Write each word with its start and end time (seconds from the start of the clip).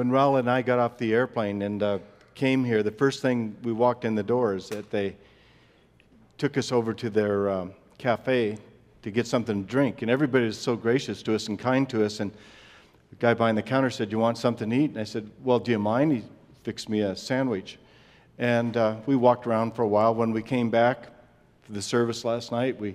when 0.00 0.10
Raul 0.10 0.38
and 0.38 0.50
I 0.50 0.62
got 0.62 0.78
off 0.78 0.96
the 0.96 1.12
airplane 1.12 1.60
and 1.60 1.82
uh, 1.82 1.98
came 2.34 2.64
here, 2.64 2.82
the 2.82 2.90
first 2.90 3.20
thing 3.20 3.54
we 3.62 3.70
walked 3.70 4.06
in 4.06 4.14
the 4.14 4.22
door 4.22 4.54
is 4.54 4.66
that 4.70 4.90
they 4.90 5.14
took 6.38 6.56
us 6.56 6.72
over 6.72 6.94
to 6.94 7.10
their 7.10 7.50
um, 7.50 7.74
cafe 7.98 8.56
to 9.02 9.10
get 9.10 9.26
something 9.26 9.62
to 9.62 9.70
drink. 9.70 10.00
And 10.00 10.10
everybody 10.10 10.46
was 10.46 10.56
so 10.56 10.74
gracious 10.74 11.22
to 11.24 11.34
us 11.34 11.48
and 11.48 11.58
kind 11.58 11.86
to 11.90 12.02
us. 12.02 12.20
And 12.20 12.32
the 13.10 13.16
guy 13.16 13.34
behind 13.34 13.58
the 13.58 13.62
counter 13.62 13.90
said, 13.90 14.10
You 14.10 14.18
want 14.18 14.38
something 14.38 14.70
to 14.70 14.74
eat? 14.74 14.92
And 14.92 14.98
I 14.98 15.04
said, 15.04 15.30
Well, 15.44 15.58
do 15.58 15.70
you 15.70 15.78
mind? 15.78 16.12
He 16.12 16.24
fixed 16.62 16.88
me 16.88 17.02
a 17.02 17.14
sandwich. 17.14 17.78
And 18.38 18.78
uh, 18.78 18.96
we 19.04 19.16
walked 19.16 19.46
around 19.46 19.72
for 19.72 19.82
a 19.82 19.88
while. 19.88 20.14
When 20.14 20.32
we 20.32 20.42
came 20.42 20.70
back 20.70 21.08
for 21.60 21.72
the 21.72 21.82
service 21.82 22.24
last 22.24 22.52
night, 22.52 22.80
we 22.80 22.94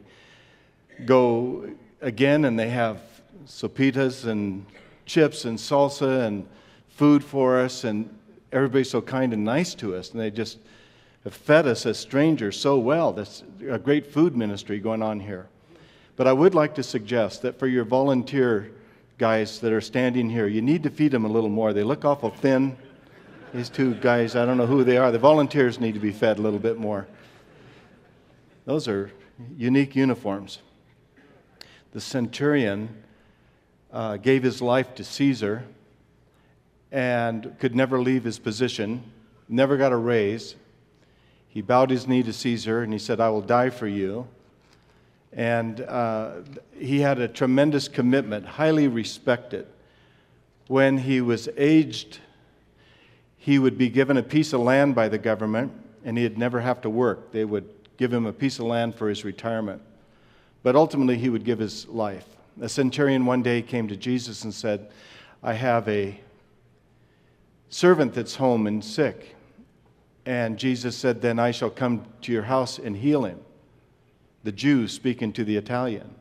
go 1.05 1.69
again 2.01 2.45
and 2.45 2.57
they 2.57 2.69
have 2.69 2.99
sopitas 3.45 4.25
and 4.25 4.65
chips 5.05 5.45
and 5.45 5.55
salsa 5.59 6.25
and 6.25 6.47
food 6.95 7.23
for 7.23 7.59
us. 7.59 7.83
And 7.83 8.09
everybody's 8.51 8.89
so 8.89 9.01
kind 9.01 9.33
and 9.33 9.45
nice 9.45 9.75
to 9.75 9.95
us. 9.95 10.11
And 10.11 10.19
they 10.19 10.31
just 10.31 10.57
have 11.23 11.33
fed 11.33 11.67
us 11.67 11.85
as 11.85 11.99
strangers 11.99 12.59
so 12.59 12.79
well. 12.79 13.13
That's 13.13 13.43
a 13.69 13.77
great 13.77 14.07
food 14.11 14.35
ministry 14.35 14.79
going 14.79 15.03
on 15.03 15.19
here. 15.19 15.47
But 16.15 16.27
I 16.27 16.33
would 16.33 16.55
like 16.55 16.75
to 16.75 16.83
suggest 16.83 17.41
that 17.41 17.59
for 17.59 17.67
your 17.67 17.83
volunteer 17.83 18.71
guys 19.17 19.59
that 19.59 19.73
are 19.73 19.81
standing 19.81 20.29
here, 20.29 20.47
you 20.47 20.61
need 20.61 20.83
to 20.83 20.89
feed 20.89 21.11
them 21.11 21.25
a 21.25 21.29
little 21.29 21.49
more. 21.49 21.73
They 21.73 21.83
look 21.83 22.05
awful 22.05 22.29
thin. 22.29 22.77
These 23.53 23.69
two 23.69 23.95
guys, 23.95 24.35
I 24.35 24.45
don't 24.45 24.57
know 24.57 24.65
who 24.65 24.83
they 24.83 24.97
are. 24.97 25.11
The 25.11 25.19
volunteers 25.19 25.79
need 25.79 25.93
to 25.93 25.99
be 25.99 26.11
fed 26.11 26.39
a 26.39 26.41
little 26.41 26.59
bit 26.59 26.77
more. 26.77 27.07
Those 28.65 28.87
are 28.87 29.11
unique 29.57 29.95
uniforms. 29.95 30.59
The 31.91 32.01
centurion 32.01 33.03
uh, 33.91 34.17
gave 34.17 34.43
his 34.43 34.61
life 34.61 34.95
to 34.95 35.03
Caesar 35.03 35.63
and 36.95 37.59
could 37.59 37.75
never 37.75 37.99
leave 37.99 38.23
his 38.23 38.39
position, 38.39 39.03
never 39.49 39.75
got 39.75 39.91
a 39.91 39.97
raise. 39.97 40.55
He 41.49 41.61
bowed 41.61 41.89
his 41.89 42.07
knee 42.07 42.23
to 42.23 42.31
Caesar 42.31 42.83
and 42.83 42.93
he 42.93 42.99
said, 42.99 43.19
I 43.19 43.27
will 43.27 43.41
die 43.41 43.69
for 43.69 43.85
you. 43.85 44.29
And 45.33 45.81
uh, 45.81 46.35
he 46.79 47.01
had 47.01 47.19
a 47.19 47.27
tremendous 47.27 47.89
commitment, 47.89 48.45
highly 48.45 48.87
respected. 48.87 49.67
When 50.67 50.97
he 50.97 51.19
was 51.19 51.49
aged, 51.57 52.19
he 53.37 53.59
would 53.59 53.77
be 53.77 53.89
given 53.89 54.15
a 54.15 54.23
piece 54.23 54.53
of 54.53 54.61
land 54.61 54.95
by 54.95 55.09
the 55.09 55.17
government, 55.17 55.73
and 56.05 56.17
he'd 56.17 56.37
never 56.37 56.61
have 56.61 56.79
to 56.81 56.89
work. 56.89 57.33
They 57.33 57.43
would 57.43 57.69
give 57.97 58.13
him 58.13 58.25
a 58.25 58.31
piece 58.31 58.57
of 58.57 58.67
land 58.67 58.95
for 58.95 59.09
his 59.09 59.25
retirement. 59.25 59.81
But 60.63 60.77
ultimately, 60.77 61.17
he 61.17 61.27
would 61.27 61.43
give 61.43 61.59
his 61.59 61.89
life. 61.89 62.25
A 62.61 62.69
centurion 62.69 63.25
one 63.25 63.43
day 63.43 63.61
came 63.61 63.89
to 63.89 63.97
Jesus 63.97 64.45
and 64.45 64.53
said, 64.53 64.89
I 65.43 65.53
have 65.53 65.87
a 65.89 66.21
servant 67.75 68.13
that's 68.13 68.35
home 68.35 68.67
and 68.67 68.83
sick. 68.83 69.35
And 70.25 70.57
Jesus 70.57 70.95
said, 70.95 71.21
Then 71.21 71.39
I 71.39 71.51
shall 71.51 71.69
come 71.69 72.05
to 72.21 72.31
your 72.31 72.43
house 72.43 72.79
and 72.79 72.95
heal 72.95 73.25
him 73.25 73.41
the 74.45 74.51
Jew 74.53 74.87
speaking 74.87 75.33
to 75.33 75.43
the 75.43 75.57
Italian. 75.57 76.15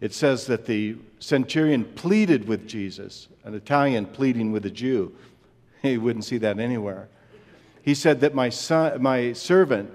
It 0.00 0.14
says 0.14 0.46
that 0.46 0.66
the 0.66 0.96
centurion 1.18 1.84
pleaded 1.84 2.46
with 2.46 2.68
Jesus, 2.68 3.26
an 3.42 3.54
Italian 3.54 4.06
pleading 4.06 4.52
with 4.52 4.64
a 4.66 4.70
Jew. 4.70 5.14
He 5.82 5.96
wouldn't 5.96 6.24
see 6.24 6.38
that 6.38 6.58
anywhere. 6.58 7.08
He 7.82 7.94
said 7.94 8.20
that 8.20 8.34
my, 8.34 8.48
son, 8.48 9.00
my 9.00 9.32
servant 9.32 9.90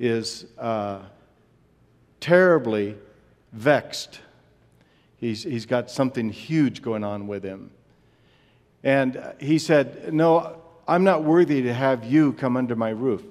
is 0.00 0.46
uh, 0.58 1.02
terribly 2.18 2.96
vexed. 3.52 4.18
He's, 5.16 5.44
he's 5.44 5.64
got 5.64 5.90
something 5.92 6.28
huge 6.30 6.82
going 6.82 7.04
on 7.04 7.28
with 7.28 7.44
him. 7.44 7.70
And 8.86 9.20
he 9.40 9.58
said, 9.58 10.14
No, 10.14 10.62
I'm 10.86 11.02
not 11.02 11.24
worthy 11.24 11.60
to 11.62 11.74
have 11.74 12.04
you 12.04 12.34
come 12.34 12.56
under 12.56 12.76
my 12.76 12.90
roof. 12.90 13.24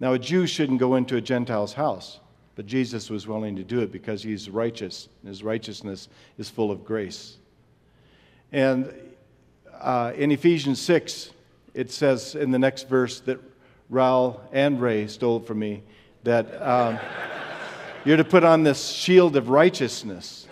Now, 0.00 0.14
a 0.14 0.18
Jew 0.18 0.48
shouldn't 0.48 0.80
go 0.80 0.96
into 0.96 1.14
a 1.14 1.20
Gentile's 1.20 1.72
house. 1.72 2.18
But 2.56 2.66
Jesus 2.66 3.08
was 3.08 3.28
willing 3.28 3.54
to 3.54 3.62
do 3.62 3.82
it 3.82 3.92
because 3.92 4.20
he's 4.20 4.50
righteous. 4.50 5.08
and 5.22 5.28
His 5.28 5.44
righteousness 5.44 6.08
is 6.38 6.50
full 6.50 6.72
of 6.72 6.84
grace. 6.84 7.36
And 8.50 8.92
uh, 9.80 10.12
in 10.16 10.32
Ephesians 10.32 10.80
6, 10.80 11.30
it 11.72 11.92
says 11.92 12.34
in 12.34 12.50
the 12.50 12.58
next 12.58 12.88
verse 12.88 13.20
that 13.20 13.38
Raul 13.92 14.40
and 14.50 14.80
Ray 14.80 15.06
stole 15.06 15.38
from 15.38 15.60
me 15.60 15.84
that 16.24 16.60
um, 16.60 16.98
you're 18.04 18.16
to 18.16 18.24
put 18.24 18.42
on 18.42 18.64
this 18.64 18.88
shield 18.88 19.36
of 19.36 19.50
righteousness. 19.50 20.48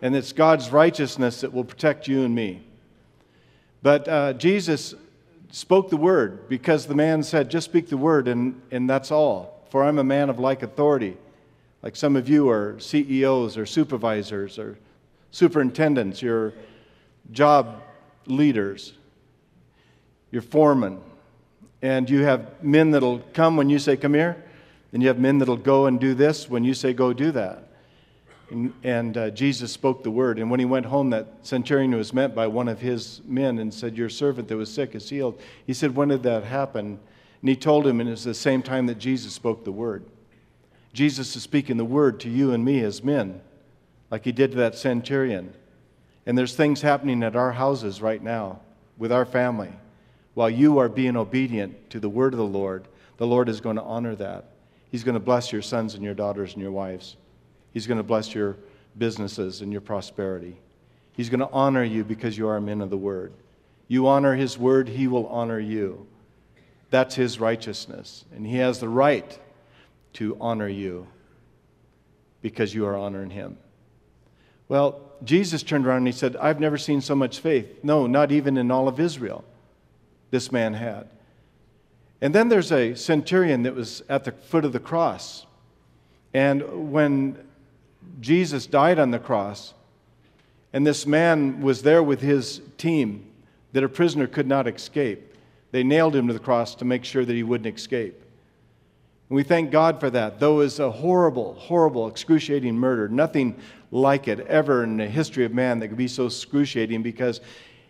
And 0.00 0.14
it's 0.14 0.32
God's 0.32 0.70
righteousness 0.70 1.40
that 1.40 1.52
will 1.52 1.64
protect 1.64 2.06
you 2.06 2.24
and 2.24 2.32
me. 2.32 2.62
But 3.82 4.08
uh, 4.08 4.32
Jesus 4.34 4.94
spoke 5.50 5.90
the 5.90 5.96
word 5.96 6.48
because 6.48 6.86
the 6.86 6.94
man 6.94 7.22
said, 7.22 7.50
just 7.50 7.66
speak 7.66 7.88
the 7.88 7.96
word, 7.96 8.28
and, 8.28 8.60
and 8.70 8.88
that's 8.88 9.10
all 9.10 9.52
for 9.72 9.82
I'm 9.82 9.98
a 9.98 10.04
man 10.04 10.28
of 10.28 10.38
like 10.38 10.62
authority. 10.62 11.16
Like 11.80 11.96
some 11.96 12.14
of 12.14 12.28
you 12.28 12.50
are 12.50 12.78
CEOs 12.78 13.56
or 13.56 13.64
supervisors 13.64 14.58
or 14.58 14.78
superintendents, 15.30 16.20
you're 16.20 16.52
job 17.30 17.82
leaders, 18.26 18.92
you're 20.30 20.42
foremen, 20.42 21.00
and 21.80 22.10
you 22.10 22.22
have 22.22 22.62
men 22.62 22.90
that'll 22.90 23.20
come 23.32 23.56
when 23.56 23.70
you 23.70 23.78
say, 23.78 23.96
Come 23.96 24.12
here, 24.12 24.44
and 24.92 25.00
you 25.00 25.08
have 25.08 25.18
men 25.18 25.38
that'll 25.38 25.56
go 25.56 25.86
and 25.86 25.98
do 25.98 26.12
this 26.12 26.50
when 26.50 26.64
you 26.64 26.74
say, 26.74 26.92
Go 26.92 27.14
do 27.14 27.32
that. 27.32 27.71
And, 28.52 28.72
and 28.84 29.16
uh, 29.16 29.30
Jesus 29.30 29.72
spoke 29.72 30.02
the 30.02 30.10
word. 30.10 30.38
And 30.38 30.50
when 30.50 30.60
he 30.60 30.66
went 30.66 30.86
home, 30.86 31.10
that 31.10 31.26
centurion 31.42 31.94
was 31.94 32.12
met 32.12 32.34
by 32.34 32.46
one 32.46 32.68
of 32.68 32.80
his 32.80 33.20
men 33.26 33.58
and 33.58 33.72
said, 33.72 33.96
Your 33.96 34.08
servant 34.08 34.48
that 34.48 34.56
was 34.56 34.72
sick 34.72 34.94
is 34.94 35.08
healed. 35.08 35.40
He 35.66 35.74
said, 35.74 35.96
When 35.96 36.08
did 36.08 36.22
that 36.22 36.44
happen? 36.44 36.98
And 37.42 37.48
he 37.48 37.56
told 37.56 37.86
him, 37.86 38.00
and 38.00 38.08
it's 38.08 38.24
the 38.24 38.34
same 38.34 38.62
time 38.62 38.86
that 38.86 38.98
Jesus 38.98 39.32
spoke 39.32 39.64
the 39.64 39.72
word. 39.72 40.04
Jesus 40.92 41.34
is 41.34 41.42
speaking 41.42 41.76
the 41.76 41.84
word 41.84 42.20
to 42.20 42.30
you 42.30 42.52
and 42.52 42.64
me 42.64 42.80
as 42.84 43.02
men, 43.02 43.40
like 44.10 44.24
he 44.24 44.32
did 44.32 44.52
to 44.52 44.58
that 44.58 44.76
centurion. 44.76 45.52
And 46.24 46.38
there's 46.38 46.54
things 46.54 46.82
happening 46.82 47.22
at 47.24 47.34
our 47.34 47.52
houses 47.52 48.00
right 48.00 48.22
now 48.22 48.60
with 48.96 49.10
our 49.10 49.24
family. 49.24 49.72
While 50.34 50.50
you 50.50 50.78
are 50.78 50.88
being 50.88 51.16
obedient 51.16 51.90
to 51.90 51.98
the 51.98 52.08
word 52.08 52.32
of 52.32 52.38
the 52.38 52.46
Lord, 52.46 52.86
the 53.16 53.26
Lord 53.26 53.48
is 53.48 53.60
going 53.60 53.76
to 53.76 53.82
honor 53.82 54.14
that. 54.16 54.50
He's 54.90 55.04
going 55.04 55.14
to 55.14 55.20
bless 55.20 55.52
your 55.52 55.62
sons 55.62 55.94
and 55.94 56.04
your 56.04 56.14
daughters 56.14 56.52
and 56.52 56.62
your 56.62 56.70
wives. 56.70 57.16
He's 57.72 57.86
going 57.86 57.98
to 57.98 58.04
bless 58.04 58.34
your 58.34 58.56
businesses 58.96 59.60
and 59.60 59.72
your 59.72 59.80
prosperity. 59.80 60.56
He's 61.12 61.28
going 61.28 61.40
to 61.40 61.50
honor 61.50 61.84
you 61.84 62.04
because 62.04 62.36
you 62.36 62.48
are 62.48 62.60
men 62.60 62.80
of 62.80 62.90
the 62.90 62.96
word. 62.96 63.32
You 63.88 64.06
honor 64.06 64.34
his 64.34 64.56
word, 64.56 64.88
he 64.88 65.08
will 65.08 65.26
honor 65.26 65.58
you. 65.58 66.06
That's 66.90 67.14
his 67.14 67.40
righteousness. 67.40 68.24
And 68.34 68.46
he 68.46 68.56
has 68.56 68.80
the 68.80 68.88
right 68.88 69.38
to 70.14 70.36
honor 70.40 70.68
you 70.68 71.06
because 72.42 72.74
you 72.74 72.86
are 72.86 72.96
honoring 72.96 73.30
him. 73.30 73.56
Well, 74.68 75.00
Jesus 75.24 75.62
turned 75.62 75.86
around 75.86 75.98
and 75.98 76.06
he 76.06 76.12
said, 76.12 76.36
I've 76.36 76.60
never 76.60 76.78
seen 76.78 77.00
so 77.00 77.14
much 77.14 77.40
faith. 77.40 77.82
No, 77.82 78.06
not 78.06 78.32
even 78.32 78.56
in 78.56 78.70
all 78.70 78.88
of 78.88 78.98
Israel, 78.98 79.44
this 80.30 80.50
man 80.50 80.74
had. 80.74 81.08
And 82.20 82.34
then 82.34 82.48
there's 82.48 82.72
a 82.72 82.94
centurion 82.94 83.64
that 83.64 83.74
was 83.74 84.02
at 84.08 84.24
the 84.24 84.32
foot 84.32 84.64
of 84.64 84.72
the 84.72 84.80
cross. 84.80 85.44
And 86.32 86.92
when 86.92 87.36
Jesus 88.20 88.66
died 88.66 88.98
on 88.98 89.10
the 89.10 89.18
cross, 89.18 89.74
and 90.72 90.86
this 90.86 91.06
man 91.06 91.60
was 91.60 91.82
there 91.82 92.02
with 92.02 92.20
his 92.20 92.60
team, 92.78 93.28
that 93.72 93.82
a 93.82 93.88
prisoner 93.88 94.26
could 94.26 94.46
not 94.46 94.68
escape. 94.68 95.34
They 95.70 95.82
nailed 95.82 96.14
him 96.14 96.26
to 96.28 96.32
the 96.32 96.38
cross 96.38 96.74
to 96.76 96.84
make 96.84 97.04
sure 97.04 97.24
that 97.24 97.32
he 97.32 97.42
wouldn't 97.42 97.74
escape. 97.74 98.20
And 99.28 99.36
we 99.36 99.42
thank 99.42 99.70
God 99.70 99.98
for 99.98 100.10
that. 100.10 100.38
Though 100.38 100.56
it 100.60 100.64
was 100.64 100.78
a 100.78 100.90
horrible, 100.90 101.54
horrible, 101.54 102.06
excruciating 102.06 102.76
murder, 102.76 103.08
nothing 103.08 103.58
like 103.90 104.28
it 104.28 104.40
ever 104.40 104.84
in 104.84 104.98
the 104.98 105.08
history 105.08 105.46
of 105.46 105.54
man 105.54 105.78
that 105.78 105.88
could 105.88 105.96
be 105.96 106.08
so 106.08 106.26
excruciating 106.26 107.02
because 107.02 107.40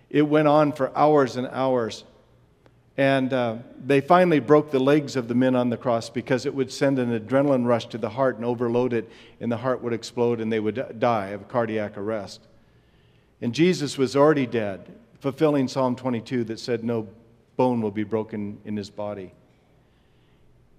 it 0.08 0.22
went 0.22 0.46
on 0.46 0.72
for 0.72 0.96
hours 0.96 1.36
and 1.36 1.48
hours. 1.48 2.04
And 2.96 3.32
uh, 3.32 3.56
they 3.82 4.00
finally 4.00 4.38
broke 4.38 4.70
the 4.70 4.78
legs 4.78 5.16
of 5.16 5.26
the 5.26 5.34
men 5.34 5.56
on 5.56 5.70
the 5.70 5.76
cross 5.78 6.10
because 6.10 6.44
it 6.44 6.54
would 6.54 6.70
send 6.70 6.98
an 6.98 7.18
adrenaline 7.18 7.66
rush 7.66 7.86
to 7.86 7.98
the 7.98 8.10
heart 8.10 8.36
and 8.36 8.44
overload 8.44 8.92
it, 8.92 9.10
and 9.40 9.50
the 9.50 9.56
heart 9.56 9.82
would 9.82 9.94
explode 9.94 10.40
and 10.40 10.52
they 10.52 10.60
would 10.60 10.98
die 10.98 11.28
of 11.28 11.48
cardiac 11.48 11.96
arrest. 11.96 12.40
And 13.40 13.54
Jesus 13.54 13.96
was 13.96 14.14
already 14.14 14.46
dead, 14.46 14.92
fulfilling 15.20 15.68
Psalm 15.68 15.96
22 15.96 16.44
that 16.44 16.60
said, 16.60 16.84
No 16.84 17.08
bone 17.56 17.80
will 17.80 17.90
be 17.90 18.04
broken 18.04 18.60
in 18.64 18.76
his 18.76 18.90
body. 18.90 19.32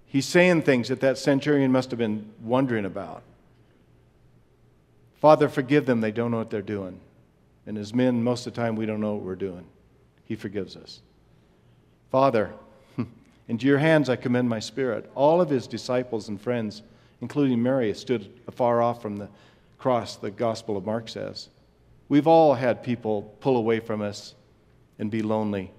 He's 0.06 0.26
saying 0.26 0.62
things 0.62 0.88
that 0.88 1.00
that 1.00 1.18
centurion 1.18 1.72
must 1.72 1.90
have 1.90 1.98
been 1.98 2.30
wondering 2.40 2.84
about. 2.84 3.24
Father, 5.16 5.48
forgive 5.48 5.86
them. 5.86 6.00
They 6.00 6.12
don't 6.12 6.30
know 6.30 6.38
what 6.38 6.50
they're 6.50 6.62
doing. 6.62 7.00
And 7.66 7.76
as 7.76 7.92
men, 7.92 8.22
most 8.22 8.46
of 8.46 8.54
the 8.54 8.60
time, 8.60 8.76
we 8.76 8.86
don't 8.86 9.00
know 9.00 9.14
what 9.14 9.24
we're 9.24 9.34
doing. 9.34 9.64
He 10.26 10.36
forgives 10.36 10.76
us. 10.76 11.00
Father, 12.14 12.52
into 13.48 13.66
your 13.66 13.78
hands 13.78 14.08
I 14.08 14.14
commend 14.14 14.48
my 14.48 14.60
spirit. 14.60 15.10
All 15.16 15.40
of 15.40 15.50
his 15.50 15.66
disciples 15.66 16.28
and 16.28 16.40
friends, 16.40 16.82
including 17.20 17.60
Mary, 17.60 17.92
stood 17.92 18.32
afar 18.46 18.80
off 18.80 19.02
from 19.02 19.16
the 19.16 19.28
cross, 19.78 20.14
the 20.14 20.30
Gospel 20.30 20.76
of 20.76 20.86
Mark 20.86 21.08
says. 21.08 21.48
We've 22.08 22.28
all 22.28 22.54
had 22.54 22.84
people 22.84 23.34
pull 23.40 23.56
away 23.56 23.80
from 23.80 24.00
us 24.00 24.36
and 25.00 25.10
be 25.10 25.22
lonely. 25.22 25.72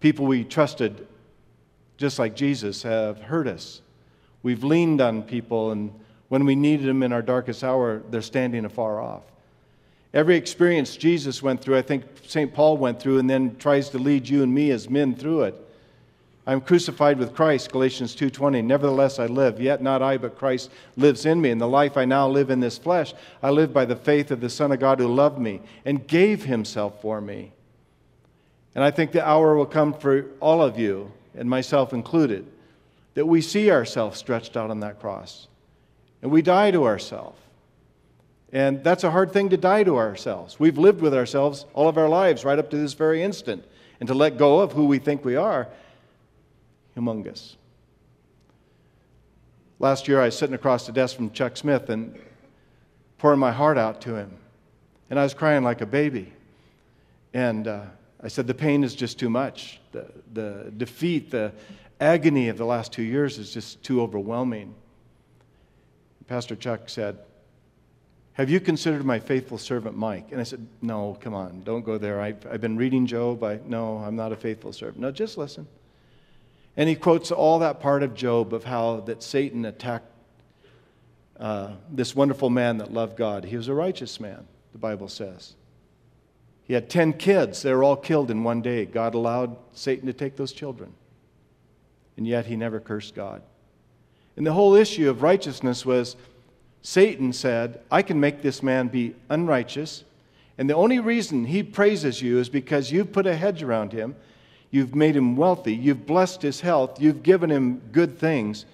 People 0.00 0.26
we 0.26 0.42
trusted, 0.42 1.06
just 1.98 2.18
like 2.18 2.34
Jesus, 2.34 2.82
have 2.82 3.20
hurt 3.20 3.46
us. 3.46 3.80
We've 4.42 4.64
leaned 4.64 5.00
on 5.00 5.22
people, 5.22 5.70
and 5.70 5.92
when 6.30 6.46
we 6.46 6.56
needed 6.56 6.88
them 6.88 7.04
in 7.04 7.12
our 7.12 7.22
darkest 7.22 7.62
hour, 7.62 8.02
they're 8.10 8.22
standing 8.22 8.64
afar 8.64 9.00
off. 9.00 9.22
Every 10.14 10.36
experience 10.36 10.96
Jesus 10.96 11.42
went 11.42 11.60
through, 11.60 11.76
I 11.76 11.82
think 11.82 12.04
St. 12.26 12.52
Paul 12.52 12.76
went 12.78 13.00
through, 13.00 13.18
and 13.18 13.28
then 13.28 13.56
tries 13.56 13.90
to 13.90 13.98
lead 13.98 14.28
you 14.28 14.42
and 14.42 14.54
me 14.54 14.70
as 14.70 14.88
men 14.88 15.14
through 15.14 15.42
it. 15.42 15.54
I'm 16.46 16.62
crucified 16.62 17.18
with 17.18 17.34
Christ, 17.34 17.70
Galatians 17.70 18.14
2:20. 18.14 18.62
Nevertheless 18.62 19.18
I 19.18 19.26
live, 19.26 19.60
yet 19.60 19.82
not 19.82 20.00
I, 20.00 20.16
but 20.16 20.38
Christ 20.38 20.70
lives 20.96 21.26
in 21.26 21.42
me. 21.42 21.50
And 21.50 21.60
the 21.60 21.68
life 21.68 21.98
I 21.98 22.06
now 22.06 22.26
live 22.26 22.48
in 22.48 22.60
this 22.60 22.78
flesh, 22.78 23.12
I 23.42 23.50
live 23.50 23.74
by 23.74 23.84
the 23.84 23.96
faith 23.96 24.30
of 24.30 24.40
the 24.40 24.48
Son 24.48 24.72
of 24.72 24.80
God 24.80 24.98
who 24.98 25.08
loved 25.08 25.38
me 25.38 25.60
and 25.84 26.06
gave 26.06 26.44
himself 26.44 27.02
for 27.02 27.20
me. 27.20 27.52
And 28.74 28.82
I 28.82 28.90
think 28.90 29.12
the 29.12 29.26
hour 29.26 29.56
will 29.56 29.66
come 29.66 29.92
for 29.92 30.24
all 30.40 30.62
of 30.62 30.78
you, 30.78 31.12
and 31.36 31.50
myself 31.50 31.92
included, 31.92 32.46
that 33.12 33.26
we 33.26 33.42
see 33.42 33.70
ourselves 33.70 34.18
stretched 34.18 34.56
out 34.56 34.70
on 34.70 34.80
that 34.80 35.00
cross. 35.00 35.48
And 36.22 36.30
we 36.30 36.40
die 36.40 36.70
to 36.70 36.86
ourselves. 36.86 37.38
And 38.52 38.82
that's 38.82 39.04
a 39.04 39.10
hard 39.10 39.32
thing 39.32 39.50
to 39.50 39.56
die 39.56 39.84
to 39.84 39.98
ourselves. 39.98 40.58
We've 40.58 40.78
lived 40.78 41.00
with 41.00 41.14
ourselves 41.14 41.66
all 41.74 41.88
of 41.88 41.98
our 41.98 42.08
lives 42.08 42.44
right 42.44 42.58
up 42.58 42.70
to 42.70 42.76
this 42.76 42.94
very 42.94 43.22
instant. 43.22 43.64
And 44.00 44.06
to 44.06 44.14
let 44.14 44.38
go 44.38 44.60
of 44.60 44.72
who 44.72 44.86
we 44.86 44.98
think 44.98 45.24
we 45.24 45.36
are, 45.36 45.68
humongous. 46.96 47.56
Last 49.80 50.08
year, 50.08 50.20
I 50.20 50.26
was 50.26 50.38
sitting 50.38 50.54
across 50.54 50.86
the 50.86 50.92
desk 50.92 51.16
from 51.16 51.30
Chuck 51.30 51.56
Smith 51.56 51.90
and 51.90 52.18
pouring 53.18 53.40
my 53.40 53.52
heart 53.52 53.76
out 53.76 54.00
to 54.02 54.14
him. 54.14 54.36
And 55.10 55.18
I 55.18 55.24
was 55.24 55.34
crying 55.34 55.64
like 55.64 55.80
a 55.80 55.86
baby. 55.86 56.32
And 57.34 57.66
uh, 57.66 57.84
I 58.22 58.28
said, 58.28 58.46
The 58.46 58.54
pain 58.54 58.84
is 58.84 58.94
just 58.94 59.18
too 59.18 59.30
much. 59.30 59.80
The, 59.92 60.06
the 60.32 60.72
defeat, 60.76 61.30
the 61.30 61.52
agony 62.00 62.48
of 62.48 62.56
the 62.56 62.64
last 62.64 62.92
two 62.92 63.02
years 63.02 63.38
is 63.38 63.52
just 63.52 63.82
too 63.82 64.00
overwhelming. 64.00 64.74
Pastor 66.28 66.56
Chuck 66.56 66.88
said, 66.88 67.18
have 68.38 68.48
you 68.48 68.60
considered 68.60 69.04
my 69.04 69.18
faithful 69.18 69.58
servant 69.58 69.96
Mike? 69.96 70.28
And 70.30 70.40
I 70.40 70.44
said, 70.44 70.64
No, 70.80 71.18
come 71.20 71.34
on, 71.34 71.62
don't 71.64 71.84
go 71.84 71.98
there. 71.98 72.20
I've, 72.20 72.46
I've 72.48 72.60
been 72.60 72.76
reading 72.76 73.04
Job. 73.04 73.42
I, 73.42 73.58
no, 73.66 73.98
I'm 73.98 74.14
not 74.14 74.32
a 74.32 74.36
faithful 74.36 74.72
servant. 74.72 75.00
No, 75.00 75.10
just 75.10 75.36
listen. 75.36 75.66
And 76.76 76.88
he 76.88 76.94
quotes 76.94 77.32
all 77.32 77.58
that 77.58 77.80
part 77.80 78.04
of 78.04 78.14
Job 78.14 78.54
of 78.54 78.62
how 78.62 79.00
that 79.00 79.24
Satan 79.24 79.64
attacked 79.64 80.06
uh, 81.36 81.72
this 81.90 82.14
wonderful 82.14 82.48
man 82.48 82.78
that 82.78 82.92
loved 82.92 83.16
God. 83.16 83.44
He 83.44 83.56
was 83.56 83.66
a 83.66 83.74
righteous 83.74 84.20
man, 84.20 84.46
the 84.70 84.78
Bible 84.78 85.08
says. 85.08 85.54
He 86.62 86.74
had 86.74 86.88
10 86.88 87.14
kids. 87.14 87.62
They 87.62 87.72
were 87.72 87.82
all 87.82 87.96
killed 87.96 88.30
in 88.30 88.44
one 88.44 88.62
day. 88.62 88.84
God 88.84 89.14
allowed 89.14 89.56
Satan 89.72 90.06
to 90.06 90.12
take 90.12 90.36
those 90.36 90.52
children. 90.52 90.92
And 92.16 92.26
yet 92.26 92.46
he 92.46 92.54
never 92.54 92.78
cursed 92.78 93.16
God. 93.16 93.42
And 94.36 94.46
the 94.46 94.52
whole 94.52 94.76
issue 94.76 95.10
of 95.10 95.22
righteousness 95.22 95.84
was 95.84 96.14
Satan 96.82 97.32
said, 97.32 97.80
I 97.90 98.02
can 98.02 98.20
make 98.20 98.42
this 98.42 98.62
man 98.62 98.88
be 98.88 99.14
unrighteous. 99.28 100.04
And 100.56 100.68
the 100.68 100.74
only 100.74 100.98
reason 100.98 101.44
he 101.44 101.62
praises 101.62 102.20
you 102.20 102.38
is 102.38 102.48
because 102.48 102.90
you've 102.90 103.12
put 103.12 103.26
a 103.26 103.36
hedge 103.36 103.62
around 103.62 103.92
him. 103.92 104.16
You've 104.70 104.94
made 104.94 105.16
him 105.16 105.36
wealthy. 105.36 105.74
You've 105.74 106.06
blessed 106.06 106.42
his 106.42 106.60
health. 106.60 107.00
You've 107.00 107.22
given 107.22 107.50
him 107.50 107.80
good 107.92 108.18
things. 108.18 108.66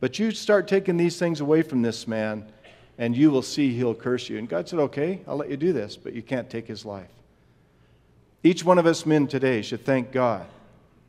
But 0.00 0.18
you 0.18 0.30
start 0.30 0.66
taking 0.66 0.96
these 0.96 1.18
things 1.18 1.40
away 1.40 1.62
from 1.62 1.82
this 1.82 2.08
man, 2.08 2.50
and 2.98 3.16
you 3.16 3.30
will 3.30 3.42
see 3.42 3.72
he'll 3.72 3.94
curse 3.94 4.28
you. 4.28 4.38
And 4.38 4.48
God 4.48 4.68
said, 4.68 4.78
Okay, 4.78 5.20
I'll 5.28 5.36
let 5.36 5.50
you 5.50 5.56
do 5.56 5.72
this, 5.72 5.96
but 5.96 6.12
you 6.12 6.22
can't 6.22 6.48
take 6.48 6.66
his 6.66 6.84
life. 6.84 7.10
Each 8.42 8.64
one 8.64 8.78
of 8.78 8.86
us 8.86 9.06
men 9.06 9.28
today 9.28 9.62
should 9.62 9.84
thank 9.84 10.10
God 10.10 10.46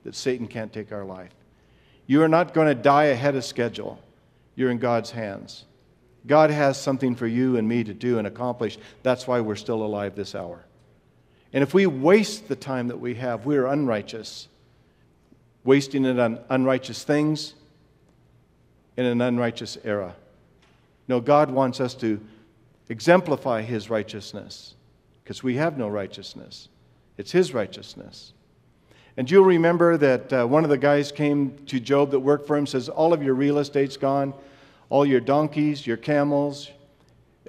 that 0.04 0.16
Satan 0.16 0.48
can't 0.48 0.72
take 0.72 0.92
our 0.92 1.06
life. 1.06 1.32
You 2.06 2.22
are 2.22 2.28
not 2.28 2.54
going 2.54 2.68
to 2.68 2.76
die 2.76 3.06
ahead 3.06 3.36
of 3.36 3.46
schedule, 3.46 4.00
you're 4.56 4.70
in 4.70 4.78
God's 4.78 5.12
hands. 5.12 5.66
God 6.26 6.50
has 6.50 6.82
something 6.82 7.16
for 7.16 7.28
you 7.28 7.58
and 7.58 7.68
me 7.68 7.84
to 7.84 7.94
do 7.94 8.18
and 8.18 8.26
accomplish. 8.26 8.78
That's 9.02 9.28
why 9.28 9.42
we're 9.42 9.56
still 9.56 9.84
alive 9.84 10.16
this 10.16 10.36
hour. 10.36 10.64
And 11.52 11.62
if 11.62 11.74
we 11.74 11.86
waste 11.86 12.48
the 12.48 12.56
time 12.56 12.88
that 12.88 13.00
we 13.00 13.16
have, 13.16 13.46
we're 13.46 13.68
unrighteous, 13.68 14.48
wasting 15.64 16.06
it 16.06 16.18
on 16.20 16.40
unrighteous 16.50 17.04
things 17.04 17.54
in 18.98 19.06
an 19.06 19.22
unrighteous 19.22 19.78
era. 19.84 20.16
No, 21.08 21.20
God 21.20 21.52
wants 21.52 21.80
us 21.80 21.94
to 21.96 22.20
exemplify 22.90 23.62
His 23.62 23.90
righteousness 23.90 24.76
because 25.24 25.44
we 25.44 25.56
have 25.56 25.78
no 25.78 25.90
righteousness. 25.90 26.70
It's 27.18 27.32
His 27.32 27.54
righteousness. 27.54 28.34
And 29.16 29.30
you'll 29.30 29.46
remember 29.46 29.98
that 29.98 30.34
uh, 30.34 30.46
one 30.46 30.64
of 30.64 30.70
the 30.70 30.78
guys 30.78 31.12
came 31.12 31.56
to 31.68 31.80
Job 31.80 32.12
that 32.12 32.20
worked 32.20 32.48
for 32.48 32.58
him, 32.58 32.66
says, 32.66 32.90
All 32.90 33.14
of 33.14 33.22
your 33.22 33.36
real 33.36 33.60
estate's 33.60 33.98
gone 33.98 34.34
all 34.94 35.08
your 35.08 35.20
donkeys, 35.20 35.88
your 35.88 35.98
camels, 35.98 36.70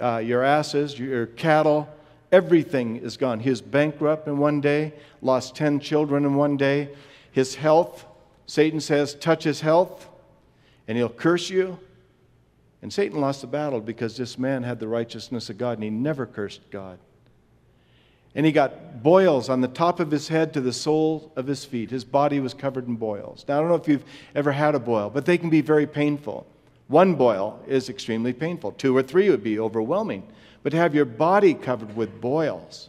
uh, 0.01 0.17
your 0.17 0.43
asses, 0.43 0.99
your 0.99 1.27
cattle, 1.27 1.87
everything 2.33 2.97
is 2.97 3.19
gone. 3.19 3.39
He 3.39 3.51
was 3.51 3.61
bankrupt 3.61 4.27
in 4.27 4.39
one 4.39 4.63
day, 4.63 4.95
lost 5.21 5.55
10 5.55 5.79
children 5.81 6.25
in 6.25 6.37
one 6.37 6.57
day. 6.57 6.89
His 7.33 7.55
health, 7.55 8.07
Satan 8.47 8.81
says, 8.81 9.15
touch 9.15 9.45
his 9.45 9.61
health, 9.61 10.09
and 10.89 10.97
he'll 10.97 11.11
curse 11.11 11.51
you. 11.51 11.79
And 12.81 12.91
Satan 12.91 13.21
lost 13.21 13.43
the 13.43 13.47
battle 13.47 13.83
because 13.83 14.17
this 14.17 14.39
man 14.39 14.63
had 14.63 14.81
the 14.81 14.89
righteousness 14.89 15.51
of 15.51 15.59
God, 15.59 15.73
and 15.73 15.85
he 15.85 15.91
never 15.91 16.25
cursed 16.25 16.63
God. 16.71 16.99
And 18.35 18.47
he 18.47 18.53
got 18.53 19.03
boils 19.03 19.51
on 19.51 19.61
the 19.61 19.69
top 19.69 20.01
of 20.01 20.11
his 20.11 20.29
head 20.29 20.55
to 20.55 20.63
the 20.63 20.73
sole 20.73 21.31
of 21.37 21.47
his 21.47 21.63
feet. 21.63 21.91
His 21.91 22.07
body 22.07 22.41
was 22.41 22.55
covered 22.55 22.89
in 22.89 22.97
boils. 22.97 23.45
Now, 23.47 23.59
I 23.59 23.61
don't 23.61 23.69
know 23.69 23.75
if 23.75 23.87
you've 23.87 24.05
ever 24.35 24.51
had 24.51 24.75
a 24.75 24.81
boil, 24.81 25.11
but 25.11 25.27
they 25.27 25.37
can 25.37 25.51
be 25.51 25.61
very 25.61 25.87
painful. 25.87 26.47
One 26.89 27.15
boil 27.15 27.63
is 27.67 27.89
extremely 27.89 28.33
painful. 28.33 28.73
Two 28.73 28.97
or 28.97 29.03
three 29.03 29.31
would 29.31 29.43
be 29.43 29.59
overwhelming. 29.59 30.27
But 30.63 30.71
to 30.71 30.77
have 30.77 30.95
your 30.95 31.05
body 31.05 31.55
covered 31.55 31.97
with 31.97 32.21
boils, 32.21 32.89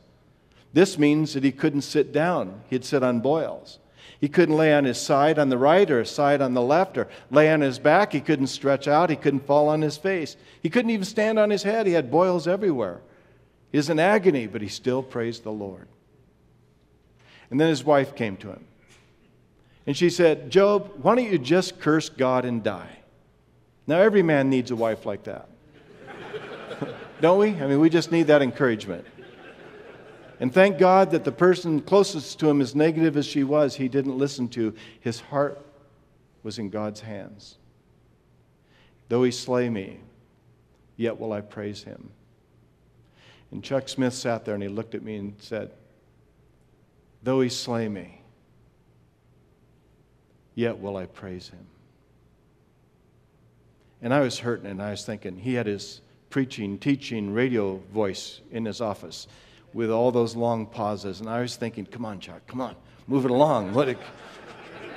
this 0.73 0.97
means 0.97 1.33
that 1.33 1.43
he 1.43 1.51
couldn't 1.51 1.81
sit 1.81 2.11
down. 2.11 2.61
He'd 2.69 2.85
sit 2.85 3.03
on 3.03 3.21
boils. 3.21 3.79
He 4.19 4.29
couldn't 4.29 4.57
lay 4.57 4.73
on 4.73 4.85
his 4.85 4.99
side 4.99 5.39
on 5.39 5.49
the 5.49 5.57
right 5.57 5.89
or 5.89 5.99
his 5.99 6.09
side 6.09 6.41
on 6.41 6.53
the 6.53 6.61
left 6.61 6.97
or 6.97 7.07
lay 7.31 7.51
on 7.51 7.61
his 7.61 7.79
back. 7.79 8.11
He 8.11 8.21
couldn't 8.21 8.47
stretch 8.47 8.87
out. 8.87 9.09
He 9.09 9.15
couldn't 9.15 9.45
fall 9.45 9.69
on 9.69 9.81
his 9.81 9.97
face. 9.97 10.35
He 10.61 10.69
couldn't 10.69 10.91
even 10.91 11.05
stand 11.05 11.37
on 11.37 11.49
his 11.49 11.63
head. 11.63 11.85
He 11.85 11.93
had 11.93 12.11
boils 12.11 12.47
everywhere. 12.47 13.01
He 13.71 13.77
was 13.77 13.89
in 13.89 13.99
agony, 13.99 14.47
but 14.47 14.61
he 14.61 14.67
still 14.67 15.03
praised 15.03 15.43
the 15.43 15.51
Lord. 15.51 15.87
And 17.51 17.59
then 17.59 17.69
his 17.69 17.83
wife 17.83 18.15
came 18.15 18.37
to 18.37 18.49
him. 18.49 18.65
And 19.85 19.95
she 19.95 20.09
said, 20.09 20.49
Job, 20.49 20.91
why 21.01 21.15
don't 21.15 21.31
you 21.31 21.37
just 21.37 21.79
curse 21.79 22.09
God 22.09 22.45
and 22.45 22.63
die? 22.63 22.99
Now, 23.87 23.99
every 23.99 24.23
man 24.23 24.49
needs 24.49 24.71
a 24.71 24.75
wife 24.75 25.05
like 25.05 25.23
that. 25.23 25.47
Don't 27.21 27.39
we? 27.39 27.49
I 27.49 27.67
mean, 27.67 27.79
we 27.79 27.89
just 27.89 28.11
need 28.11 28.27
that 28.27 28.41
encouragement. 28.41 29.05
And 30.39 30.53
thank 30.53 30.77
God 30.77 31.11
that 31.11 31.23
the 31.23 31.31
person 31.31 31.81
closest 31.81 32.39
to 32.39 32.49
him, 32.49 32.61
as 32.61 32.75
negative 32.75 33.15
as 33.15 33.25
she 33.25 33.43
was, 33.43 33.75
he 33.75 33.87
didn't 33.87 34.17
listen 34.17 34.49
to. 34.49 34.73
His 34.99 35.19
heart 35.19 35.65
was 36.43 36.59
in 36.59 36.69
God's 36.69 36.99
hands. 36.99 37.57
Though 39.07 39.23
he 39.23 39.31
slay 39.31 39.69
me, 39.69 39.99
yet 40.97 41.19
will 41.19 41.31
I 41.31 41.41
praise 41.41 41.83
him. 41.83 42.09
And 43.51 43.63
Chuck 43.63 43.87
Smith 43.87 44.13
sat 44.13 44.43
there 44.43 44.55
and 44.55 44.63
he 44.63 44.69
looked 44.69 44.95
at 44.95 45.03
me 45.03 45.15
and 45.15 45.35
said, 45.39 45.71
Though 47.23 47.41
he 47.41 47.49
slay 47.49 47.87
me, 47.87 48.21
yet 50.55 50.79
will 50.79 50.97
I 50.97 51.05
praise 51.05 51.49
him. 51.49 51.65
And 54.01 54.13
I 54.13 54.19
was 54.19 54.39
hurting, 54.39 54.69
and 54.69 54.81
I 54.81 54.91
was 54.91 55.05
thinking, 55.05 55.37
he 55.37 55.53
had 55.53 55.67
his 55.67 56.01
preaching, 56.29 56.77
teaching, 56.77 57.33
radio 57.33 57.77
voice 57.93 58.41
in 58.51 58.65
his 58.65 58.81
office 58.81 59.27
with 59.73 59.89
all 59.89 60.11
those 60.11 60.35
long 60.35 60.65
pauses. 60.65 61.21
And 61.21 61.29
I 61.29 61.41
was 61.41 61.55
thinking, 61.55 61.85
come 61.85 62.05
on, 62.05 62.19
Chuck, 62.19 62.45
come 62.47 62.61
on, 62.61 62.75
move 63.07 63.25
it 63.25 63.31
along. 63.31 63.73
Let 63.73 63.89
it. 63.89 63.97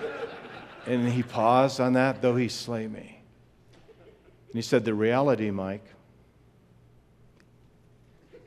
and 0.87 1.09
he 1.09 1.23
paused 1.23 1.81
on 1.81 1.95
that, 1.95 2.23
though 2.23 2.37
he 2.37 2.49
slay 2.49 2.87
me. 2.87 3.21
And 4.49 4.55
he 4.55 4.63
said, 4.63 4.85
The 4.85 4.95
reality, 4.95 5.51
Mike, 5.51 5.85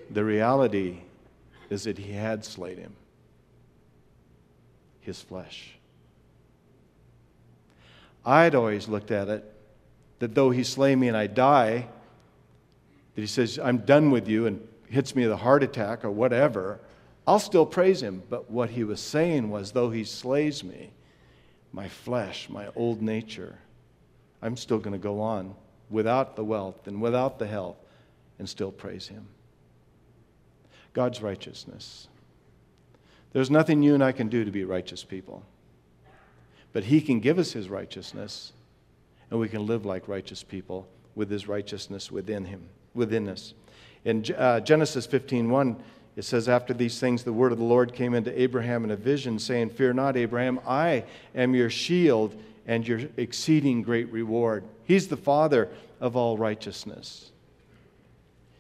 the 0.10 0.24
reality 0.24 0.98
is 1.70 1.84
that 1.86 1.98
he 1.98 2.12
had 2.12 2.44
slayed 2.44 2.78
him, 2.78 2.96
his 5.00 5.22
flesh. 5.22 5.76
I'd 8.26 8.56
always 8.56 8.88
looked 8.88 9.12
at 9.12 9.30
it 9.30 9.51
that 10.22 10.36
though 10.36 10.52
he 10.52 10.64
slay 10.64 10.96
me 10.96 11.08
and 11.08 11.18
I 11.18 11.26
die, 11.26 11.88
that 13.16 13.22
he 13.22 13.26
says, 13.26 13.58
I'm 13.58 13.80
done 13.80 14.12
with 14.12 14.28
you 14.28 14.46
and 14.46 14.66
hits 14.88 15.16
me 15.16 15.24
with 15.24 15.32
a 15.32 15.38
heart 15.38 15.64
attack 15.64 16.06
or 16.06 16.12
whatever, 16.12 16.80
I'll 17.26 17.40
still 17.40 17.66
praise 17.66 18.04
him. 18.04 18.22
But 18.30 18.52
what 18.52 18.70
he 18.70 18.84
was 18.84 19.00
saying 19.00 19.50
was, 19.50 19.72
though 19.72 19.90
he 19.90 20.04
slays 20.04 20.64
me, 20.64 20.92
my 21.74 21.88
flesh, 21.88 22.50
my 22.50 22.68
old 22.76 23.02
nature, 23.02 23.58
I'm 24.44 24.56
still 24.58 24.78
going 24.78 24.94
to 24.94 25.00
go 25.00 25.22
on 25.22 25.56
without 25.90 26.36
the 26.36 26.44
wealth 26.44 26.86
and 26.86 27.02
without 27.02 27.40
the 27.40 27.48
health 27.48 27.78
and 28.38 28.48
still 28.48 28.72
praise 28.72 29.08
him. 29.08 29.28
God's 30.94 31.20
righteousness. 31.24 32.08
There's 33.34 33.50
nothing 33.50 33.82
you 33.82 33.96
and 33.96 34.04
I 34.04 34.12
can 34.12 34.30
do 34.30 34.46
to 34.46 34.52
be 34.52 34.66
righteous 34.66 35.04
people. 35.04 35.42
But 36.74 36.84
He 36.84 37.02
can 37.02 37.22
give 37.22 37.40
us 37.40 37.54
His 37.54 37.70
righteousness, 37.70 38.54
and 39.32 39.40
we 39.40 39.50
can 39.50 39.66
live 39.66 39.86
like 39.86 40.08
righteous 40.08 40.44
people 40.44 40.88
with 41.16 41.32
His 41.32 41.48
righteousness 41.48 42.12
within 42.12 42.46
Him, 42.46 42.62
within 42.94 43.28
us. 43.28 43.54
In 44.06 44.24
uh, 44.38 44.60
Genesis 44.60 45.08
15:1, 45.08 45.78
it 46.16 46.24
says, 46.24 46.50
After 46.50 46.74
these 46.74 47.00
things, 47.00 47.24
the 47.24 47.34
word 47.34 47.52
of 47.52 47.58
the 47.58 47.64
Lord 47.64 47.94
came 47.94 48.14
into 48.14 48.40
Abraham 48.40 48.84
in 48.84 48.92
a 48.92 48.96
vision, 48.96 49.40
saying, 49.40 49.70
Fear 49.70 49.94
not, 49.94 50.18
Abraham, 50.18 50.60
I 50.68 51.06
am 51.34 51.56
your 51.56 51.70
shield 51.70 52.36
and 52.68 52.88
your 52.88 53.02
exceeding 53.18 53.82
great 53.82 54.12
reward. 54.12 54.64
He's 54.84 55.08
the 55.08 55.18
Father 55.18 55.70
of 56.00 56.16
all 56.16 56.38
righteousness. 56.38 57.32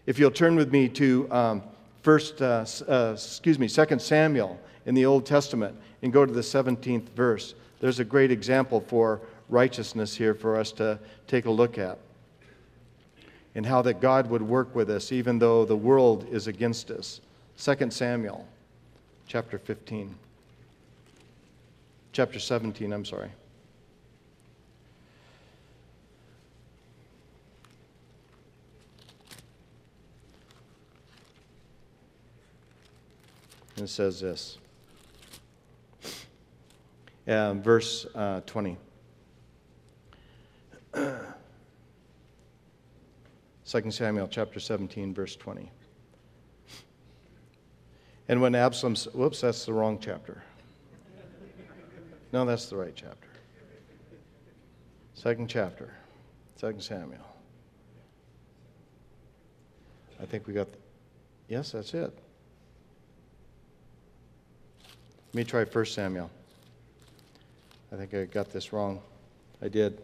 If 0.05 0.17
you'll 0.17 0.31
turn 0.31 0.55
with 0.55 0.71
me 0.71 0.89
to 0.89 1.31
um, 1.31 1.63
first, 2.01 2.41
uh, 2.41 2.65
uh, 2.87 3.11
excuse 3.13 3.59
me, 3.59 3.67
Second 3.67 4.01
Samuel 4.01 4.59
in 4.85 4.95
the 4.95 5.05
Old 5.05 5.25
Testament 5.25 5.75
and 6.01 6.11
go 6.11 6.25
to 6.25 6.33
the 6.33 6.41
17th 6.41 7.09
verse. 7.09 7.53
There's 7.79 7.99
a 7.99 8.05
great 8.05 8.31
example 8.31 8.81
for 8.81 9.21
righteousness 9.51 10.15
here 10.15 10.34
for 10.34 10.58
us 10.58 10.72
to 10.72 10.98
take 11.27 11.46
a 11.46 11.51
look 11.51 11.77
at. 11.77 12.00
And 13.53 13.65
how 13.65 13.81
that 13.84 14.00
God 14.00 14.29
would 14.29 14.41
work 14.41 14.74
with 14.74 14.89
us 14.89 15.12
even 15.12 15.38
though 15.38 15.65
the 15.65 15.75
world 15.75 16.25
is 16.31 16.48
against 16.48 16.89
us. 16.89 17.20
2 17.58 17.91
Samuel 17.91 18.48
chapter 19.27 19.60
15. 19.60 20.15
Chapter 22.13 22.39
17, 22.39 22.91
I'm 22.91 23.05
sorry. 23.05 23.29
And 33.75 33.86
it 33.86 33.89
says 33.89 34.22
this. 34.22 34.58
Um, 37.27 37.62
verse 37.62 38.05
uh, 38.13 38.41
20. 38.46 38.77
2 40.93 41.24
Samuel 43.89 44.27
chapter 44.27 44.60
17, 44.60 45.13
verse 45.13 45.36
20. 45.36 45.71
And 48.27 48.41
when 48.41 48.55
Absalom, 48.55 48.95
whoops, 49.13 49.41
that's 49.41 49.65
the 49.65 49.74
wrong 49.74 50.00
chapter. 50.00 50.41
No, 52.31 52.45
that's 52.45 52.67
the 52.67 52.77
right 52.77 52.93
chapter. 52.95 53.27
Second 55.13 55.50
chapter, 55.50 55.93
Second 56.55 56.81
Samuel. 56.81 57.19
I 60.21 60.25
think 60.25 60.48
we 60.48 60.53
got, 60.53 60.71
the, 60.71 60.77
yes, 61.48 61.71
that's 61.71 61.93
it. 61.93 62.13
Let 65.33 65.36
me 65.36 65.43
try 65.43 65.65
First 65.65 65.93
Samuel. 65.93 66.29
I 67.91 67.98
think 67.98 68.13
I 68.13 68.25
got 68.25 68.50
this 68.51 68.71
wrong. 68.71 69.01
I 69.62 69.67
did. 69.67 70.01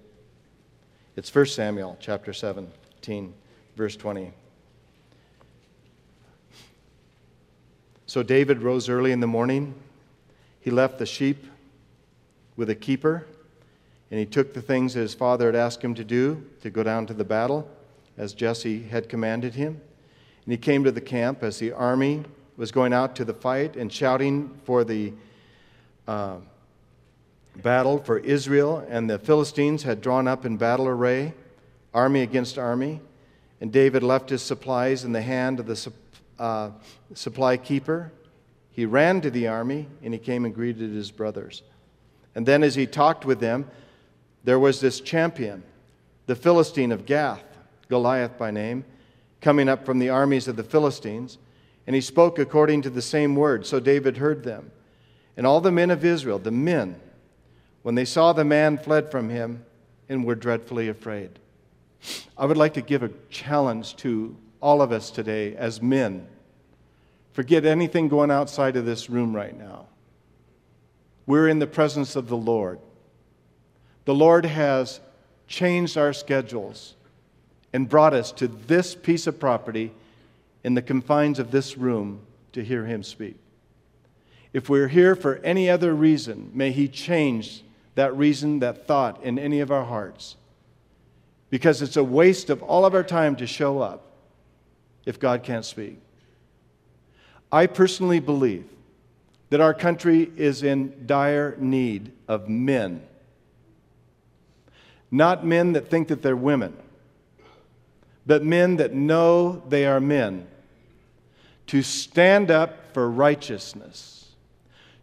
It's 1.18 1.32
First 1.32 1.56
Samuel 1.56 1.98
chapter 2.00 2.32
17, 2.32 3.34
verse 3.76 3.96
20. 3.96 4.32
So 8.06 8.22
David 8.22 8.62
rose 8.62 8.88
early 8.88 9.12
in 9.12 9.20
the 9.20 9.26
morning. 9.26 9.74
He 10.62 10.70
left 10.70 11.00
the 11.00 11.08
sheep 11.08 11.44
with 12.56 12.70
a 12.70 12.76
keeper, 12.76 13.26
and 14.12 14.20
he 14.20 14.28
took 14.28 14.54
the 14.54 14.62
things 14.62 14.94
that 14.94 15.00
his 15.00 15.16
father 15.16 15.48
had 15.48 15.56
asked 15.56 15.84
him 15.84 15.96
to 15.96 16.04
do 16.04 16.46
to 16.62 16.70
go 16.70 16.84
down 16.84 17.08
to 17.08 17.16
the 17.16 17.26
battle, 17.26 17.68
as 18.16 18.34
Jesse 18.34 18.84
had 18.84 19.10
commanded 19.10 19.56
him. 19.56 19.82
And 20.46 20.52
he 20.52 20.58
came 20.58 20.84
to 20.84 20.92
the 20.92 21.02
camp 21.02 21.42
as 21.42 21.58
the 21.58 21.72
army 21.72 22.26
was 22.58 22.72
going 22.72 22.94
out 22.94 23.16
to 23.16 23.26
the 23.26 23.34
fight 23.34 23.76
and 23.76 23.92
shouting 23.92 24.56
for 24.66 24.84
the 24.84 25.14
uh, 26.08 26.36
battle 27.62 27.98
for 28.00 28.20
Israel, 28.20 28.86
and 28.90 29.10
the 29.10 29.20
Philistines 29.20 29.84
had 29.84 30.02
drawn 30.02 30.28
up 30.28 30.46
in 30.46 30.58
battle 30.58 30.88
array, 30.88 31.34
army 31.94 32.22
against 32.22 32.58
army. 32.58 33.02
And 33.60 33.72
David 33.72 34.04
left 34.04 34.30
his 34.30 34.42
supplies 34.42 35.04
in 35.04 35.12
the 35.12 35.22
hand 35.22 35.60
of 35.60 35.66
the 35.66 35.92
uh, 36.38 36.72
supply 37.14 37.58
keeper. 37.58 38.12
He 38.72 38.86
ran 38.86 39.22
to 39.22 39.32
the 39.32 39.48
army 39.48 39.88
and 40.04 40.14
he 40.14 40.20
came 40.20 40.46
and 40.46 40.54
greeted 40.54 40.92
his 40.92 41.10
brothers. 41.10 41.64
And 42.36 42.46
then, 42.46 42.62
as 42.62 42.76
he 42.76 42.86
talked 42.86 43.26
with 43.26 43.40
them, 43.40 43.70
there 44.44 44.60
was 44.60 44.80
this 44.80 45.02
champion, 45.02 45.64
the 46.28 46.36
Philistine 46.36 46.92
of 46.92 47.08
Gath, 47.08 47.44
Goliath 47.90 48.38
by 48.38 48.52
name, 48.52 48.86
coming 49.42 49.68
up 49.68 49.86
from 49.86 49.98
the 49.98 50.10
armies 50.10 50.48
of 50.48 50.56
the 50.56 50.64
Philistines. 50.64 51.40
And 51.88 51.96
he 51.96 52.02
spoke 52.02 52.38
according 52.38 52.84
to 52.84 52.92
the 52.92 53.02
same 53.02 53.36
word, 53.36 53.66
so 53.66 53.80
David 53.80 54.18
heard 54.18 54.44
them. 54.44 54.72
And 55.36 55.48
all 55.48 55.62
the 55.62 55.72
men 55.72 55.90
of 55.90 56.06
Israel, 56.06 56.38
the 56.38 56.52
men, 56.52 57.00
when 57.88 57.96
they 57.96 58.04
saw 58.04 58.34
the 58.34 58.44
man, 58.44 58.78
fled 58.78 59.10
from 59.10 59.30
him 59.30 59.64
and 60.10 60.26
were 60.26 60.36
dreadfully 60.36 60.90
afraid. 60.90 61.30
I 62.38 62.46
would 62.46 62.58
like 62.58 62.74
to 62.74 62.82
give 62.82 63.02
a 63.02 63.12
challenge 63.30 63.96
to 63.96 64.36
all 64.60 64.82
of 64.82 64.92
us 64.92 65.10
today 65.10 65.56
as 65.56 65.82
men. 65.82 66.28
Forget 67.32 67.64
anything 67.64 68.10
going 68.10 68.30
outside 68.30 68.76
of 68.76 68.84
this 68.84 69.10
room 69.10 69.34
right 69.34 69.58
now. 69.58 69.86
We're 71.26 71.48
in 71.48 71.60
the 71.60 71.66
presence 71.66 72.18
of 72.18 72.28
the 72.28 72.36
Lord. 72.36 72.80
The 74.04 74.14
Lord 74.14 74.46
has 74.46 75.00
changed 75.48 75.98
our 75.98 76.12
schedules 76.12 76.94
and 77.72 77.88
brought 77.88 78.14
us 78.14 78.34
to 78.34 78.50
this 78.50 78.96
piece 78.96 79.28
of 79.28 79.40
property 79.40 79.94
in 80.62 80.74
the 80.74 80.82
confines 80.82 81.40
of 81.40 81.52
this 81.52 81.78
room 81.78 82.20
to 82.52 82.66
hear 82.66 82.86
Him 82.86 83.02
speak. 83.02 83.38
If 84.52 84.68
we're 84.68 84.90
here 84.90 85.16
for 85.16 85.38
any 85.38 85.70
other 85.70 85.96
reason, 85.96 86.52
may 86.54 86.74
He 86.74 86.90
change 86.90 87.64
that 87.98 88.16
reason, 88.16 88.60
that 88.60 88.86
thought 88.86 89.24
in 89.24 89.40
any 89.40 89.60
of 89.60 89.72
our 89.72 89.84
hearts. 89.84 90.36
Because 91.50 91.82
it's 91.82 91.98
a 91.98 92.04
waste 92.04 92.52
of 92.52 92.62
all 92.62 92.86
of 92.86 92.94
our 92.94 93.04
time 93.04 93.36
to 93.38 93.48
show 93.48 93.80
up 93.82 94.04
if 95.08 95.20
God 95.20 95.42
can't 95.42 95.66
speak. 95.66 95.98
I 97.52 97.66
personally 97.66 98.20
believe 98.20 98.66
that 99.50 99.62
our 99.62 99.74
country 99.74 100.32
is 100.38 100.62
in 100.62 101.08
dire 101.08 101.56
need 101.58 102.12
of 102.28 102.48
men. 102.48 103.02
Not 105.10 105.44
men 105.44 105.74
that 105.74 105.90
think 105.90 106.10
that 106.10 106.22
they're 106.22 106.36
women, 106.36 106.78
but 108.28 108.44
men 108.44 108.76
that 108.76 108.94
know 108.94 109.64
they 109.70 109.88
are 109.88 110.00
men. 110.00 110.46
To 111.68 111.82
stand 111.82 112.52
up 112.52 112.94
for 112.94 113.10
righteousness, 113.10 114.36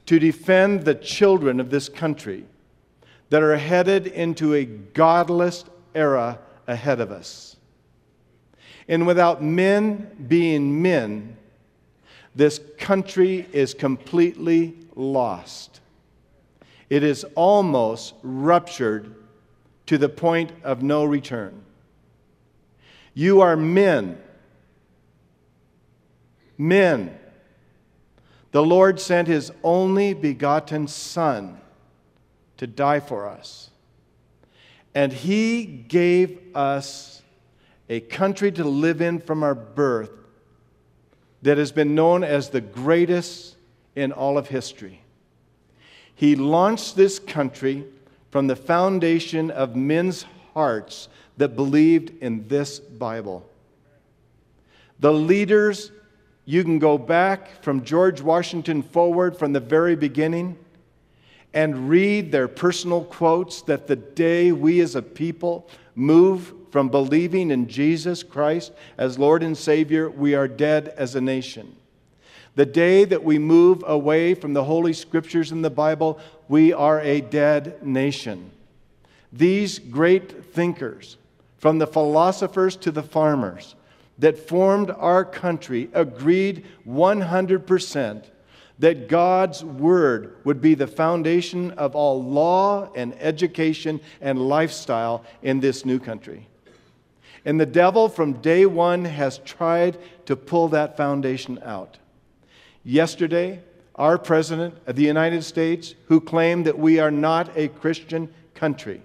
to 0.07 0.21
defend 0.21 0.83
the 0.83 0.95
children 0.95 1.59
of 1.59 1.71
this 1.71 1.89
country 1.89 2.45
that 3.31 3.43
are 3.43 3.57
headed 3.57 4.07
into 4.07 4.54
a 4.54 4.64
godless 4.64 5.64
era 5.95 6.38
ahead 6.66 7.00
of 7.00 7.11
us. 7.11 7.57
And 8.88 9.07
without 9.07 9.43
men 9.43 10.26
being 10.28 10.83
men, 10.83 11.37
this 12.35 12.61
country 12.78 13.47
is 13.52 13.75
completely 13.75 14.75
lost. 14.95 15.81
It 16.90 17.02
is 17.02 17.25
almost 17.35 18.14
ruptured 18.23 19.14
to 19.87 19.99
the 19.99 20.09
point 20.09 20.52
of 20.62 20.83
no 20.83 21.04
return. 21.04 21.62
You 23.14 23.40
are 23.40 23.57
men. 23.57 24.19
Men. 26.59 27.19
The 28.50 28.62
Lord 28.62 29.00
sent 29.00 29.28
his 29.28 29.50
only 29.62 30.14
begotten 30.14 30.87
Son 30.88 31.61
to 32.64 32.66
die 32.66 32.99
for 32.99 33.28
us. 33.28 33.68
And 34.94 35.12
he 35.12 35.66
gave 35.66 36.38
us 36.56 37.21
a 37.90 38.00
country 38.00 38.50
to 38.52 38.64
live 38.64 39.02
in 39.02 39.21
from 39.21 39.42
our 39.42 39.54
birth 39.54 40.11
that 41.42 41.59
has 41.59 41.73
been 41.73 41.94
known 41.94 42.25
as 42.25 42.49
the 42.49 42.62
greatest 42.62 43.56
in 43.94 44.12
all 44.12 44.38
of 44.38 44.49
history. 44.49 45.02
He 46.14 46.37
launched 46.37 46.97
this 46.97 47.18
country 47.18 47.85
from 48.30 48.47
the 48.47 48.56
foundation 48.56 49.50
of 49.50 49.76
men's 49.76 50.25
hearts 50.54 51.11
that 51.37 51.56
believed 51.56 52.23
in 52.23 52.49
this 52.49 52.80
Bible. 52.80 53.47
The 55.00 55.12
leaders, 55.12 55.92
you 56.47 56.64
can 56.64 56.78
go 56.78 56.97
back 56.97 57.62
from 57.62 57.85
George 57.85 58.23
Washington 58.23 58.83
forward 58.83 59.37
from 59.37 59.52
the 59.52 59.61
very 59.61 59.97
beginning 59.97 60.56
and 61.55 61.89
read 61.89 62.33
their 62.33 62.49
personal 62.49 63.05
quotes 63.05 63.63
that 63.63 63.87
the 63.87 63.97
day 63.97 64.51
we 64.53 64.81
as 64.81 64.97
a 64.97 65.03
people 65.03 65.69
move 65.95 66.53
from 66.71 66.89
believing 66.89 67.53
in 67.53 67.69
Jesus 67.69 68.25
Christ 68.25 68.73
as 68.99 69.19
Lord 69.19 69.45
and 69.45 69.57
Savior, 69.57 70.11
we 70.11 70.35
are 70.35 70.49
dead 70.49 70.89
as 70.97 71.15
a 71.15 71.21
nation. 71.21 71.77
The 72.57 72.67
day 72.67 73.05
that 73.05 73.23
we 73.23 73.39
move 73.39 73.85
away 73.87 74.35
from 74.35 74.53
the 74.53 74.65
Holy 74.65 74.93
Scriptures 74.93 75.53
in 75.53 75.63
the 75.63 75.71
Bible, 75.71 76.19
we 76.49 76.73
are 76.73 77.01
a 77.01 77.21
dead 77.21 77.87
nation. 77.87 78.51
These 79.33 79.79
great 79.79 80.45
thinkers, 80.53 81.17
from 81.59 81.79
the 81.79 81.87
philosophers 81.87 82.77
to 82.79 82.91
the 82.91 83.03
farmers, 83.03 83.77
that 84.19 84.39
formed 84.39 84.91
our 84.91 85.25
country 85.25 85.89
agreed 85.93 86.65
100% 86.87 88.25
that 88.78 89.09
God's 89.09 89.64
word 89.64 90.37
would 90.45 90.61
be 90.61 90.75
the 90.75 90.87
foundation 90.87 91.71
of 91.73 91.95
all 91.95 92.23
law 92.23 92.90
and 92.95 93.14
education 93.21 94.00
and 94.21 94.49
lifestyle 94.49 95.25
in 95.43 95.61
this 95.61 95.85
new 95.85 95.99
country. 95.99 96.49
And 97.45 97.61
the 97.61 97.66
devil 97.66 98.09
from 98.09 98.35
day 98.35 98.66
one 98.66 99.04
has 99.04 99.38
tried 99.38 99.99
to 100.26 100.35
pull 100.35 100.69
that 100.69 100.97
foundation 100.97 101.61
out. 101.62 101.99
Yesterday, 102.83 103.61
our 103.95 104.19
President 104.19 104.75
of 104.87 104.97
the 104.97 105.04
United 105.04 105.45
States, 105.45 105.95
who 106.09 106.21
claimed 106.21 106.66
that 106.66 106.78
we 106.78 106.99
are 106.99 107.11
not 107.11 107.57
a 107.57 107.69
Christian 107.69 108.33
country, 108.54 109.02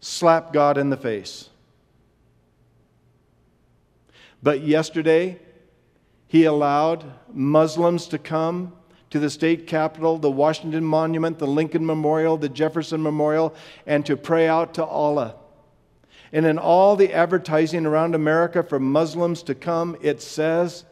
slapped 0.00 0.52
God 0.52 0.78
in 0.78 0.90
the 0.90 0.96
face. 0.96 1.48
But 4.42 4.62
yesterday, 4.62 5.38
he 6.32 6.46
allowed 6.46 7.04
Muslims 7.30 8.06
to 8.06 8.18
come 8.18 8.72
to 9.10 9.18
the 9.18 9.28
state 9.28 9.66
capitol, 9.66 10.16
the 10.16 10.30
Washington 10.30 10.82
Monument, 10.82 11.38
the 11.38 11.46
Lincoln 11.46 11.84
Memorial, 11.84 12.38
the 12.38 12.48
Jefferson 12.48 13.02
Memorial, 13.02 13.54
and 13.86 14.06
to 14.06 14.16
pray 14.16 14.48
out 14.48 14.72
to 14.72 14.82
Allah. 14.82 15.34
And 16.32 16.46
in 16.46 16.56
all 16.56 16.96
the 16.96 17.12
advertising 17.12 17.84
around 17.84 18.14
America 18.14 18.62
for 18.62 18.80
Muslims 18.80 19.42
to 19.42 19.54
come, 19.54 19.94
it 20.00 20.22
says, 20.22 20.86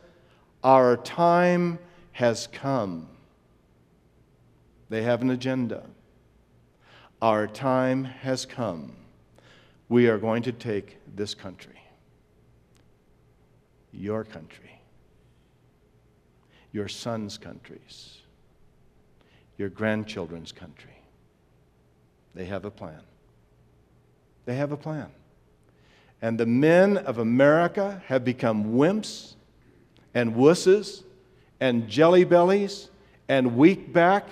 Our 0.62 0.98
time 0.98 1.78
has 2.12 2.46
come. 2.46 3.08
They 4.90 5.00
have 5.04 5.22
an 5.22 5.30
agenda. 5.30 5.86
Our 7.22 7.46
time 7.46 8.04
has 8.04 8.44
come. 8.44 8.94
We 9.88 10.06
are 10.08 10.18
going 10.18 10.42
to 10.42 10.52
take 10.52 10.98
this 11.16 11.34
country, 11.34 11.80
your 13.90 14.22
country, 14.22 14.69
your 16.72 16.88
son's 16.88 17.38
countries, 17.38 18.18
your 19.58 19.68
grandchildren's 19.68 20.52
country. 20.52 20.90
They 22.34 22.44
have 22.44 22.64
a 22.64 22.70
plan. 22.70 23.00
They 24.46 24.56
have 24.56 24.72
a 24.72 24.76
plan. 24.76 25.08
And 26.22 26.38
the 26.38 26.46
men 26.46 26.98
of 26.98 27.18
America 27.18 28.02
have 28.06 28.24
become 28.24 28.74
wimps 28.74 29.34
and 30.14 30.34
wusses 30.34 31.02
and 31.60 31.88
jelly 31.88 32.24
bellies 32.24 32.88
and 33.28 33.56
weak 33.56 33.92
back, 33.92 34.28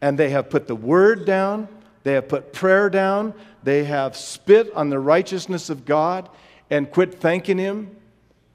and 0.00 0.18
they 0.18 0.30
have 0.30 0.50
put 0.50 0.66
the 0.66 0.76
word 0.76 1.24
down, 1.24 1.68
they 2.04 2.12
have 2.12 2.28
put 2.28 2.52
prayer 2.52 2.90
down, 2.90 3.34
they 3.62 3.84
have 3.84 4.16
spit 4.16 4.72
on 4.74 4.90
the 4.90 4.98
righteousness 4.98 5.70
of 5.70 5.84
God 5.84 6.28
and 6.70 6.90
quit 6.90 7.14
thanking 7.14 7.58
Him. 7.58 7.96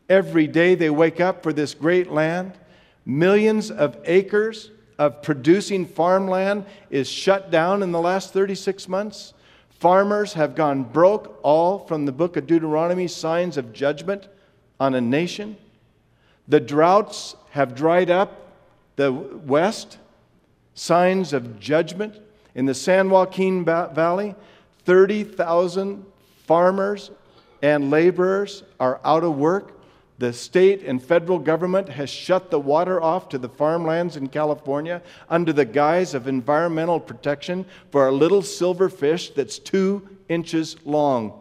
Every 0.07 0.47
day 0.47 0.75
they 0.75 0.89
wake 0.89 1.19
up 1.19 1.43
for 1.43 1.51
this 1.51 1.73
great 1.73 2.11
land. 2.11 2.53
Millions 3.05 3.71
of 3.71 3.97
acres 4.05 4.71
of 4.97 5.21
producing 5.23 5.85
farmland 5.85 6.65
is 6.89 7.09
shut 7.09 7.49
down 7.49 7.81
in 7.81 7.91
the 7.91 7.99
last 7.99 8.33
36 8.33 8.87
months. 8.87 9.33
Farmers 9.69 10.33
have 10.33 10.53
gone 10.53 10.83
broke, 10.83 11.39
all 11.41 11.79
from 11.79 12.05
the 12.05 12.11
book 12.11 12.37
of 12.37 12.45
Deuteronomy, 12.45 13.07
signs 13.07 13.57
of 13.57 13.73
judgment 13.73 14.27
on 14.79 14.93
a 14.93 15.01
nation. 15.01 15.57
The 16.47 16.59
droughts 16.59 17.35
have 17.51 17.73
dried 17.73 18.11
up 18.11 18.51
the 18.95 19.11
west, 19.11 19.97
signs 20.75 21.33
of 21.33 21.59
judgment. 21.59 22.19
In 22.53 22.67
the 22.67 22.75
San 22.75 23.09
Joaquin 23.09 23.65
Valley, 23.65 24.35
30,000 24.85 26.05
farmers 26.45 27.09
and 27.63 27.89
laborers 27.89 28.63
are 28.79 28.99
out 29.03 29.23
of 29.23 29.37
work 29.37 29.80
the 30.21 30.31
state 30.31 30.83
and 30.83 31.03
federal 31.03 31.39
government 31.39 31.89
has 31.89 32.07
shut 32.07 32.51
the 32.51 32.59
water 32.59 33.01
off 33.01 33.27
to 33.27 33.39
the 33.39 33.49
farmlands 33.49 34.15
in 34.15 34.27
California 34.27 35.01
under 35.31 35.51
the 35.51 35.65
guise 35.65 36.13
of 36.13 36.27
environmental 36.27 36.99
protection 36.99 37.65
for 37.89 38.07
a 38.07 38.11
little 38.11 38.43
silver 38.43 38.87
fish 38.87 39.31
that's 39.31 39.57
two 39.57 40.07
inches 40.29 40.75
long. 40.85 41.33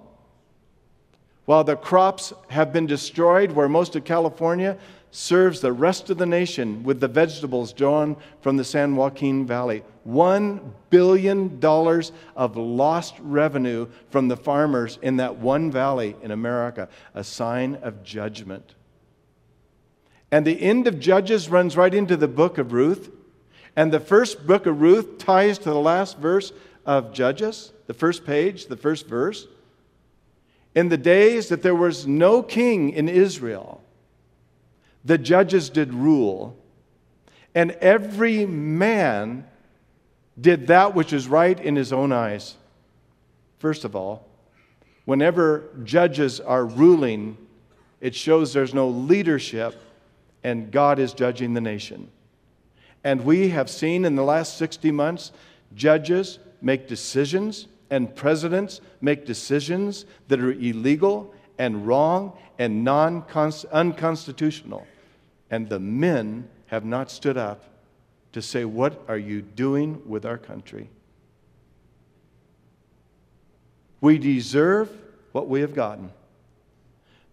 While 1.45 1.63
the 1.63 1.77
crops 1.77 2.33
have 2.49 2.73
been 2.73 2.87
destroyed, 2.87 3.53
where 3.53 3.69
most 3.69 3.97
of 3.97 4.05
California 4.05 4.79
serves 5.11 5.61
the 5.61 5.73
rest 5.73 6.11
of 6.11 6.19
the 6.19 6.27
nation 6.27 6.83
with 6.83 7.01
the 7.01 7.09
vegetables 7.09 7.73
drawn 7.73 8.17
from 8.41 8.57
the 8.57 8.65
San 8.65 8.95
Joaquin 8.97 9.47
Valley. 9.47 9.83
$1 10.09 10.61
billion 10.89 11.61
of 12.37 12.57
lost 12.57 13.15
revenue 13.21 13.89
from 14.11 14.29
the 14.29 14.37
farmers 14.37 14.99
in 15.03 15.17
that 15.17 15.37
one 15.37 15.71
valley 15.71 16.17
in 16.23 16.31
America, 16.31 16.89
a 17.15 17.25
sign 17.25 17.75
of 17.77 18.03
judgment. 18.03 18.75
And 20.31 20.47
the 20.47 20.61
end 20.61 20.87
of 20.87 21.01
Judges 21.01 21.49
runs 21.49 21.77
right 21.77 21.93
into 21.93 22.17
the 22.17 22.29
book 22.29 22.59
of 22.59 22.73
Ruth. 22.73 23.11
And 23.75 23.93
the 23.93 24.01
first 24.01 24.47
book 24.47 24.67
of 24.67 24.81
Ruth 24.81 25.19
ties 25.19 25.59
to 25.59 25.71
the 25.71 25.81
last 25.81 26.19
verse 26.19 26.53
of 26.87 27.13
Judges, 27.13 27.73
the 27.87 27.95
first 27.95 28.25
page, 28.25 28.67
the 28.67 28.77
first 28.77 29.07
verse. 29.07 29.49
In 30.75 30.89
the 30.89 30.97
days 30.97 31.49
that 31.49 31.63
there 31.63 31.75
was 31.75 32.07
no 32.07 32.43
king 32.43 32.91
in 32.91 33.09
Israel, 33.09 33.83
the 35.05 35.19
judges 35.19 35.71
did 35.71 35.95
rule, 35.95 36.57
and 37.55 37.73
every 37.73 38.47
man 38.47 39.47
did 40.41 40.69
that 40.69 40.95
which 40.95 41.13
is 41.13 41.29
right 41.29 41.59
in 41.59 41.77
his 41.77 41.93
own 41.93 42.13
eyes. 42.13 42.57
First 43.59 43.85
of 43.85 43.95
all, 43.95 44.27
whenever 45.05 45.65
judges 45.85 46.41
are 46.41 46.65
ruling, 46.65 47.37
it 48.01 48.15
shows 48.15 48.53
there's 48.53 48.75
no 48.75 48.89
leadership 48.89 49.75
and 50.43 50.71
God 50.71 50.99
is 50.99 51.13
judging 51.13 51.53
the 51.53 51.61
nation. 51.61 52.11
And 53.05 53.25
we 53.25 53.51
have 53.51 53.69
seen 53.69 54.05
in 54.05 54.15
the 54.17 54.23
last 54.23 54.57
60 54.57 54.91
months 54.93 55.33
judges 55.75 56.39
make 56.63 56.89
decisions 56.89 57.67
and 57.91 58.15
presidents 58.15 58.81
make 59.01 59.27
decisions 59.27 60.07
that 60.29 60.41
are 60.41 60.53
illegal 60.53 61.35
and 61.61 61.87
wrong 61.87 62.33
and 62.59 62.85
non 62.85 63.23
unconstitutional. 63.71 64.87
And 65.51 65.69
the 65.69 65.79
men 65.79 66.49
have 66.69 66.87
not 66.87 67.11
stood 67.11 67.37
up 67.37 67.65
to 68.33 68.41
say, 68.41 68.65
What 68.65 69.05
are 69.09 69.19
you 69.19 69.43
doing 69.43 70.01
with 70.07 70.25
our 70.25 70.39
country? 70.39 70.89
We 74.01 74.17
deserve 74.17 74.91
what 75.33 75.49
we 75.49 75.61
have 75.61 75.75
gotten. 75.75 76.11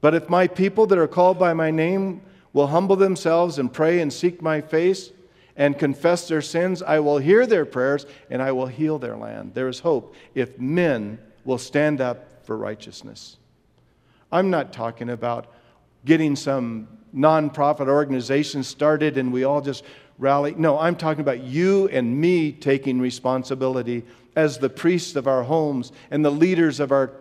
But 0.02 0.13
if 0.13 0.30
my 0.30 0.48
people 0.48 0.86
that 0.88 0.98
are 0.98 1.08
called 1.08 1.40
by 1.40 1.54
my 1.54 1.72
name 1.72 2.22
will 2.52 2.68
humble 2.68 2.98
themselves 2.98 3.58
and 3.58 3.72
pray 3.72 4.02
and 4.02 4.12
seek 4.12 4.42
my 4.42 4.60
face 4.60 5.12
and 5.56 5.80
confess 5.80 6.28
their 6.28 6.42
sins, 6.42 6.84
I 6.84 7.00
will 7.00 7.18
hear 7.18 7.48
their 7.48 7.66
prayers 7.66 8.06
and 8.30 8.42
I 8.42 8.52
will 8.52 8.68
heal 8.68 9.00
their 9.00 9.16
land. 9.16 9.54
There 9.54 9.70
is 9.70 9.80
hope 9.80 10.16
if 10.36 10.60
men 10.60 11.18
will 11.46 11.58
stand 11.58 12.02
up 12.02 12.46
for 12.46 12.58
righteousness. 12.58 13.38
I'm 14.32 14.50
not 14.50 14.74
talking 14.74 15.10
about 15.10 15.48
getting 16.06 16.36
some 16.36 16.88
nonprofit 17.16 17.88
organization 17.88 18.63
started 18.63 19.18
and 19.18 19.32
we 19.32 19.44
all 19.44 19.62
just 19.62 19.84
rally. 20.18 20.54
No, 20.58 20.78
I'm 20.78 20.96
talking 20.96 21.22
about 21.22 21.44
you 21.44 21.88
and 21.90 22.20
me 22.20 22.52
taking 22.52 23.00
responsibility 23.00 24.04
as 24.36 24.58
the 24.58 24.70
priests 24.70 25.16
of 25.16 25.28
our 25.28 25.44
homes 25.44 25.92
and 26.12 26.24
the 26.24 26.32
leaders 26.32 26.80
of 26.80 26.92
our 26.92 27.12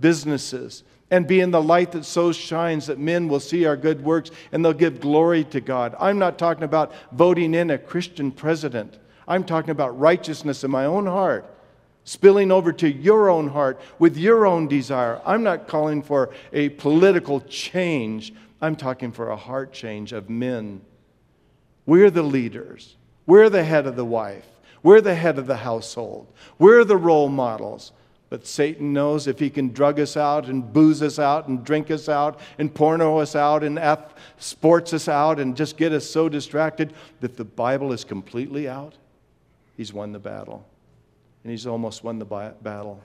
businesses 0.00 0.84
and 1.10 1.26
being 1.26 1.50
the 1.50 1.62
light 1.62 1.92
that 1.92 2.04
so 2.04 2.32
shines 2.32 2.86
that 2.86 2.98
men 2.98 3.28
will 3.28 3.40
see 3.40 3.66
our 3.66 3.76
good 3.76 4.02
works 4.02 4.30
and 4.50 4.64
they'll 4.64 4.72
give 4.72 5.00
glory 5.00 5.44
to 5.44 5.60
God. 5.60 5.94
I'm 6.00 6.18
not 6.18 6.38
talking 6.38 6.64
about 6.64 6.92
voting 7.12 7.54
in 7.54 7.70
a 7.70 7.78
Christian 7.78 8.32
president. 8.32 8.98
I'm 9.28 9.44
talking 9.44 9.70
about 9.70 9.98
righteousness 9.98 10.64
in 10.64 10.70
my 10.70 10.86
own 10.86 11.06
heart 11.06 11.53
spilling 12.04 12.52
over 12.52 12.72
to 12.72 12.90
your 12.90 13.30
own 13.30 13.48
heart 13.48 13.80
with 13.98 14.16
your 14.16 14.46
own 14.46 14.68
desire. 14.68 15.20
I'm 15.24 15.42
not 15.42 15.66
calling 15.66 16.02
for 16.02 16.30
a 16.52 16.68
political 16.70 17.40
change, 17.40 18.32
I'm 18.60 18.76
talking 18.76 19.10
for 19.10 19.30
a 19.30 19.36
heart 19.36 19.72
change 19.72 20.12
of 20.12 20.30
men. 20.30 20.82
We're 21.86 22.10
the 22.10 22.22
leaders, 22.22 22.96
we're 23.26 23.50
the 23.50 23.64
head 23.64 23.86
of 23.86 23.96
the 23.96 24.04
wife, 24.04 24.46
we're 24.82 25.00
the 25.00 25.14
head 25.14 25.38
of 25.38 25.46
the 25.46 25.56
household, 25.56 26.32
we're 26.58 26.84
the 26.84 26.96
role 26.96 27.28
models. 27.28 27.92
But 28.30 28.46
Satan 28.46 28.92
knows 28.92 29.28
if 29.28 29.38
he 29.38 29.48
can 29.48 29.72
drug 29.72 30.00
us 30.00 30.16
out 30.16 30.46
and 30.46 30.72
booze 30.72 31.02
us 31.02 31.20
out 31.20 31.46
and 31.46 31.64
drink 31.64 31.90
us 31.90 32.08
out 32.08 32.40
and 32.58 32.74
porno 32.74 33.18
us 33.18 33.36
out 33.36 33.62
and 33.62 33.78
F 33.78 34.14
sports 34.38 34.92
us 34.92 35.08
out 35.08 35.38
and 35.38 35.56
just 35.56 35.76
get 35.76 35.92
us 35.92 36.08
so 36.08 36.28
distracted 36.28 36.94
that 37.20 37.36
the 37.36 37.44
Bible 37.44 37.92
is 37.92 38.02
completely 38.02 38.68
out, 38.68 38.94
he's 39.76 39.92
won 39.92 40.10
the 40.10 40.18
battle 40.18 40.66
and 41.44 41.50
he's 41.50 41.66
almost 41.66 42.02
won 42.02 42.18
the 42.18 42.24
battle. 42.24 43.00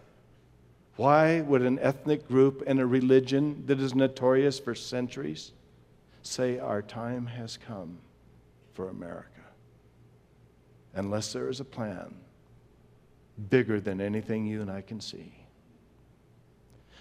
Why 0.96 1.42
would 1.42 1.62
an 1.62 1.78
ethnic 1.80 2.28
group 2.28 2.64
and 2.66 2.80
a 2.80 2.86
religion 2.86 3.64
that 3.68 3.80
is 3.80 3.94
notorious 3.94 4.60
for 4.60 4.74
centuries 4.74 5.52
say, 6.24 6.58
Our 6.58 6.82
time 6.82 7.28
has 7.28 7.58
come 7.58 8.00
for 8.74 8.90
America? 8.90 9.28
Unless 10.96 11.34
there 11.34 11.50
is 11.50 11.60
a 11.60 11.66
plan 11.66 12.16
bigger 13.50 13.80
than 13.80 14.02
anything 14.02 14.46
you 14.48 14.62
and 14.62 14.72
I 14.72 14.82
can 14.82 15.00
see. 15.00 15.34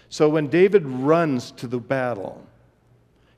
So 0.09 0.29
when 0.29 0.47
David 0.47 0.85
runs 0.85 1.51
to 1.51 1.67
the 1.67 1.79
battle, 1.79 2.45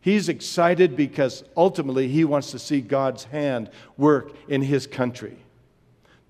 He's 0.02 0.30
excited 0.30 0.96
because 0.96 1.44
ultimately 1.56 2.08
he 2.08 2.26
wants 2.26 2.50
to 2.52 2.60
see 2.60 2.82
God's 2.82 3.26
hand 3.26 3.70
work 3.98 4.34
in 4.48 4.64
his 4.64 4.88
country. 4.88 5.38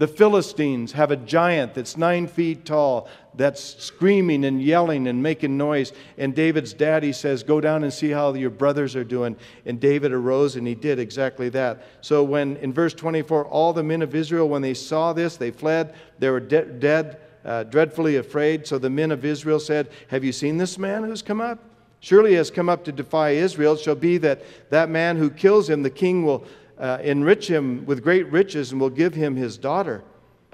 The 0.01 0.07
Philistines 0.07 0.93
have 0.93 1.11
a 1.11 1.15
giant 1.15 1.75
that's 1.75 1.95
nine 1.95 2.25
feet 2.25 2.65
tall 2.65 3.07
that's 3.35 3.61
screaming 3.61 4.45
and 4.45 4.59
yelling 4.59 5.07
and 5.07 5.21
making 5.21 5.55
noise. 5.57 5.93
And 6.17 6.33
David's 6.33 6.73
daddy 6.73 7.13
says, 7.13 7.43
Go 7.43 7.61
down 7.61 7.83
and 7.83 7.93
see 7.93 8.09
how 8.09 8.33
your 8.33 8.49
brothers 8.49 8.95
are 8.95 9.03
doing. 9.03 9.35
And 9.67 9.79
David 9.79 10.11
arose 10.11 10.55
and 10.55 10.65
he 10.65 10.73
did 10.73 10.97
exactly 10.97 11.49
that. 11.49 11.83
So, 12.01 12.23
when 12.23 12.57
in 12.57 12.73
verse 12.73 12.95
24, 12.95 13.45
all 13.45 13.73
the 13.73 13.83
men 13.83 14.01
of 14.01 14.15
Israel, 14.15 14.49
when 14.49 14.63
they 14.63 14.73
saw 14.73 15.13
this, 15.13 15.37
they 15.37 15.51
fled. 15.51 15.93
They 16.17 16.31
were 16.31 16.39
de- 16.39 16.65
dead, 16.65 17.19
uh, 17.45 17.65
dreadfully 17.65 18.15
afraid. 18.15 18.65
So 18.65 18.79
the 18.79 18.89
men 18.89 19.11
of 19.11 19.23
Israel 19.23 19.59
said, 19.59 19.91
Have 20.07 20.23
you 20.23 20.31
seen 20.31 20.57
this 20.57 20.79
man 20.79 21.03
who's 21.03 21.21
come 21.21 21.41
up? 21.41 21.59
Surely 21.99 22.31
he 22.31 22.37
has 22.37 22.49
come 22.49 22.69
up 22.69 22.83
to 22.85 22.91
defy 22.91 23.29
Israel. 23.29 23.73
It 23.73 23.81
shall 23.81 23.93
be 23.93 24.17
that 24.17 24.41
that 24.71 24.89
man 24.89 25.17
who 25.17 25.29
kills 25.29 25.69
him, 25.69 25.83
the 25.83 25.91
king 25.91 26.25
will 26.25 26.43
uh, 26.81 26.97
enrich 27.03 27.47
him 27.47 27.85
with 27.85 28.03
great 28.03 28.29
riches 28.31 28.71
and 28.71 28.81
will 28.81 28.89
give 28.89 29.13
him 29.13 29.35
his 29.35 29.57
daughter 29.57 30.03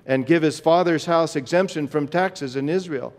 and 0.05 0.25
give 0.25 0.43
his 0.43 0.59
father's 0.59 1.05
house 1.05 1.35
exemption 1.35 1.87
from 1.87 2.07
taxes 2.07 2.55
in 2.57 2.69
Israel. 2.69 3.13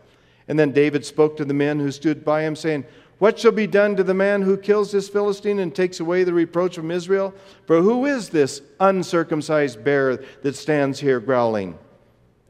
And 0.47 0.59
then 0.59 0.73
David 0.73 1.05
spoke 1.05 1.37
to 1.39 1.45
the 1.45 1.55
men 1.55 1.81
who 1.81 1.91
stood 1.91 2.25
by 2.25 2.43
him, 2.43 2.55
saying, 2.55 2.85
What 3.19 3.39
shall 3.39 3.53
be 3.53 3.67
done 3.67 3.97
to 3.97 4.05
the 4.05 4.15
man 4.15 4.43
who 4.43 4.57
kills 4.57 4.93
this 4.93 5.09
Philistine 5.09 5.59
and 5.59 5.75
takes 5.75 6.01
away 6.01 6.25
the 6.25 6.33
reproach 6.33 6.77
from 6.77 6.91
Israel? 6.91 7.35
For 7.67 7.81
who 7.81 8.07
is 8.07 8.29
this 8.29 8.63
uncircumcised 8.81 9.83
bear 9.83 10.19
that 10.43 10.57
stands 10.57 11.01
here 11.01 11.21
growling? 11.21 11.79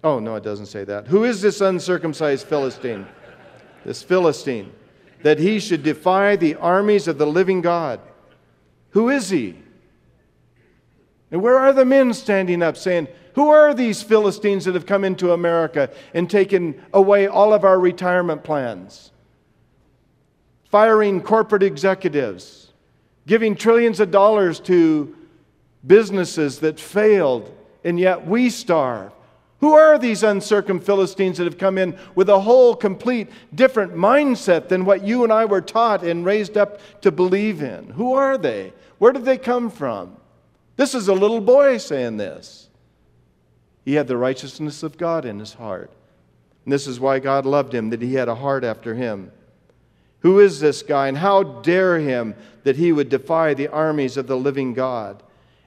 Oh, 0.04 0.18
no, 0.18 0.36
it 0.36 0.44
doesn't 0.44 0.66
say 0.66 0.84
that. 0.84 1.06
Who 1.08 1.24
is 1.24 1.40
this 1.40 1.60
uncircumcised 1.60 2.46
Philistine? 2.46 3.06
This 3.84 4.02
Philistine, 4.02 4.72
that 5.22 5.38
he 5.38 5.58
should 5.58 5.82
defy 5.82 6.36
the 6.36 6.56
armies 6.56 7.08
of 7.08 7.18
the 7.18 7.26
living 7.26 7.60
God. 7.60 8.00
Who 8.90 9.08
is 9.08 9.30
he? 9.30 9.56
And 11.30 11.42
where 11.42 11.58
are 11.58 11.72
the 11.72 11.84
men 11.84 12.14
standing 12.14 12.62
up 12.62 12.76
saying, 12.76 13.08
Who 13.34 13.48
are 13.48 13.74
these 13.74 14.02
Philistines 14.02 14.64
that 14.64 14.74
have 14.74 14.86
come 14.86 15.04
into 15.04 15.32
America 15.32 15.90
and 16.14 16.28
taken 16.28 16.82
away 16.92 17.26
all 17.26 17.52
of 17.52 17.64
our 17.64 17.78
retirement 17.78 18.44
plans? 18.44 19.12
Firing 20.64 21.20
corporate 21.20 21.62
executives, 21.62 22.72
giving 23.26 23.54
trillions 23.54 24.00
of 24.00 24.10
dollars 24.10 24.60
to 24.60 25.14
businesses 25.86 26.60
that 26.60 26.80
failed, 26.80 27.54
and 27.84 27.98
yet 27.98 28.26
we 28.26 28.50
starve. 28.50 29.12
Who 29.60 29.72
are 29.74 29.98
these 29.98 30.22
uncircumcised 30.22 30.86
Philistines 30.86 31.38
that 31.38 31.44
have 31.44 31.58
come 31.58 31.78
in 31.78 31.98
with 32.14 32.28
a 32.28 32.40
whole 32.40 32.76
complete 32.76 33.28
different 33.54 33.94
mindset 33.94 34.68
than 34.68 34.84
what 34.84 35.04
you 35.04 35.24
and 35.24 35.32
I 35.32 35.46
were 35.46 35.60
taught 35.60 36.04
and 36.04 36.24
raised 36.24 36.56
up 36.56 36.80
to 37.00 37.10
believe 37.10 37.60
in? 37.60 37.90
Who 37.90 38.14
are 38.14 38.38
they? 38.38 38.72
Where 38.98 39.12
did 39.12 39.24
they 39.24 39.38
come 39.38 39.68
from? 39.68 40.16
This 40.78 40.94
is 40.94 41.08
a 41.08 41.12
little 41.12 41.40
boy 41.40 41.78
saying 41.78 42.18
this. 42.18 42.68
He 43.84 43.94
had 43.94 44.06
the 44.06 44.16
righteousness 44.16 44.84
of 44.84 44.96
God 44.96 45.24
in 45.24 45.40
his 45.40 45.54
heart. 45.54 45.90
And 46.64 46.72
this 46.72 46.86
is 46.86 47.00
why 47.00 47.18
God 47.18 47.44
loved 47.44 47.74
him, 47.74 47.90
that 47.90 48.00
he 48.00 48.14
had 48.14 48.28
a 48.28 48.36
heart 48.36 48.62
after 48.62 48.94
him. 48.94 49.32
Who 50.20 50.38
is 50.38 50.60
this 50.60 50.82
guy, 50.82 51.08
and 51.08 51.18
how 51.18 51.42
dare 51.42 51.98
him 51.98 52.36
that 52.62 52.76
he 52.76 52.92
would 52.92 53.08
defy 53.08 53.54
the 53.54 53.66
armies 53.66 54.16
of 54.16 54.28
the 54.28 54.36
living 54.36 54.72
God? 54.72 55.20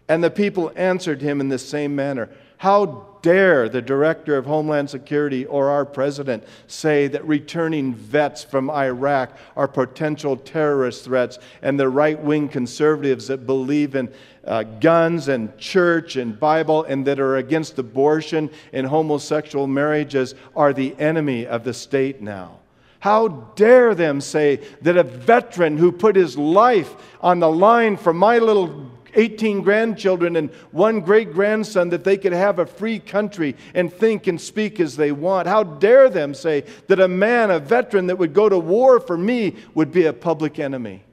And 0.08 0.24
the 0.24 0.32
people 0.32 0.71
answered 0.78 1.21
him 1.21 1.41
in 1.41 1.50
the 1.50 1.60
same 1.60 1.93
manner 1.93 2.30
How 2.58 3.11
dare 3.22 3.70
the 3.70 3.82
director 3.82 4.38
of 4.38 4.46
Homeland 4.46 4.90
Security 4.90 5.46
or 5.46 5.70
our 5.70 5.86
president 5.86 6.44
say 6.68 7.08
that 7.08 7.26
returning 7.28 7.94
vets 7.94 8.44
from 8.44 8.70
Iraq 8.70 9.38
are 9.56 9.68
potential 9.68 10.38
terrorist 10.38 11.06
threats 11.06 11.40
and 11.62 11.80
the 11.80 11.90
right 11.90 12.20
wing 12.20 12.50
conservatives 12.50 13.28
that 13.28 13.46
believe 13.46 13.96
in 13.96 14.12
uh, 14.46 14.64
guns 14.64 15.28
and 15.28 15.56
church 15.58 16.16
and 16.16 16.40
Bible 16.40 16.84
and 16.84 17.06
that 17.06 17.20
are 17.20 17.38
against 17.38 17.78
abortion 17.78 18.50
and 18.74 18.88
homosexual 18.88 19.68
marriages 19.68 20.36
are 20.56 20.74
the 20.74 20.96
enemy 21.00 21.46
of 21.46 21.64
the 21.64 21.74
state 21.74 22.22
now? 22.22 22.58
How 23.02 23.30
dare 23.56 23.96
them 23.96 24.22
say 24.22 24.58
that 24.84 24.96
a 24.96 25.02
veteran 25.02 25.78
who 25.78 25.92
put 25.92 26.16
his 26.16 26.38
life 26.38 26.94
on 27.20 27.40
the 27.40 27.50
line 27.50 27.98
for 27.98 28.14
my 28.14 28.38
little 28.38 28.91
18 29.15 29.62
grandchildren 29.62 30.36
and 30.36 30.52
one 30.71 31.02
great 31.02 31.34
grandson 31.34 31.89
that 31.89 32.04
they 32.04 32.17
could 32.17 32.34
have 32.34 32.60
a 32.60 32.65
free 32.65 33.00
country 33.00 33.56
and 33.74 33.91
think 33.91 34.28
and 34.28 34.39
speak 34.39 34.80
as 34.80 34.95
they 34.95 35.12
want. 35.12 35.47
How 35.47 35.63
dare 35.63 36.10
them 36.10 36.34
say 36.34 36.65
that 36.88 37.00
a 37.00 37.08
man, 37.08 37.52
a 37.52 37.60
veteran 37.60 38.08
that 38.08 38.17
would 38.17 38.34
go 38.34 38.50
to 38.50 38.58
war 38.58 39.00
for 39.00 39.17
me, 39.17 39.56
would 39.74 39.91
be 39.91 40.06
a 40.06 40.13
public 40.13 40.60
enemy? 40.60 41.04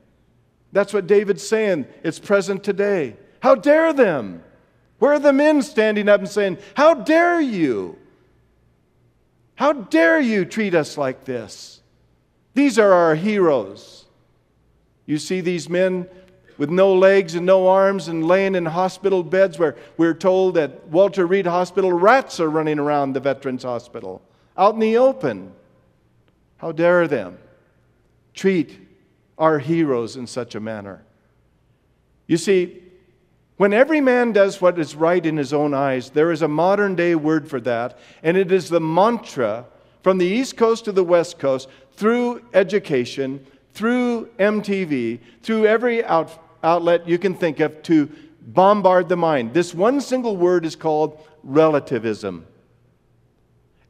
That's 0.72 0.92
what 0.92 1.06
David's 1.06 1.46
saying. 1.46 1.86
It's 2.02 2.18
present 2.18 2.62
today. 2.62 3.16
How 3.40 3.54
dare 3.54 3.92
them? 3.92 4.42
Where 4.98 5.12
are 5.12 5.18
the 5.18 5.32
men 5.32 5.62
standing 5.62 6.08
up 6.08 6.20
and 6.20 6.28
saying, 6.28 6.58
How 6.74 6.94
dare 6.94 7.40
you? 7.40 7.96
How 9.54 9.72
dare 9.72 10.20
you 10.20 10.44
treat 10.44 10.74
us 10.74 10.96
like 10.96 11.24
this? 11.24 11.80
These 12.54 12.78
are 12.78 12.92
our 12.92 13.14
heroes. 13.14 14.06
You 15.06 15.18
see 15.18 15.40
these 15.40 15.68
men 15.68 16.06
with 16.58 16.70
no 16.70 16.92
legs 16.92 17.34
and 17.34 17.46
no 17.46 17.68
arms 17.68 18.08
and 18.08 18.26
laying 18.26 18.54
in 18.54 18.66
hospital 18.66 19.22
beds 19.22 19.58
where 19.58 19.76
we're 19.96 20.14
told 20.14 20.58
at 20.58 20.86
Walter 20.88 21.26
Reed 21.26 21.46
Hospital 21.46 21.92
rats 21.92 22.40
are 22.40 22.50
running 22.50 22.78
around 22.78 23.12
the 23.12 23.20
Veterans 23.20 23.62
Hospital 23.62 24.20
out 24.56 24.74
in 24.74 24.80
the 24.80 24.96
open. 24.96 25.52
How 26.58 26.72
dare 26.72 27.06
them 27.06 27.38
treat 28.34 28.76
our 29.38 29.60
heroes 29.60 30.16
in 30.16 30.26
such 30.26 30.56
a 30.56 30.60
manner? 30.60 31.02
You 32.26 32.36
see, 32.36 32.82
when 33.56 33.72
every 33.72 34.00
man 34.00 34.32
does 34.32 34.60
what 34.60 34.78
is 34.78 34.94
right 34.94 35.24
in 35.24 35.36
his 35.36 35.52
own 35.52 35.74
eyes, 35.74 36.10
there 36.10 36.30
is 36.30 36.42
a 36.42 36.48
modern 36.48 36.94
day 36.94 37.14
word 37.14 37.48
for 37.48 37.60
that, 37.60 37.98
and 38.22 38.36
it 38.36 38.52
is 38.52 38.68
the 38.68 38.80
mantra 38.80 39.64
from 40.02 40.18
the 40.18 40.26
East 40.26 40.56
Coast 40.56 40.84
to 40.84 40.92
the 40.92 41.04
West 41.04 41.38
Coast 41.38 41.68
through 41.94 42.42
education, 42.54 43.44
through 43.72 44.26
MTV, 44.38 45.18
through 45.42 45.66
every 45.66 46.04
out, 46.04 46.38
outlet 46.62 47.08
you 47.08 47.18
can 47.18 47.34
think 47.34 47.60
of 47.60 47.82
to 47.84 48.10
bombard 48.40 49.08
the 49.08 49.16
mind. 49.16 49.54
This 49.54 49.74
one 49.74 50.00
single 50.00 50.36
word 50.36 50.64
is 50.64 50.76
called 50.76 51.18
relativism. 51.42 52.46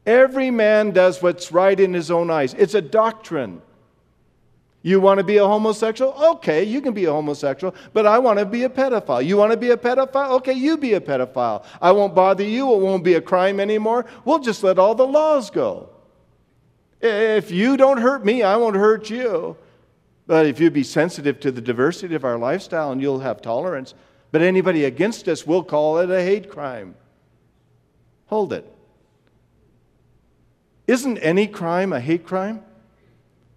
Every 0.05 0.51
man 0.51 0.91
does 0.91 1.21
what's 1.21 1.51
right 1.51 1.79
in 1.79 1.93
his 1.93 2.09
own 2.09 2.29
eyes. 2.29 2.53
It's 2.55 2.73
a 2.73 2.81
doctrine. 2.81 3.61
You 4.81 5.01
want 5.01 5.17
to 5.17 5.25
be 5.25 5.37
a 5.37 5.45
homosexual? 5.45 6.13
Okay, 6.13 6.63
you 6.63 6.79
can 6.81 6.93
be 6.93 7.05
a 7.05 7.11
homosexual, 7.11 7.75
but 7.91 8.05
I 8.05 8.17
want 8.17 8.39
to 8.39 8.45
be 8.45 8.63
a 8.63 8.69
pedophile. 8.69 9.25
You 9.25 9.35
want 9.35 9.51
to 9.51 9.57
be 9.57 9.71
a 9.71 9.77
pedophile? 9.77 10.31
Okay, 10.37 10.53
you 10.53 10.77
be 10.77 10.93
a 10.93 11.01
pedophile. 11.01 11.65
I 11.81 11.91
won't 11.91 12.15
bother 12.15 12.45
you. 12.45 12.73
It 12.73 12.79
won't 12.79 13.03
be 13.03 13.15
a 13.15 13.21
crime 13.21 13.59
anymore. 13.59 14.05
We'll 14.23 14.39
just 14.39 14.63
let 14.63 14.79
all 14.79 14.95
the 14.95 15.05
laws 15.05 15.49
go. 15.49 15.89
If 17.01 17.51
you 17.51 17.75
don't 17.75 17.97
hurt 17.97 18.23
me, 18.23 18.41
I 18.41 18.55
won't 18.55 18.75
hurt 18.75 19.09
you. 19.09 19.57
But 20.29 20.45
if 20.45 20.59
you 20.59 20.69
be 20.69 20.83
sensitive 20.83 21.39
to 21.39 21.51
the 21.51 21.59
diversity 21.59 22.13
of 22.13 22.23
our 22.23 22.37
lifestyle 22.37 22.91
and 22.91 23.01
you'll 23.01 23.21
have 23.21 23.41
tolerance, 23.41 23.95
but 24.31 24.43
anybody 24.43 24.85
against 24.85 25.27
us, 25.27 25.47
we'll 25.47 25.63
call 25.63 25.97
it 25.97 26.11
a 26.11 26.21
hate 26.21 26.51
crime. 26.51 26.93
Hold 28.27 28.53
it. 28.53 28.71
Isn't 30.85 31.17
any 31.17 31.47
crime 31.47 31.91
a 31.93 31.99
hate 31.99 32.27
crime? 32.27 32.63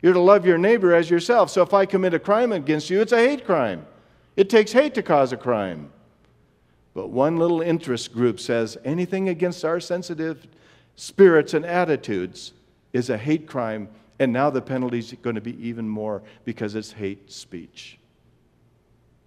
You're 0.00 0.14
to 0.14 0.18
love 0.18 0.46
your 0.46 0.56
neighbor 0.56 0.94
as 0.94 1.11
yourself. 1.11 1.50
So 1.50 1.61
if 1.61 1.74
I 1.74 1.85
commit 1.85 2.14
a 2.14 2.18
crime 2.18 2.52
against 2.52 2.88
you, 2.88 3.02
it's 3.02 3.12
a 3.12 3.18
hate 3.18 3.44
crime. 3.44 3.85
It 4.35 4.48
takes 4.48 4.72
hate 4.72 4.94
to 4.94 5.02
cause 5.02 5.30
a 5.35 5.37
crime. 5.37 5.92
But 6.94 7.11
one 7.11 7.37
little 7.37 7.61
interest 7.61 8.14
group 8.14 8.40
says 8.40 8.78
anything 8.82 9.28
against 9.28 9.62
our 9.66 9.78
sensitive 9.78 10.46
spirits 10.96 11.52
and 11.52 11.66
attitudes 11.66 12.54
is 12.94 13.11
a 13.11 13.18
hate 13.18 13.46
crime 13.46 13.90
and 14.22 14.32
now 14.32 14.48
the 14.50 14.62
penalty 14.62 15.00
is 15.00 15.14
going 15.20 15.35
to 15.35 15.42
be 15.42 15.61
even 15.66 15.88
more 15.88 16.22
because 16.44 16.76
it's 16.76 16.92
hate 16.92 17.30
speech. 17.30 17.98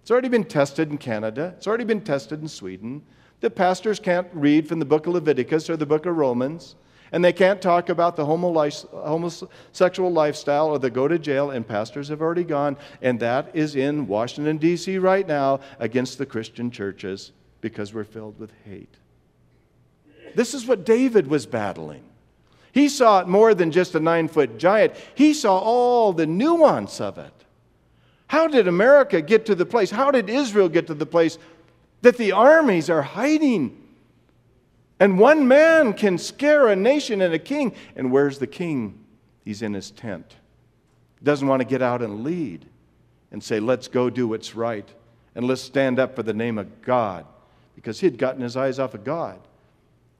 It's 0.00 0.10
already 0.10 0.28
been 0.28 0.44
tested 0.44 0.90
in 0.90 0.98
Canada, 0.98 1.52
it's 1.56 1.66
already 1.66 1.84
been 1.84 2.00
tested 2.00 2.40
in 2.40 2.48
Sweden. 2.48 3.02
The 3.40 3.50
pastors 3.50 4.00
can't 4.00 4.28
read 4.32 4.66
from 4.66 4.78
the 4.78 4.86
book 4.86 5.06
of 5.06 5.12
Leviticus 5.12 5.68
or 5.68 5.76
the 5.76 5.84
book 5.84 6.06
of 6.06 6.16
Romans, 6.16 6.76
and 7.12 7.22
they 7.22 7.34
can't 7.34 7.60
talk 7.60 7.90
about 7.90 8.16
the 8.16 8.24
homosexual 8.24 10.10
lifestyle 10.10 10.68
or 10.68 10.78
they 10.78 10.88
go 10.88 11.06
to 11.06 11.18
jail, 11.18 11.50
and 11.50 11.68
pastors 11.68 12.08
have 12.08 12.22
already 12.22 12.44
gone, 12.44 12.78
and 13.02 13.20
that 13.20 13.54
is 13.54 13.76
in 13.76 14.06
Washington, 14.06 14.56
D.C. 14.56 14.96
right 14.96 15.28
now 15.28 15.60
against 15.78 16.16
the 16.16 16.24
Christian 16.24 16.70
churches 16.70 17.32
because 17.60 17.92
we're 17.92 18.04
filled 18.04 18.38
with 18.38 18.52
hate. 18.64 18.96
This 20.34 20.54
is 20.54 20.66
what 20.66 20.86
David 20.86 21.26
was 21.26 21.44
battling. 21.44 22.04
He 22.76 22.90
saw 22.90 23.20
it 23.20 23.26
more 23.26 23.54
than 23.54 23.70
just 23.70 23.94
a 23.94 24.00
nine 24.00 24.28
foot 24.28 24.58
giant, 24.58 24.92
he 25.14 25.32
saw 25.32 25.58
all 25.58 26.12
the 26.12 26.26
nuance 26.26 27.00
of 27.00 27.16
it. 27.16 27.32
How 28.26 28.48
did 28.48 28.68
America 28.68 29.22
get 29.22 29.46
to 29.46 29.54
the 29.54 29.64
place? 29.64 29.90
How 29.90 30.10
did 30.10 30.28
Israel 30.28 30.68
get 30.68 30.86
to 30.88 30.94
the 30.94 31.06
place 31.06 31.38
that 32.02 32.18
the 32.18 32.32
armies 32.32 32.90
are 32.90 33.00
hiding? 33.00 33.82
And 35.00 35.18
one 35.18 35.48
man 35.48 35.94
can 35.94 36.18
scare 36.18 36.68
a 36.68 36.76
nation 36.76 37.22
and 37.22 37.32
a 37.32 37.38
king. 37.38 37.74
And 37.96 38.12
where's 38.12 38.38
the 38.38 38.46
king? 38.46 39.02
He's 39.42 39.62
in 39.62 39.72
his 39.72 39.90
tent. 39.90 40.36
Doesn't 41.22 41.48
want 41.48 41.60
to 41.60 41.66
get 41.66 41.80
out 41.80 42.02
and 42.02 42.24
lead. 42.24 42.66
and 43.32 43.42
say, 43.42 43.58
Let's 43.58 43.88
go 43.88 44.10
do 44.10 44.28
what's 44.28 44.54
right, 44.54 44.86
and 45.34 45.46
let's 45.46 45.62
stand 45.62 45.98
up 45.98 46.14
for 46.14 46.22
the 46.22 46.34
name 46.34 46.58
of 46.58 46.82
God, 46.82 47.24
because 47.74 48.00
he 48.00 48.06
had 48.06 48.18
gotten 48.18 48.42
his 48.42 48.54
eyes 48.54 48.78
off 48.78 48.92
of 48.92 49.02
God, 49.02 49.40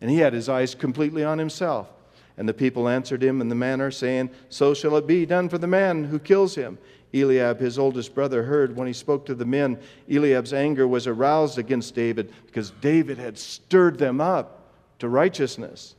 and 0.01 0.11
he 0.11 0.17
had 0.21 0.33
his 0.33 0.49
eyes 0.49 0.75
completely 0.75 1.23
on 1.23 1.37
himself. 1.37 1.91
And 2.39 2.49
the 2.49 2.55
people 2.55 2.89
answered 2.89 3.23
him 3.23 3.41
in 3.41 3.49
the 3.49 3.55
manner, 3.55 3.91
saying, 3.91 4.31
So 4.49 4.75
shall 4.75 4.97
it 4.97 5.07
be 5.07 5.25
done 5.25 5.49
for 5.49 5.59
the 5.59 5.67
man 5.67 6.05
who 6.05 6.19
kills 6.19 6.55
him. 6.55 6.79
Eliab, 7.15 7.59
his 7.61 7.79
oldest 7.79 8.15
brother, 8.15 8.43
heard 8.43 8.77
when 8.77 8.87
he 8.87 8.93
spoke 8.93 9.25
to 9.27 9.35
the 9.35 9.45
men. 9.45 9.79
Eliab's 10.11 10.53
anger 10.53 10.87
was 10.87 11.07
aroused 11.07 11.59
against 11.59 11.95
David 11.95 12.33
because 12.47 12.71
David 12.83 13.17
had 13.17 13.39
stirred 13.39 13.99
them 13.99 14.21
up 14.21 14.73
to 14.99 15.09
righteousness. 15.09 15.95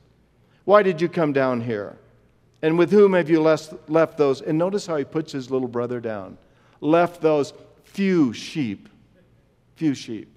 Why 0.66 0.84
did 0.84 1.02
you 1.02 1.10
come 1.10 1.34
down 1.34 1.62
here? 1.62 1.98
And 2.62 2.78
with 2.78 2.92
whom 2.92 3.14
have 3.14 3.30
you 3.30 3.42
left 3.42 4.18
those? 4.18 4.42
And 4.42 4.58
notice 4.58 4.86
how 4.86 4.98
he 4.98 5.06
puts 5.06 5.32
his 5.32 5.50
little 5.50 5.68
brother 5.68 6.00
down. 6.00 6.38
Left 6.82 7.22
those 7.22 7.54
few 7.84 8.34
sheep. 8.34 8.90
Few 9.76 9.94
sheep. 9.94 10.36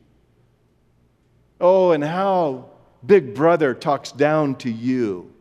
Oh, 1.60 1.92
and 1.92 2.04
how 2.04 2.70
Big 3.04 3.34
Brother 3.34 3.74
talks 3.74 4.12
down 4.12 4.54
to 4.56 4.70
you. 4.70 5.32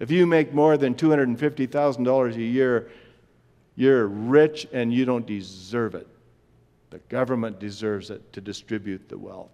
If 0.00 0.10
you 0.10 0.26
make 0.26 0.52
more 0.52 0.76
than 0.76 0.94
$250,000 0.94 2.34
a 2.34 2.42
year, 2.42 2.90
you're 3.76 4.06
rich 4.06 4.66
and 4.72 4.92
you 4.92 5.04
don't 5.04 5.26
deserve 5.26 5.94
it. 5.94 6.08
The 6.88 6.98
government 7.10 7.60
deserves 7.60 8.10
it 8.10 8.32
to 8.32 8.40
distribute 8.40 9.08
the 9.08 9.18
wealth. 9.18 9.52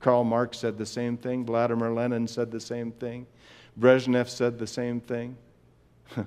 Karl 0.00 0.24
Marx 0.24 0.58
said 0.58 0.76
the 0.76 0.86
same 0.86 1.16
thing. 1.16 1.44
Vladimir 1.44 1.90
Lenin 1.90 2.26
said 2.26 2.50
the 2.50 2.60
same 2.60 2.90
thing. 2.90 3.26
Brezhnev 3.78 4.28
said 4.28 4.58
the 4.58 4.66
same 4.66 5.00
thing. 5.00 5.36
and 6.16 6.26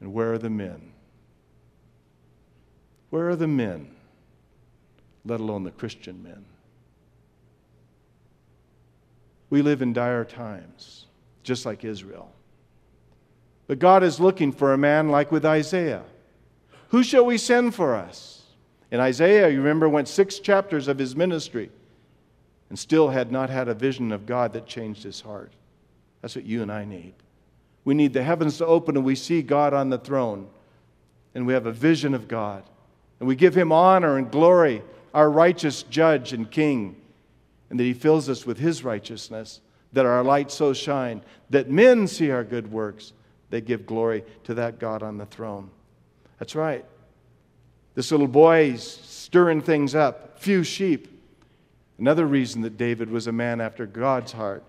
where 0.00 0.32
are 0.32 0.38
the 0.38 0.50
men? 0.50 0.92
Where 3.10 3.28
are 3.28 3.36
the 3.36 3.48
men, 3.48 3.94
let 5.24 5.40
alone 5.40 5.64
the 5.64 5.70
Christian 5.70 6.22
men? 6.22 6.44
We 9.50 9.62
live 9.62 9.82
in 9.82 9.92
dire 9.92 10.24
times, 10.24 11.03
just 11.44 11.64
like 11.64 11.84
Israel. 11.84 12.32
But 13.66 13.78
God 13.78 14.02
is 14.02 14.18
looking 14.18 14.52
for 14.52 14.72
a 14.72 14.78
man 14.78 15.08
like 15.08 15.30
with 15.30 15.44
Isaiah. 15.44 16.02
Who 16.88 17.02
shall 17.02 17.24
we 17.24 17.38
send 17.38 17.74
for 17.74 17.94
us? 17.94 18.42
And 18.90 19.00
Isaiah, 19.00 19.48
you 19.48 19.58
remember, 19.58 19.88
went 19.88 20.08
six 20.08 20.38
chapters 20.38 20.88
of 20.88 20.98
his 20.98 21.16
ministry 21.16 21.70
and 22.68 22.78
still 22.78 23.08
had 23.08 23.32
not 23.32 23.50
had 23.50 23.68
a 23.68 23.74
vision 23.74 24.12
of 24.12 24.26
God 24.26 24.52
that 24.52 24.66
changed 24.66 25.02
his 25.02 25.20
heart. 25.20 25.52
That's 26.20 26.36
what 26.36 26.44
you 26.44 26.62
and 26.62 26.70
I 26.72 26.84
need. 26.84 27.14
We 27.84 27.94
need 27.94 28.12
the 28.12 28.22
heavens 28.22 28.58
to 28.58 28.66
open 28.66 28.96
and 28.96 29.04
we 29.04 29.14
see 29.14 29.42
God 29.42 29.74
on 29.74 29.90
the 29.90 29.98
throne 29.98 30.48
and 31.34 31.46
we 31.46 31.52
have 31.52 31.66
a 31.66 31.72
vision 31.72 32.14
of 32.14 32.28
God 32.28 32.64
and 33.20 33.28
we 33.28 33.36
give 33.36 33.54
him 33.54 33.72
honor 33.72 34.16
and 34.16 34.30
glory, 34.30 34.82
our 35.12 35.30
righteous 35.30 35.82
judge 35.84 36.32
and 36.32 36.50
king, 36.50 36.96
and 37.70 37.78
that 37.78 37.84
he 37.84 37.94
fills 37.94 38.28
us 38.28 38.46
with 38.46 38.58
his 38.58 38.84
righteousness, 38.84 39.60
that 39.94 40.06
our 40.06 40.22
light 40.22 40.50
so 40.50 40.72
shine 40.72 41.22
that 41.50 41.70
men 41.70 42.06
see 42.06 42.30
our 42.30 42.44
good 42.44 42.70
works 42.70 43.12
they 43.54 43.60
give 43.60 43.86
glory 43.86 44.24
to 44.44 44.54
that 44.54 44.80
God 44.80 45.04
on 45.04 45.16
the 45.16 45.26
throne. 45.26 45.70
That's 46.40 46.56
right. 46.56 46.84
This 47.94 48.10
little 48.10 48.26
boy 48.26 48.72
is 48.72 48.82
stirring 48.82 49.62
things 49.62 49.94
up, 49.94 50.40
few 50.40 50.64
sheep. 50.64 51.06
Another 51.96 52.26
reason 52.26 52.62
that 52.62 52.76
David 52.76 53.08
was 53.08 53.28
a 53.28 53.32
man 53.32 53.60
after 53.60 53.86
God's 53.86 54.32
heart. 54.32 54.64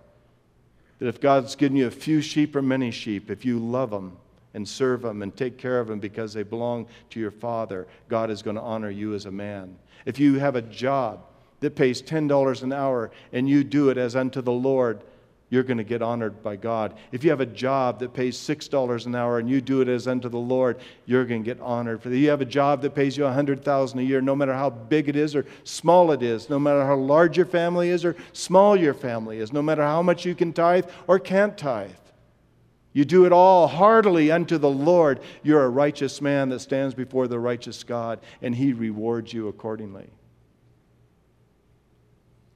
That 0.99 1.07
if 1.07 1.19
God's 1.19 1.55
given 1.55 1.77
you 1.77 1.87
a 1.87 1.91
few 1.91 2.21
sheep 2.21 2.55
or 2.55 2.61
many 2.61 2.91
sheep, 2.91 3.31
if 3.31 3.43
you 3.43 3.57
love 3.57 3.89
them 3.89 4.17
and 4.53 4.67
serve 4.67 5.01
them 5.01 5.23
and 5.23 5.35
take 5.35 5.57
care 5.57 5.79
of 5.79 5.87
them 5.87 5.99
because 5.99 6.33
they 6.33 6.43
belong 6.43 6.85
to 7.09 7.19
your 7.19 7.31
Father, 7.31 7.87
God 8.07 8.29
is 8.29 8.43
going 8.43 8.55
to 8.55 8.61
honor 8.61 8.91
you 8.91 9.15
as 9.15 9.25
a 9.25 9.31
man. 9.31 9.75
If 10.05 10.19
you 10.19 10.37
have 10.37 10.55
a 10.55 10.61
job 10.61 11.25
that 11.61 11.75
pays 11.75 12.03
$10 12.03 12.61
an 12.61 12.71
hour 12.71 13.09
and 13.33 13.49
you 13.49 13.63
do 13.63 13.89
it 13.89 13.97
as 13.97 14.15
unto 14.15 14.41
the 14.41 14.51
Lord, 14.51 15.01
you're 15.55 15.63
going 15.63 15.77
to 15.77 15.85
get 15.85 16.01
honored 16.01 16.43
by 16.43 16.57
God. 16.57 16.95
If 17.13 17.23
you 17.23 17.29
have 17.29 17.39
a 17.39 17.45
job 17.45 17.99
that 17.99 18.13
pays 18.13 18.37
$6 18.37 19.05
an 19.05 19.15
hour 19.15 19.39
and 19.39 19.49
you 19.49 19.61
do 19.61 19.79
it 19.79 19.87
as 19.87 20.05
unto 20.05 20.27
the 20.27 20.37
Lord, 20.37 20.79
you're 21.05 21.23
going 21.23 21.43
to 21.43 21.45
get 21.45 21.61
honored. 21.61 22.05
If 22.05 22.11
you 22.11 22.29
have 22.29 22.41
a 22.41 22.45
job 22.45 22.81
that 22.81 22.93
pays 22.93 23.15
you 23.15 23.23
100,000 23.23 23.97
a 23.97 24.03
year, 24.03 24.19
no 24.19 24.35
matter 24.35 24.53
how 24.53 24.69
big 24.69 25.07
it 25.07 25.15
is 25.15 25.33
or 25.33 25.45
small 25.63 26.11
it 26.11 26.21
is, 26.21 26.49
no 26.49 26.59
matter 26.59 26.85
how 26.85 26.97
large 26.97 27.37
your 27.37 27.45
family 27.45 27.87
is 27.89 28.03
or 28.03 28.17
small 28.33 28.75
your 28.75 28.93
family 28.93 29.39
is, 29.39 29.53
no 29.53 29.61
matter 29.61 29.81
how 29.81 30.01
much 30.01 30.25
you 30.25 30.35
can 30.35 30.51
tithe 30.51 30.87
or 31.07 31.19
can't 31.19 31.57
tithe, 31.57 31.91
you 32.91 33.05
do 33.05 33.23
it 33.23 33.31
all 33.31 33.69
heartily 33.69 34.31
unto 34.31 34.57
the 34.57 34.69
Lord. 34.69 35.21
You're 35.41 35.63
a 35.63 35.69
righteous 35.69 36.19
man 36.19 36.49
that 36.49 36.59
stands 36.59 36.93
before 36.93 37.29
the 37.29 37.39
righteous 37.39 37.81
God, 37.85 38.19
and 38.41 38.53
He 38.53 38.73
rewards 38.73 39.31
you 39.31 39.47
accordingly. 39.47 40.09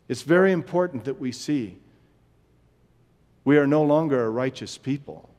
It's 0.09 0.23
very 0.23 0.51
important 0.51 1.05
that 1.05 1.21
we 1.21 1.31
see 1.31 1.77
we 3.43 3.57
are 3.57 3.67
no 3.67 3.83
longer 3.83 4.25
a 4.25 4.29
righteous 4.29 4.77
people 4.77 5.29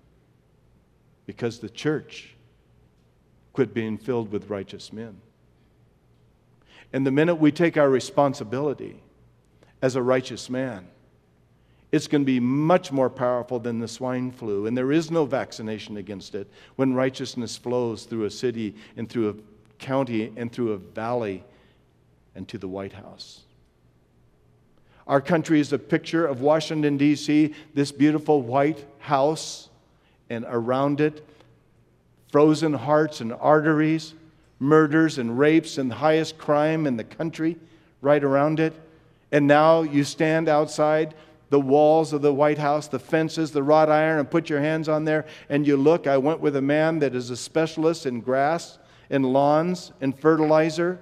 because 1.27 1.59
the 1.59 1.69
church 1.69 2.35
quit 3.53 3.75
being 3.75 3.99
filled 3.99 4.33
with 4.33 4.51
righteous 4.51 4.93
men. 4.93 5.21
And 6.93 7.07
the 7.07 7.11
minute 7.11 7.37
we 7.37 7.53
take 7.53 7.77
our 7.77 7.89
responsibility 7.89 9.01
as 9.83 9.97
a 9.97 10.03
righteous 10.03 10.51
man, 10.51 10.89
it's 11.93 12.07
going 12.07 12.23
to 12.23 12.27
be 12.27 12.41
much 12.41 12.93
more 12.93 13.11
powerful 13.11 13.59
than 13.59 13.81
the 13.81 13.89
swine 13.89 14.31
flu. 14.31 14.67
And 14.67 14.77
there 14.77 14.93
is 14.93 15.11
no 15.11 15.25
vaccination 15.25 15.97
against 15.97 16.35
it 16.35 16.49
when 16.77 16.95
righteousness 16.95 17.57
flows 17.57 18.05
through 18.05 18.25
a 18.25 18.31
city 18.31 18.77
and 18.97 19.09
through 19.09 19.31
a 19.31 19.35
county 19.79 20.33
and 20.37 20.53
through 20.53 20.73
a 20.73 20.79
valley 20.79 21.45
and 22.35 22.47
to 22.49 22.59
the 22.59 22.69
White 22.69 22.93
House. 22.93 23.43
Our 25.11 25.21
country 25.21 25.59
is 25.59 25.73
a 25.73 25.79
picture 25.79 26.25
of 26.25 26.41
Washington, 26.41 26.97
D.C., 26.97 27.53
this 27.75 27.91
beautiful 27.91 28.43
white 28.43 28.87
house, 29.01 29.69
and 30.31 30.47
around 30.49 31.01
it, 31.01 31.27
frozen 32.31 32.73
hearts 32.73 33.21
and 33.21 33.33
arteries, 33.33 34.15
murders 34.61 35.19
and 35.19 35.37
rapes, 35.37 35.79
and 35.79 35.91
the 35.91 35.97
highest 35.97 36.39
crime 36.39 36.87
in 36.87 36.97
the 36.97 37.03
country 37.03 37.57
right 38.01 38.23
around 38.23 38.61
it. 38.61 38.73
And 39.33 39.49
now 39.49 39.83
you 39.83 40.05
stand 40.05 40.49
outside 40.49 41.17
the 41.49 41.59
walls 41.59 42.13
of 42.13 42.23
the 42.23 42.33
White 42.33 42.59
House, 42.59 42.87
the 42.87 43.01
fences, 43.01 43.51
the 43.51 43.65
wrought 43.65 43.91
iron, 43.91 44.21
and 44.21 44.31
put 44.31 44.49
your 44.49 44.61
hands 44.61 44.89
on 44.89 45.07
there 45.07 45.27
and 45.49 45.67
you 45.67 45.77
look. 45.77 46.07
I 46.07 46.19
went 46.19 46.39
with 46.39 46.55
a 46.55 46.63
man 46.63 47.01
that 47.01 47.17
is 47.17 47.31
a 47.31 47.37
specialist 47.37 48.07
in 48.07 48.21
grass 48.21 48.79
and 49.11 49.27
lawns 49.27 49.91
and 50.01 50.17
fertilizer 50.17 51.01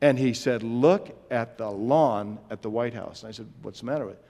and 0.00 0.18
he 0.18 0.32
said, 0.32 0.62
Look 0.62 1.16
at 1.30 1.58
the 1.58 1.70
lawn 1.70 2.38
at 2.50 2.62
the 2.62 2.70
White 2.70 2.94
House. 2.94 3.22
And 3.22 3.28
I 3.28 3.32
said, 3.32 3.46
What's 3.62 3.80
the 3.80 3.86
matter 3.86 4.06
with 4.06 4.14
it? 4.14 4.24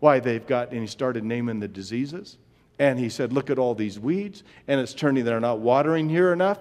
Why, 0.00 0.18
they've 0.18 0.46
got, 0.46 0.72
and 0.72 0.80
he 0.80 0.86
started 0.86 1.24
naming 1.24 1.60
the 1.60 1.68
diseases. 1.68 2.38
And 2.78 2.98
he 2.98 3.08
said, 3.08 3.32
Look 3.32 3.50
at 3.50 3.58
all 3.58 3.74
these 3.74 3.98
weeds, 3.98 4.42
and 4.66 4.80
it's 4.80 4.94
turning, 4.94 5.24
they're 5.24 5.40
not 5.40 5.60
watering 5.60 6.08
here 6.08 6.32
enough. 6.32 6.58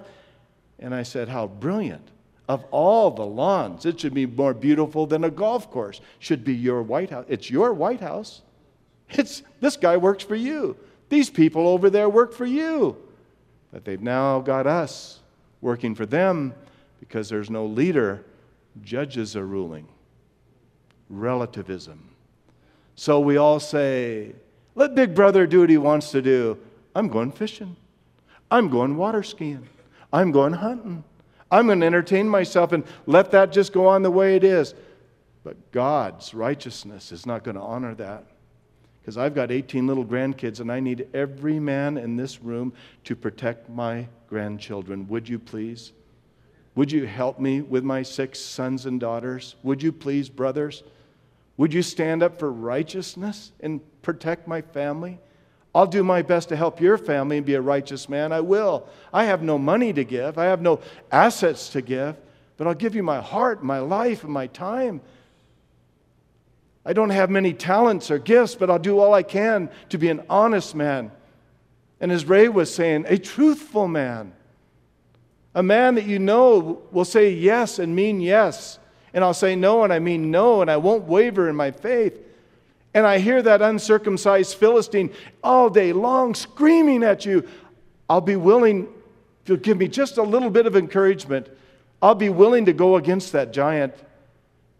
And 0.80 0.93
I 0.93 1.04
said, 1.04 1.30
How 1.30 1.47
brilliant. 1.47 2.08
Of 2.50 2.65
all 2.71 3.12
the 3.12 3.26
lawns, 3.26 3.86
it 3.86 4.00
should 4.00 4.13
be 4.13 4.26
more 4.26 4.54
beautiful 4.54 5.06
than 5.06 5.24
a 5.24 5.30
golf 5.30 5.71
course. 5.71 6.02
Should 6.19 6.43
be 6.43 6.54
your 6.54 6.82
White 6.82 7.10
House. 7.10 7.26
It's 7.30 7.50
your 7.50 7.74
White 7.74 8.02
House. 8.02 8.41
It's, 9.10 9.43
this 9.60 9.78
guy 9.78 9.97
works 9.97 10.24
for 10.24 10.36
you. 10.36 10.76
These 11.10 11.30
people 11.30 11.67
over 11.67 11.89
there 11.89 12.10
work 12.10 12.34
for 12.34 12.45
you. 12.45 12.97
But 13.71 13.86
they've 13.86 14.02
now 14.02 14.39
got 14.39 14.67
us 14.67 15.19
working 15.62 15.95
for 15.95 16.06
them 16.06 16.54
because 17.00 17.30
there's 17.30 17.50
no 17.50 17.65
leader 17.65 18.26
Judges 18.81 19.36
are 19.36 19.45
ruling. 19.45 19.88
Relativism. 21.10 22.10
So 22.95 23.19
we 23.19 23.38
all 23.38 23.60
say, 23.60 24.34
let 24.75 24.95
Big 24.95 25.13
Brother 25.13 25.45
do 25.47 25.62
what 25.62 25.69
he 25.69 25.77
wants 25.77 26.12
to 26.12 26.21
do. 26.21 26.57
I'm 26.95 27.07
going 27.07 27.31
fishing. 27.31 27.75
I'm 28.49 28.69
going 28.69 28.97
water 28.97 29.23
skiing. 29.23 29.67
I'm 30.13 30.31
going 30.31 30.53
hunting. 30.53 31.03
I'm 31.49 31.67
going 31.67 31.81
to 31.81 31.86
entertain 31.86 32.29
myself 32.29 32.71
and 32.71 32.84
let 33.05 33.31
that 33.31 33.51
just 33.51 33.73
go 33.73 33.88
on 33.88 34.03
the 34.03 34.12
way 34.12 34.36
it 34.36 34.43
is. 34.43 34.73
But 35.43 35.71
God's 35.71 36.34
righteousness 36.34 37.12
is 37.12 37.25
not 37.25 37.43
going 37.43 37.55
to 37.55 37.62
honor 37.62 37.95
that. 37.95 38.25
Because 39.01 39.17
I've 39.17 39.34
got 39.34 39.51
18 39.51 39.88
little 39.88 40.05
grandkids 40.05 40.60
and 40.60 40.71
I 40.71 40.79
need 40.79 41.07
every 41.13 41.60
man 41.60 41.97
in 41.97 42.15
this 42.15 42.41
room 42.41 42.71
to 43.05 43.15
protect 43.15 43.67
my 43.69 44.07
grandchildren. 44.27 45.07
Would 45.07 45.27
you 45.27 45.39
please? 45.39 45.91
Would 46.75 46.91
you 46.91 47.05
help 47.05 47.39
me 47.39 47.62
with 47.62 47.84
my 47.84 48.01
six 48.03 48.39
sons 48.39 48.86
and 48.86 48.99
daughters? 48.99 49.55
Would 49.63 49.84
you 49.84 49.91
please, 49.91 50.29
brothers? 50.29 50.84
Would 51.57 51.73
you 51.73 51.81
stand 51.81 52.23
up 52.23 52.39
for 52.39 52.51
righteousness 52.51 53.51
and 53.60 53.81
protect 54.01 54.47
my 54.47 54.62
family? 54.62 55.19
I'll 55.73 55.88
do 55.88 56.03
my 56.03 56.21
best 56.21 56.49
to 56.49 56.55
help 56.55 56.81
your 56.81 56.97
family 56.97 57.38
and 57.38 57.45
be 57.45 57.55
a 57.55 57.62
righteous 57.62 58.10
man. 58.10 58.31
I 58.31 58.41
will. 58.41 58.88
I 59.13 59.25
have 59.25 59.41
no 59.41 59.57
money 59.57 59.93
to 59.93 60.03
give, 60.03 60.38
I 60.38 60.45
have 60.45 60.62
no 60.62 60.79
assets 61.12 61.69
to 61.69 61.81
give, 61.81 62.17
but 62.57 62.67
I'll 62.67 62.73
give 62.73 62.95
you 62.95 63.03
my 63.03 63.21
heart, 63.21 63.63
my 63.63 63.79
life, 63.79 64.23
and 64.23 64.34
my 64.34 64.47
time. 64.47 65.01
I 66.86 66.93
don't 66.93 67.12
have 67.12 67.29
many 67.29 67.53
talents 67.53 68.10
or 68.10 68.17
gifts, 68.17 68.55
but 68.55 68.69
I'll 68.69 68.79
do 68.79 68.99
all 68.99 69.13
I 69.13 69.23
can 69.23 69.69
to 69.89 69.97
be 69.97 70.10
an 70.10 70.23
honest 70.29 70.73
man. 70.73 71.12
And 71.99 72.12
as 72.12 72.25
Ray 72.25 72.49
was 72.49 72.73
saying, 72.73 73.05
a 73.07 73.17
truthful 73.17 73.88
man. 73.88 74.34
A 75.53 75.63
man 75.63 75.95
that 75.95 76.05
you 76.05 76.19
know 76.19 76.81
will 76.91 77.05
say 77.05 77.31
yes 77.31 77.79
and 77.79 77.95
mean 77.95 78.21
yes. 78.21 78.79
And 79.13 79.23
I'll 79.23 79.33
say 79.33 79.55
no 79.55 79.83
and 79.83 79.91
I 79.91 79.99
mean 79.99 80.31
no, 80.31 80.61
and 80.61 80.71
I 80.71 80.77
won't 80.77 81.03
waver 81.03 81.49
in 81.49 81.55
my 81.55 81.71
faith. 81.71 82.17
And 82.93 83.05
I 83.05 83.19
hear 83.19 83.41
that 83.41 83.61
uncircumcised 83.61 84.55
Philistine 84.57 85.11
all 85.43 85.69
day 85.69 85.93
long 85.93 86.35
screaming 86.35 87.03
at 87.03 87.25
you. 87.25 87.47
I'll 88.09 88.21
be 88.21 88.35
willing, 88.35 88.83
if 89.43 89.49
you'll 89.49 89.57
give 89.57 89.77
me 89.77 89.87
just 89.87 90.17
a 90.17 90.23
little 90.23 90.49
bit 90.49 90.65
of 90.65 90.75
encouragement, 90.75 91.47
I'll 92.01 92.15
be 92.15 92.29
willing 92.29 92.65
to 92.65 92.73
go 92.73 92.97
against 92.97 93.31
that 93.31 93.53
giant. 93.53 93.93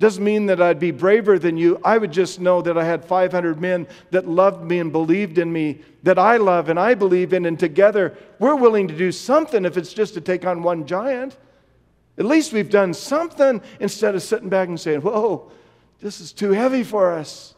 Doesn't 0.02 0.24
mean 0.24 0.48
that 0.48 0.60
I'd 0.60 0.80
be 0.80 0.90
braver 0.90 1.38
than 1.38 1.58
you. 1.58 1.80
I 1.84 2.00
would 2.00 2.12
just 2.12 2.40
know 2.40 2.64
that 2.64 2.76
I 2.76 2.84
had 2.84 3.06
500 3.06 3.62
men 3.62 3.86
that 4.10 4.28
loved 4.28 4.64
me 4.64 4.80
and 4.80 4.92
believed 4.92 5.38
in 5.38 5.54
me, 5.54 5.82
that 6.02 6.18
I 6.18 6.38
love 6.38 6.70
and 6.70 6.80
I 6.80 6.96
believe 6.96 7.34
in, 7.34 7.46
and 7.46 7.60
together 7.60 8.18
we're 8.40 8.56
willing 8.56 8.88
to 8.88 8.98
do 8.98 9.12
something 9.12 9.64
if 9.64 9.78
it's 9.78 9.94
just 9.94 10.16
to 10.16 10.22
take 10.22 10.44
on 10.44 10.64
one 10.64 10.88
giant. 10.88 11.38
At 12.18 12.26
least 12.26 12.52
we've 12.52 12.72
done 12.72 12.96
something 12.96 13.62
instead 13.80 14.16
of 14.16 14.24
sitting 14.24 14.50
back 14.50 14.70
and 14.70 14.80
saying, 14.80 15.02
Whoa, 15.02 15.52
this 16.00 16.20
is 16.20 16.34
too 16.34 16.50
heavy 16.50 16.84
for 16.84 17.12
us. 17.12 17.54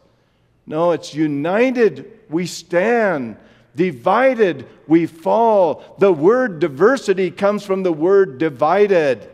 No, 0.65 0.91
it's 0.91 1.15
united 1.15 2.11
we 2.29 2.45
stand, 2.45 3.37
divided 3.73 4.67
we 4.85 5.05
fall. 5.05 5.95
The 5.97 6.11
word 6.11 6.59
diversity 6.59 7.31
comes 7.31 7.63
from 7.63 7.83
the 7.83 7.93
word 7.93 8.37
divided. 8.37 9.29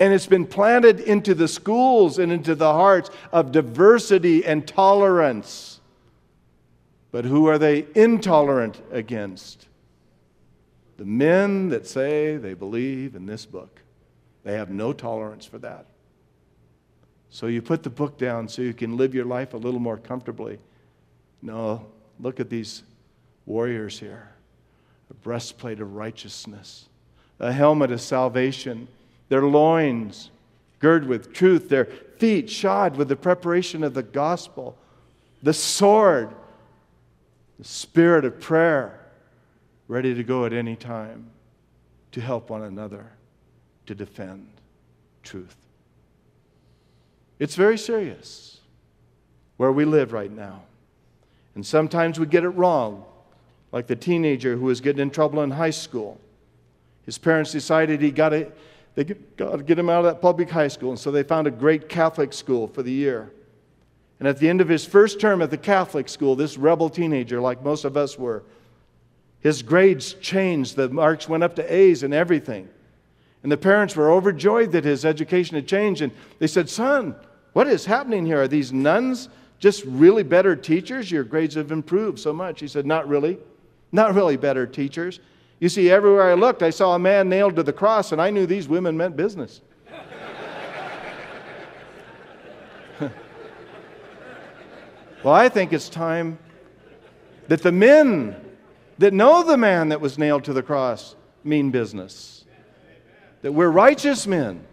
And 0.00 0.12
it's 0.12 0.26
been 0.26 0.46
planted 0.46 1.00
into 1.00 1.34
the 1.34 1.48
schools 1.48 2.18
and 2.18 2.32
into 2.32 2.54
the 2.54 2.72
hearts 2.72 3.10
of 3.32 3.52
diversity 3.52 4.44
and 4.44 4.66
tolerance. 4.66 5.80
But 7.12 7.24
who 7.24 7.46
are 7.46 7.58
they 7.58 7.86
intolerant 7.94 8.82
against? 8.90 9.68
The 10.96 11.04
men 11.04 11.68
that 11.68 11.86
say 11.86 12.36
they 12.36 12.54
believe 12.54 13.14
in 13.14 13.26
this 13.26 13.46
book. 13.46 13.80
They 14.42 14.54
have 14.54 14.70
no 14.70 14.92
tolerance 14.92 15.46
for 15.46 15.58
that. 15.58 15.86
So 17.30 17.46
you 17.46 17.62
put 17.62 17.82
the 17.82 17.90
book 17.90 18.18
down 18.18 18.48
so 18.48 18.62
you 18.62 18.74
can 18.74 18.96
live 18.96 19.14
your 19.14 19.24
life 19.24 19.54
a 19.54 19.56
little 19.56 19.80
more 19.80 19.96
comfortably. 19.96 20.58
No, 21.42 21.86
look 22.20 22.40
at 22.40 22.50
these 22.50 22.82
warriors 23.46 23.98
here 23.98 24.30
a 25.10 25.14
breastplate 25.14 25.80
of 25.80 25.94
righteousness, 25.94 26.88
a 27.38 27.52
helmet 27.52 27.90
of 27.90 28.00
salvation 28.00 28.88
their 29.34 29.42
loins 29.42 30.30
girded 30.78 31.08
with 31.08 31.32
truth, 31.32 31.68
their 31.68 31.86
feet 31.86 32.48
shod 32.48 32.94
with 32.94 33.08
the 33.08 33.16
preparation 33.16 33.82
of 33.82 33.92
the 33.92 34.02
gospel, 34.04 34.78
the 35.42 35.52
sword, 35.52 36.32
the 37.58 37.64
spirit 37.64 38.24
of 38.24 38.38
prayer, 38.38 39.00
ready 39.88 40.14
to 40.14 40.22
go 40.22 40.44
at 40.46 40.52
any 40.52 40.76
time 40.76 41.30
to 42.12 42.20
help 42.20 42.48
one 42.48 42.62
another 42.62 43.10
to 43.86 43.94
defend 43.96 44.46
truth. 45.24 45.56
It's 47.40 47.56
very 47.56 47.76
serious 47.76 48.60
where 49.56 49.72
we 49.72 49.84
live 49.84 50.12
right 50.12 50.30
now. 50.30 50.62
And 51.56 51.66
sometimes 51.66 52.20
we 52.20 52.26
get 52.26 52.44
it 52.44 52.50
wrong, 52.50 53.04
like 53.72 53.88
the 53.88 53.96
teenager 53.96 54.54
who 54.54 54.66
was 54.66 54.80
getting 54.80 55.02
in 55.02 55.10
trouble 55.10 55.42
in 55.42 55.50
high 55.50 55.70
school. 55.70 56.20
His 57.04 57.18
parents 57.18 57.50
decided 57.50 58.00
he 58.00 58.12
got 58.12 58.28
to 58.28 58.52
they 58.94 59.04
got 59.04 59.56
to 59.56 59.62
get 59.62 59.78
him 59.78 59.90
out 59.90 59.98
of 59.98 60.04
that 60.04 60.20
public 60.20 60.50
high 60.50 60.68
school. 60.68 60.90
And 60.90 60.98
so 60.98 61.10
they 61.10 61.22
found 61.22 61.46
a 61.46 61.50
great 61.50 61.88
Catholic 61.88 62.32
school 62.32 62.68
for 62.68 62.82
the 62.82 62.92
year. 62.92 63.32
And 64.20 64.28
at 64.28 64.38
the 64.38 64.48
end 64.48 64.60
of 64.60 64.68
his 64.68 64.84
first 64.84 65.20
term 65.20 65.42
at 65.42 65.50
the 65.50 65.58
Catholic 65.58 66.08
school, 66.08 66.36
this 66.36 66.56
rebel 66.56 66.88
teenager, 66.88 67.40
like 67.40 67.62
most 67.62 67.84
of 67.84 67.96
us 67.96 68.18
were, 68.18 68.44
his 69.40 69.62
grades 69.62 70.14
changed. 70.14 70.76
The 70.76 70.88
marks 70.88 71.28
went 71.28 71.42
up 71.42 71.56
to 71.56 71.74
A's 71.74 72.02
and 72.02 72.14
everything. 72.14 72.68
And 73.42 73.52
the 73.52 73.56
parents 73.58 73.94
were 73.94 74.10
overjoyed 74.10 74.72
that 74.72 74.84
his 74.84 75.04
education 75.04 75.56
had 75.56 75.66
changed. 75.66 76.00
And 76.00 76.12
they 76.38 76.46
said, 76.46 76.70
Son, 76.70 77.14
what 77.52 77.66
is 77.66 77.84
happening 77.84 78.24
here? 78.24 78.42
Are 78.42 78.48
these 78.48 78.72
nuns 78.72 79.28
just 79.58 79.84
really 79.84 80.22
better 80.22 80.56
teachers? 80.56 81.10
Your 81.10 81.24
grades 81.24 81.56
have 81.56 81.72
improved 81.72 82.18
so 82.18 82.32
much. 82.32 82.60
He 82.60 82.68
said, 82.68 82.86
Not 82.86 83.08
really. 83.08 83.38
Not 83.92 84.14
really 84.14 84.36
better 84.36 84.66
teachers. 84.66 85.20
You 85.60 85.68
see, 85.68 85.90
everywhere 85.90 86.30
I 86.30 86.34
looked, 86.34 86.62
I 86.62 86.70
saw 86.70 86.94
a 86.94 86.98
man 86.98 87.28
nailed 87.28 87.56
to 87.56 87.62
the 87.62 87.72
cross, 87.72 88.12
and 88.12 88.20
I 88.20 88.30
knew 88.30 88.46
these 88.46 88.68
women 88.68 88.96
meant 88.96 89.16
business. 89.16 89.60
well, 93.00 95.34
I 95.34 95.48
think 95.48 95.72
it's 95.72 95.88
time 95.88 96.38
that 97.48 97.62
the 97.62 97.72
men 97.72 98.36
that 98.98 99.12
know 99.12 99.42
the 99.42 99.56
man 99.56 99.88
that 99.88 100.00
was 100.00 100.18
nailed 100.18 100.44
to 100.44 100.52
the 100.52 100.62
cross 100.62 101.16
mean 101.42 101.70
business. 101.70 102.44
That 103.42 103.52
we're 103.52 103.70
righteous 103.70 104.26
men. 104.26 104.64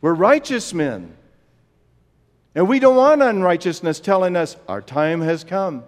We're 0.00 0.14
righteous 0.14 0.74
men. 0.74 1.16
And 2.54 2.68
we 2.68 2.78
don't 2.78 2.96
want 2.96 3.22
unrighteousness 3.22 4.00
telling 4.00 4.36
us 4.36 4.56
our 4.68 4.80
time 4.80 5.20
has 5.22 5.42
come. 5.42 5.84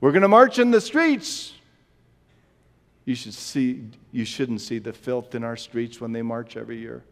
We're 0.00 0.12
going 0.12 0.22
to 0.22 0.28
march 0.28 0.58
in 0.58 0.70
the 0.70 0.80
streets. 0.80 1.52
You, 3.06 3.14
should 3.14 3.34
see, 3.34 3.88
you 4.12 4.24
shouldn't 4.24 4.60
see 4.60 4.78
the 4.78 4.92
filth 4.92 5.34
in 5.34 5.44
our 5.44 5.56
streets 5.56 6.00
when 6.00 6.12
they 6.12 6.22
march 6.22 6.56
every 6.56 6.76
year. 6.76 7.04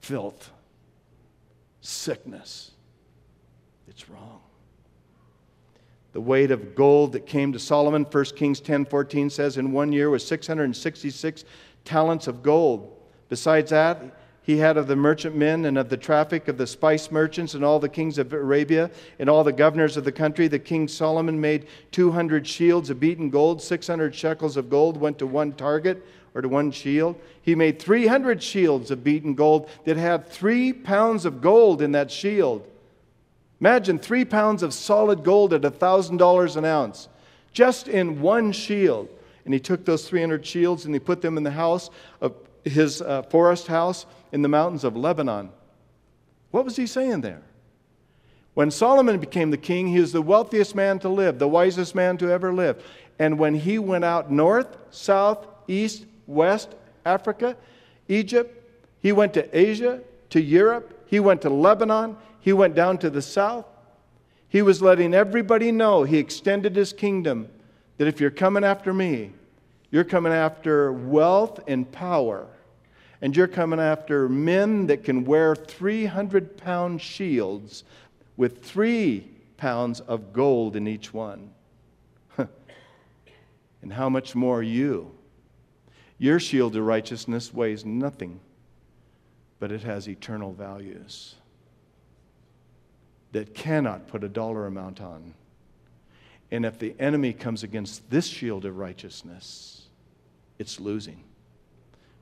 Filth, 0.00 0.50
sickness. 1.82 2.72
It's 3.86 4.08
wrong. 4.08 4.40
The 6.14 6.22
weight 6.22 6.50
of 6.50 6.74
gold 6.74 7.12
that 7.12 7.26
came 7.26 7.52
to 7.52 7.58
Solomon, 7.58 8.04
1 8.04 8.24
Kings 8.36 8.58
10 8.58 8.86
14 8.86 9.28
says, 9.28 9.58
in 9.58 9.72
one 9.72 9.92
year 9.92 10.08
was 10.08 10.26
666 10.26 11.44
talents 11.84 12.26
of 12.26 12.42
gold. 12.42 12.96
Besides 13.28 13.70
that, 13.70 14.02
he 14.46 14.58
had 14.58 14.76
of 14.76 14.86
the 14.86 14.94
merchantmen 14.94 15.64
and 15.64 15.76
of 15.76 15.88
the 15.88 15.96
traffic 15.96 16.46
of 16.46 16.56
the 16.56 16.68
spice 16.68 17.10
merchants 17.10 17.54
and 17.54 17.64
all 17.64 17.80
the 17.80 17.88
kings 17.88 18.16
of 18.16 18.32
Arabia 18.32 18.92
and 19.18 19.28
all 19.28 19.42
the 19.42 19.52
governors 19.52 19.96
of 19.96 20.04
the 20.04 20.12
country. 20.12 20.46
The 20.46 20.60
king 20.60 20.86
Solomon 20.86 21.40
made 21.40 21.66
200 21.90 22.46
shields 22.46 22.88
of 22.88 23.00
beaten 23.00 23.28
gold, 23.28 23.60
600 23.60 24.14
shekels 24.14 24.56
of 24.56 24.70
gold 24.70 24.98
went 24.98 25.18
to 25.18 25.26
one 25.26 25.52
target 25.54 26.06
or 26.32 26.42
to 26.42 26.48
one 26.48 26.70
shield. 26.70 27.20
He 27.42 27.56
made 27.56 27.82
300 27.82 28.40
shields 28.40 28.92
of 28.92 29.02
beaten 29.02 29.34
gold 29.34 29.68
that 29.84 29.96
had 29.96 30.28
three 30.28 30.72
pounds 30.72 31.24
of 31.24 31.40
gold 31.40 31.82
in 31.82 31.90
that 31.92 32.12
shield. 32.12 32.64
Imagine 33.60 33.98
three 33.98 34.24
pounds 34.24 34.62
of 34.62 34.72
solid 34.72 35.24
gold 35.24 35.54
at 35.54 35.62
$1,000 35.62 36.56
an 36.56 36.64
ounce, 36.64 37.08
just 37.52 37.88
in 37.88 38.20
one 38.20 38.52
shield. 38.52 39.08
And 39.44 39.52
he 39.52 39.58
took 39.58 39.84
those 39.84 40.08
300 40.08 40.46
shields 40.46 40.84
and 40.84 40.94
he 40.94 41.00
put 41.00 41.20
them 41.20 41.36
in 41.36 41.42
the 41.42 41.50
house 41.50 41.90
of 42.20 42.32
his 42.66 43.00
uh, 43.00 43.22
forest 43.22 43.66
house 43.68 44.06
in 44.32 44.42
the 44.42 44.48
mountains 44.48 44.84
of 44.84 44.96
Lebanon. 44.96 45.50
What 46.50 46.64
was 46.64 46.76
he 46.76 46.86
saying 46.86 47.20
there? 47.20 47.42
When 48.54 48.70
Solomon 48.70 49.18
became 49.18 49.50
the 49.50 49.58
king, 49.58 49.88
he 49.88 50.00
was 50.00 50.12
the 50.12 50.22
wealthiest 50.22 50.74
man 50.74 50.98
to 51.00 51.08
live, 51.08 51.38
the 51.38 51.48
wisest 51.48 51.94
man 51.94 52.16
to 52.18 52.30
ever 52.30 52.52
live. 52.52 52.82
And 53.18 53.38
when 53.38 53.54
he 53.54 53.78
went 53.78 54.04
out 54.04 54.30
north, 54.30 54.76
south, 54.90 55.46
east, 55.68 56.06
west, 56.26 56.74
Africa, 57.04 57.56
Egypt, 58.08 58.62
he 59.00 59.12
went 59.12 59.34
to 59.34 59.58
Asia, 59.58 60.00
to 60.30 60.40
Europe, 60.40 61.04
he 61.06 61.20
went 61.20 61.42
to 61.42 61.50
Lebanon, 61.50 62.16
he 62.40 62.52
went 62.52 62.74
down 62.74 62.98
to 62.98 63.10
the 63.10 63.22
south. 63.22 63.66
He 64.48 64.62
was 64.62 64.80
letting 64.80 65.12
everybody 65.14 65.70
know 65.70 66.04
he 66.04 66.18
extended 66.18 66.74
his 66.76 66.92
kingdom 66.92 67.48
that 67.98 68.08
if 68.08 68.20
you're 68.20 68.30
coming 68.30 68.64
after 68.64 68.92
me, 68.94 69.32
you're 69.90 70.04
coming 70.04 70.32
after 70.32 70.92
wealth 70.92 71.60
and 71.68 71.90
power 71.90 72.46
and 73.26 73.36
you're 73.36 73.48
coming 73.48 73.80
after 73.80 74.28
men 74.28 74.86
that 74.86 75.02
can 75.02 75.24
wear 75.24 75.56
300 75.56 76.56
pound 76.56 77.02
shields 77.02 77.82
with 78.36 78.62
three 78.62 79.28
pounds 79.56 79.98
of 79.98 80.32
gold 80.32 80.76
in 80.76 80.86
each 80.86 81.12
one. 81.12 81.50
and 83.82 83.92
how 83.92 84.08
much 84.08 84.36
more 84.36 84.62
you? 84.62 85.10
Your 86.18 86.38
shield 86.38 86.76
of 86.76 86.84
righteousness 86.84 87.52
weighs 87.52 87.84
nothing, 87.84 88.38
but 89.58 89.72
it 89.72 89.82
has 89.82 90.08
eternal 90.08 90.52
values 90.52 91.34
that 93.32 93.54
cannot 93.54 94.06
put 94.06 94.22
a 94.22 94.28
dollar 94.28 94.68
amount 94.68 95.00
on. 95.00 95.34
And 96.52 96.64
if 96.64 96.78
the 96.78 96.94
enemy 97.00 97.32
comes 97.32 97.64
against 97.64 98.08
this 98.08 98.28
shield 98.28 98.64
of 98.64 98.76
righteousness, 98.76 99.88
it's 100.60 100.78
losing. 100.78 101.25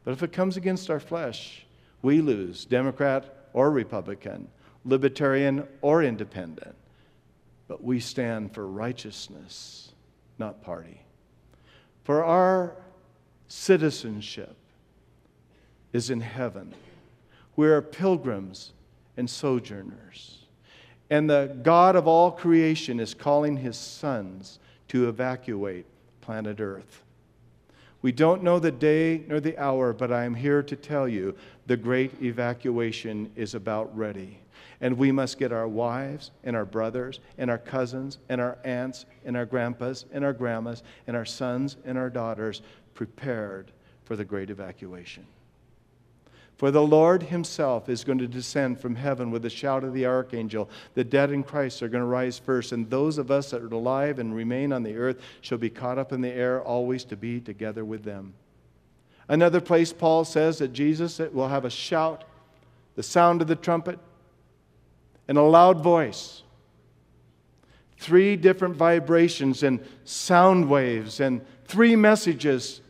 But 0.05 0.13
if 0.13 0.23
it 0.23 0.33
comes 0.33 0.57
against 0.57 0.91
our 0.91 1.01
flesh, 1.01 1.65
we 2.03 2.21
lose, 2.21 2.65
Democrat 2.65 3.49
or 3.53 3.71
Republican, 3.71 4.49
libertarian 4.85 5.67
or 5.81 6.03
independent. 6.03 6.75
But 7.69 7.83
we 7.83 8.01
stand 8.01 8.53
for 8.53 8.67
righteousness, 8.67 9.93
not 10.39 10.63
party. 10.63 11.01
For 12.05 12.23
our 12.23 12.77
citizenship 13.49 14.57
is 15.95 16.11
in 16.11 16.21
heaven. 16.21 16.75
We 17.57 17.69
are 17.69 17.81
pilgrims 17.81 18.73
and 19.17 19.31
sojourners. 19.31 20.41
And 21.09 21.31
the 21.31 21.57
God 21.63 21.97
of 21.97 22.07
all 22.07 22.31
creation 22.31 23.01
is 23.01 23.15
calling 23.15 23.57
his 23.57 23.79
sons 23.79 24.59
to 24.89 25.09
evacuate 25.09 25.87
planet 26.21 26.61
Earth. 26.61 27.04
We 28.05 28.13
don't 28.13 28.43
know 28.43 28.59
the 28.59 28.71
day 28.71 29.25
nor 29.29 29.41
the 29.41 29.57
hour, 29.57 29.95
but 29.95 30.13
I 30.13 30.25
am 30.25 30.35
here 30.35 30.63
to 30.63 30.77
tell 30.77 31.09
you 31.09 31.35
the 31.67 31.79
great 31.79 32.13
evacuation 32.21 33.33
is 33.35 33.55
about 33.55 33.97
ready. 33.97 34.41
And 34.83 34.99
we 34.99 35.11
must 35.11 35.39
get 35.39 35.53
our 35.53 35.67
wives 35.67 36.31
and 36.43 36.55
our 36.55 36.67
brothers 36.67 37.21
and 37.39 37.51
our 37.51 37.57
cousins 37.57 38.19
and 38.29 38.43
our 38.43 38.59
aunts 38.63 39.07
and 39.25 39.39
our 39.39 39.47
grandpas 39.47 40.05
and 40.13 40.23
our 40.23 40.35
grandmas 40.35 40.83
and 41.07 41.17
our 41.17 41.25
sons 41.25 41.79
and 41.87 41.97
our 41.97 42.11
daughters 42.11 42.61
prepared 42.93 43.73
for 44.05 44.17
the 44.17 44.25
great 44.27 44.51
evacuation. 44.51 45.27
For 46.57 46.71
the 46.71 46.83
Lord 46.83 47.25
himself 47.25 47.89
is 47.89 48.05
going 48.05 48.19
to 48.19 48.29
descend 48.29 48.79
from 48.79 48.95
heaven 48.95 49.31
with 49.31 49.43
the 49.43 49.51
shout 49.51 49.83
of 49.83 49.93
the 49.93 50.07
archangel. 50.07 50.71
The 50.95 51.03
dead 51.03 51.33
in 51.33 51.43
Christ 51.43 51.83
are 51.83 51.89
going 51.89 52.03
to 52.03 52.07
rise 52.07 52.39
first, 52.39 52.71
and 52.71 52.89
those 52.89 53.19
of 53.19 53.31
us 53.31 53.51
that 53.51 53.63
are 53.63 53.67
alive 53.67 54.21
and 54.21 54.35
remain 54.35 54.73
on 54.73 54.85
the 54.85 54.97
earth 54.97 55.21
shall 55.41 55.59
be 55.59 55.71
caught 55.71 55.99
up 55.99 56.13
in 56.13 56.21
the 56.21 56.31
air, 56.31 56.63
always 56.63 57.05
to 57.07 57.17
be 57.17 57.41
together 57.41 57.85
with 57.85 58.05
them. 58.05 58.35
Another 59.29 59.61
place, 59.61 59.93
Paul 59.93 60.25
says 60.25 60.59
that 60.59 60.73
Jesus 60.73 61.19
will 61.19 61.49
have 61.49 61.65
a 61.65 61.71
shout, 61.71 62.25
the 62.95 63.03
sound 63.03 63.43
of 63.43 63.49
the 63.49 63.57
trumpet, 63.57 63.99
and 65.27 65.37
a 65.37 65.43
loud 65.43 65.83
voice. 65.83 66.43
Three 67.99 68.37
different 68.37 68.77
vibrations 68.77 69.65
and 69.65 69.81
sound 70.05 70.69
waves, 70.69 71.19
and 71.19 71.45
three 71.65 71.97
messages. 71.97 72.81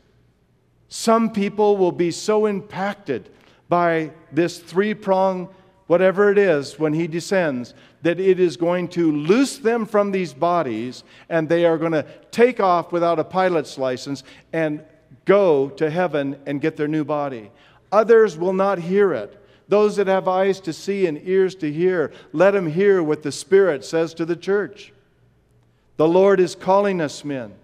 Some 0.88 1.30
people 1.32 1.78
will 1.78 1.92
be 1.92 2.10
so 2.10 2.44
impacted 2.44 3.30
by 3.74 4.08
this 4.30 4.60
three 4.60 4.94
prong, 4.94 5.48
whatever 5.88 6.30
it 6.30 6.38
is, 6.38 6.78
when 6.78 6.92
he 6.92 7.08
descends, 7.08 7.74
that 8.02 8.20
it 8.20 8.38
is 8.38 8.56
going 8.56 8.86
to 8.86 9.10
loose 9.10 9.58
them 9.58 9.84
from 9.84 10.12
these 10.12 10.32
bodies 10.32 11.02
and 11.28 11.48
they 11.48 11.64
are 11.64 11.76
going 11.76 11.90
to 11.90 12.06
take 12.30 12.60
off 12.60 12.92
without 12.92 13.18
a 13.18 13.24
pilot's 13.24 13.76
license 13.76 14.22
and 14.52 14.80
go 15.24 15.70
to 15.70 15.90
heaven 15.90 16.38
and 16.46 16.60
get 16.60 16.76
their 16.76 16.86
new 16.86 17.04
body. 17.04 17.50
Others 17.90 18.38
will 18.38 18.52
not 18.52 18.78
hear 18.78 19.12
it. 19.12 19.44
Those 19.66 19.96
that 19.96 20.06
have 20.06 20.28
eyes 20.28 20.60
to 20.60 20.72
see 20.72 21.08
and 21.08 21.20
ears 21.26 21.56
to 21.56 21.72
hear, 21.72 22.12
let 22.32 22.52
them 22.52 22.70
hear 22.70 23.02
what 23.02 23.24
the 23.24 23.32
Spirit 23.32 23.84
says 23.84 24.14
to 24.14 24.24
the 24.24 24.36
church. 24.36 24.92
The 25.96 26.06
Lord 26.06 26.38
is 26.38 26.54
calling 26.54 27.00
us 27.00 27.24
men. 27.24 27.54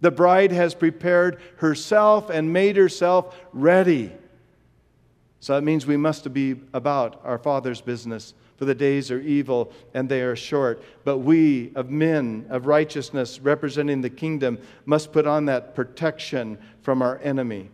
The 0.00 0.10
bride 0.10 0.52
has 0.52 0.74
prepared 0.74 1.38
herself 1.56 2.30
and 2.30 2.50
made 2.50 2.78
herself 2.78 3.36
ready. 3.52 4.12
So 5.40 5.54
that 5.54 5.62
means 5.62 5.86
we 5.86 5.96
must 5.96 6.30
be 6.34 6.60
about 6.74 7.20
our 7.24 7.38
Father's 7.38 7.80
business, 7.80 8.34
for 8.58 8.66
the 8.66 8.74
days 8.74 9.10
are 9.10 9.20
evil 9.20 9.72
and 9.94 10.06
they 10.06 10.20
are 10.20 10.36
short. 10.36 10.82
But 11.02 11.18
we, 11.18 11.72
of 11.74 11.88
men 11.88 12.44
of 12.50 12.66
righteousness 12.66 13.40
representing 13.40 14.02
the 14.02 14.10
kingdom, 14.10 14.58
must 14.84 15.12
put 15.12 15.26
on 15.26 15.46
that 15.46 15.74
protection 15.74 16.58
from 16.82 17.00
our 17.00 17.18
enemy. 17.22 17.70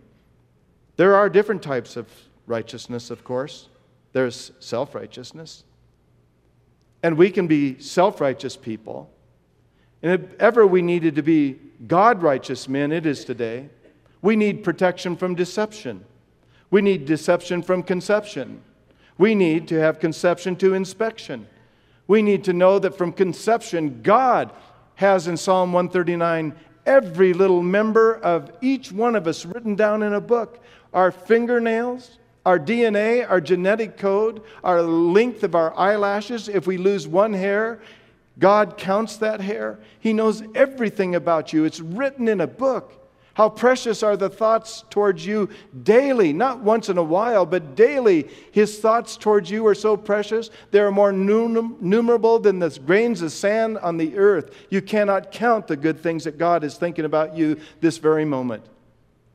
There 0.94 1.16
are 1.16 1.28
different 1.28 1.60
types 1.60 1.96
of 1.96 2.06
righteousness, 2.46 3.10
of 3.10 3.24
course. 3.24 3.68
There's 4.12 4.52
self 4.60 4.94
righteousness. 4.94 5.64
And 7.02 7.18
we 7.18 7.30
can 7.30 7.48
be 7.48 7.80
self 7.80 8.20
righteous 8.20 8.56
people. 8.56 9.10
And 10.02 10.12
if 10.12 10.40
ever 10.40 10.64
we 10.66 10.82
needed 10.82 11.16
to 11.16 11.22
be 11.22 11.58
God 11.86 12.22
righteous 12.22 12.68
men, 12.68 12.92
it 12.92 13.06
is 13.06 13.24
today. 13.24 13.68
We 14.22 14.36
need 14.36 14.62
protection 14.62 15.16
from 15.16 15.34
deception. 15.34 16.04
We 16.70 16.82
need 16.82 17.04
deception 17.04 17.62
from 17.62 17.82
conception. 17.82 18.62
We 19.18 19.34
need 19.34 19.68
to 19.68 19.76
have 19.80 20.00
conception 20.00 20.56
to 20.56 20.74
inspection. 20.74 21.46
We 22.06 22.22
need 22.22 22.44
to 22.44 22.52
know 22.52 22.78
that 22.78 22.96
from 22.96 23.12
conception, 23.12 24.00
God 24.02 24.50
has 24.96 25.26
in 25.28 25.36
Psalm 25.36 25.72
139 25.72 26.54
every 26.84 27.32
little 27.32 27.62
member 27.62 28.14
of 28.14 28.50
each 28.60 28.92
one 28.92 29.16
of 29.16 29.26
us 29.26 29.44
written 29.44 29.74
down 29.74 30.02
in 30.02 30.12
a 30.12 30.20
book. 30.20 30.62
Our 30.92 31.10
fingernails, 31.10 32.18
our 32.44 32.58
DNA, 32.58 33.28
our 33.28 33.40
genetic 33.40 33.96
code, 33.96 34.42
our 34.62 34.82
length 34.82 35.42
of 35.42 35.54
our 35.54 35.76
eyelashes. 35.76 36.48
If 36.48 36.66
we 36.66 36.78
lose 36.78 37.08
one 37.08 37.32
hair, 37.32 37.80
God 38.38 38.76
counts 38.76 39.16
that 39.16 39.40
hair. 39.40 39.78
He 39.98 40.12
knows 40.12 40.42
everything 40.54 41.14
about 41.14 41.52
you. 41.52 41.64
It's 41.64 41.80
written 41.80 42.28
in 42.28 42.40
a 42.40 42.46
book. 42.46 43.05
How 43.36 43.50
precious 43.50 44.02
are 44.02 44.16
the 44.16 44.30
thoughts 44.30 44.82
towards 44.88 45.26
you 45.26 45.50
daily, 45.82 46.32
not 46.32 46.60
once 46.60 46.88
in 46.88 46.96
a 46.96 47.02
while, 47.02 47.44
but 47.44 47.74
daily. 47.74 48.30
His 48.50 48.78
thoughts 48.78 49.18
towards 49.18 49.50
you 49.50 49.66
are 49.66 49.74
so 49.74 49.94
precious. 49.94 50.48
They 50.70 50.78
are 50.78 50.90
more 50.90 51.12
numerable 51.12 52.38
than 52.38 52.60
the 52.60 52.70
grains 52.86 53.20
of 53.20 53.30
sand 53.32 53.76
on 53.76 53.98
the 53.98 54.16
earth. 54.16 54.56
You 54.70 54.80
cannot 54.80 55.32
count 55.32 55.66
the 55.66 55.76
good 55.76 56.00
things 56.00 56.24
that 56.24 56.38
God 56.38 56.64
is 56.64 56.78
thinking 56.78 57.04
about 57.04 57.36
you 57.36 57.60
this 57.82 57.98
very 57.98 58.24
moment. 58.24 58.64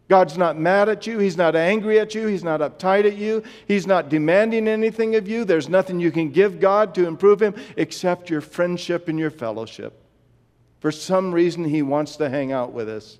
God's 0.09 0.35
not 0.35 0.57
mad 0.57 0.89
at 0.89 1.05
you. 1.05 1.19
He's 1.19 1.37
not 1.37 1.55
angry 1.55 1.99
at 1.99 2.15
you. 2.15 2.25
He's 2.25 2.43
not 2.43 2.59
uptight 2.59 3.05
at 3.05 3.17
you. 3.17 3.43
He's 3.67 3.85
not 3.85 4.09
demanding 4.09 4.67
anything 4.67 5.15
of 5.15 5.27
you. 5.27 5.45
There's 5.45 5.69
nothing 5.69 5.99
you 5.99 6.11
can 6.11 6.31
give 6.31 6.59
God 6.59 6.95
to 6.95 7.05
improve 7.05 7.39
Him 7.39 7.53
except 7.77 8.31
your 8.31 8.41
friendship 8.41 9.09
and 9.09 9.19
your 9.19 9.29
fellowship. 9.29 9.93
For 10.79 10.91
some 10.91 11.31
reason, 11.31 11.65
He 11.65 11.83
wants 11.83 12.15
to 12.15 12.29
hang 12.29 12.51
out 12.51 12.73
with 12.73 12.89
us. 12.89 13.19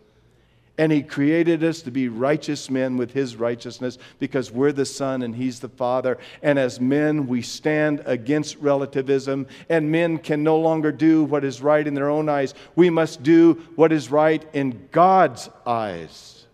And 0.78 0.92
he 0.92 1.04
created 1.04 1.64
us 1.64 1.82
to 1.84 1.92
be 1.92 2.08
righteous 2.08 2.70
men 2.70 2.98
with 2.98 3.12
his 3.12 3.36
righteousness 3.36 3.98
because 4.20 4.52
we're 4.52 4.72
the 4.72 4.86
Son 4.86 5.22
and 5.22 5.36
he's 5.36 5.60
the 5.60 5.70
Father. 5.70 6.18
And 6.42 6.58
as 6.58 6.80
men, 6.80 7.28
we 7.28 7.42
stand 7.42 8.02
against 8.06 8.56
relativism, 8.58 9.48
and 9.70 9.92
men 9.92 10.18
can 10.18 10.44
no 10.44 10.58
longer 10.58 10.92
do 10.92 11.24
what 11.24 11.44
is 11.44 11.62
right 11.62 11.86
in 11.86 11.94
their 11.94 12.10
own 12.10 12.30
eyes. 12.30 12.54
We 12.76 12.90
must 12.90 13.22
do 13.22 13.62
what 13.76 13.92
is 13.92 14.10
right 14.10 14.48
in 14.54 14.88
God's 14.92 15.50
eyes. 15.66 16.46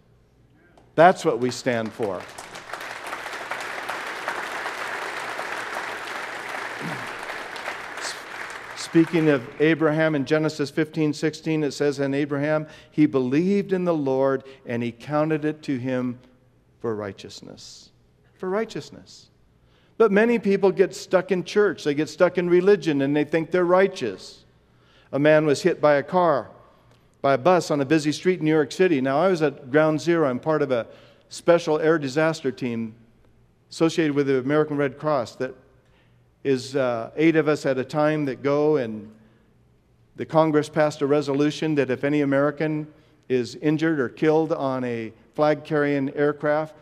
That's 0.95 1.23
what 1.23 1.39
we 1.39 1.51
stand 1.51 1.93
for. 1.93 2.21
Speaking 8.87 9.27
of 9.27 9.45
Abraham 9.59 10.15
in 10.15 10.23
Genesis 10.23 10.69
15, 10.69 11.11
16, 11.11 11.65
it 11.65 11.71
says, 11.73 11.99
And 11.99 12.15
Abraham, 12.15 12.67
he 12.89 13.05
believed 13.05 13.73
in 13.73 13.83
the 13.83 13.93
Lord, 13.93 14.45
and 14.65 14.81
he 14.81 14.93
counted 14.93 15.43
it 15.43 15.61
to 15.63 15.77
him 15.77 16.19
for 16.79 16.95
righteousness. 16.95 17.89
For 18.37 18.49
righteousness. 18.49 19.27
But 19.97 20.13
many 20.13 20.39
people 20.39 20.71
get 20.71 20.95
stuck 20.95 21.33
in 21.33 21.43
church, 21.43 21.83
they 21.83 21.95
get 21.95 22.07
stuck 22.07 22.37
in 22.37 22.49
religion, 22.49 23.01
and 23.01 23.13
they 23.13 23.25
think 23.25 23.51
they're 23.51 23.65
righteous. 23.65 24.45
A 25.11 25.19
man 25.19 25.45
was 25.45 25.63
hit 25.63 25.81
by 25.81 25.95
a 25.95 26.03
car, 26.03 26.49
by 27.21 27.33
a 27.33 27.37
bus 27.37 27.69
on 27.69 27.81
a 27.81 27.85
busy 27.85 28.13
street 28.13 28.39
in 28.39 28.45
New 28.45 28.53
York 28.53 28.71
City. 28.71 29.01
Now, 29.01 29.21
I 29.21 29.27
was 29.27 29.41
at 29.41 29.69
ground 29.69 29.99
zero. 29.99 30.29
I'm 30.29 30.39
part 30.39 30.61
of 30.61 30.71
a 30.71 30.87
special 31.27 31.77
air 31.77 31.99
disaster 31.99 32.53
team 32.53 32.95
associated 33.69 34.15
with 34.15 34.27
the 34.27 34.39
American 34.39 34.77
Red 34.77 34.97
Cross 34.97 35.35
that 35.35 35.55
is 36.47 36.77
uh, 36.77 37.11
eight 37.17 37.35
of 37.35 37.49
us 37.49 37.65
at 37.65 37.77
a 37.77 37.83
time 37.83 38.23
that 38.23 38.41
go, 38.41 38.77
and 38.77 39.11
the 40.15 40.25
Congress 40.25 40.69
passed 40.69 41.01
a 41.01 41.05
resolution 41.05 41.75
that 41.75 41.89
if 41.89 42.05
any 42.05 42.21
American 42.21 42.87
is 43.27 43.55
injured 43.55 43.99
or 43.99 44.07
killed 44.07 44.53
on 44.53 44.85
a 44.85 45.11
flag 45.35 45.65
carrying 45.65 46.09
aircraft, 46.15 46.73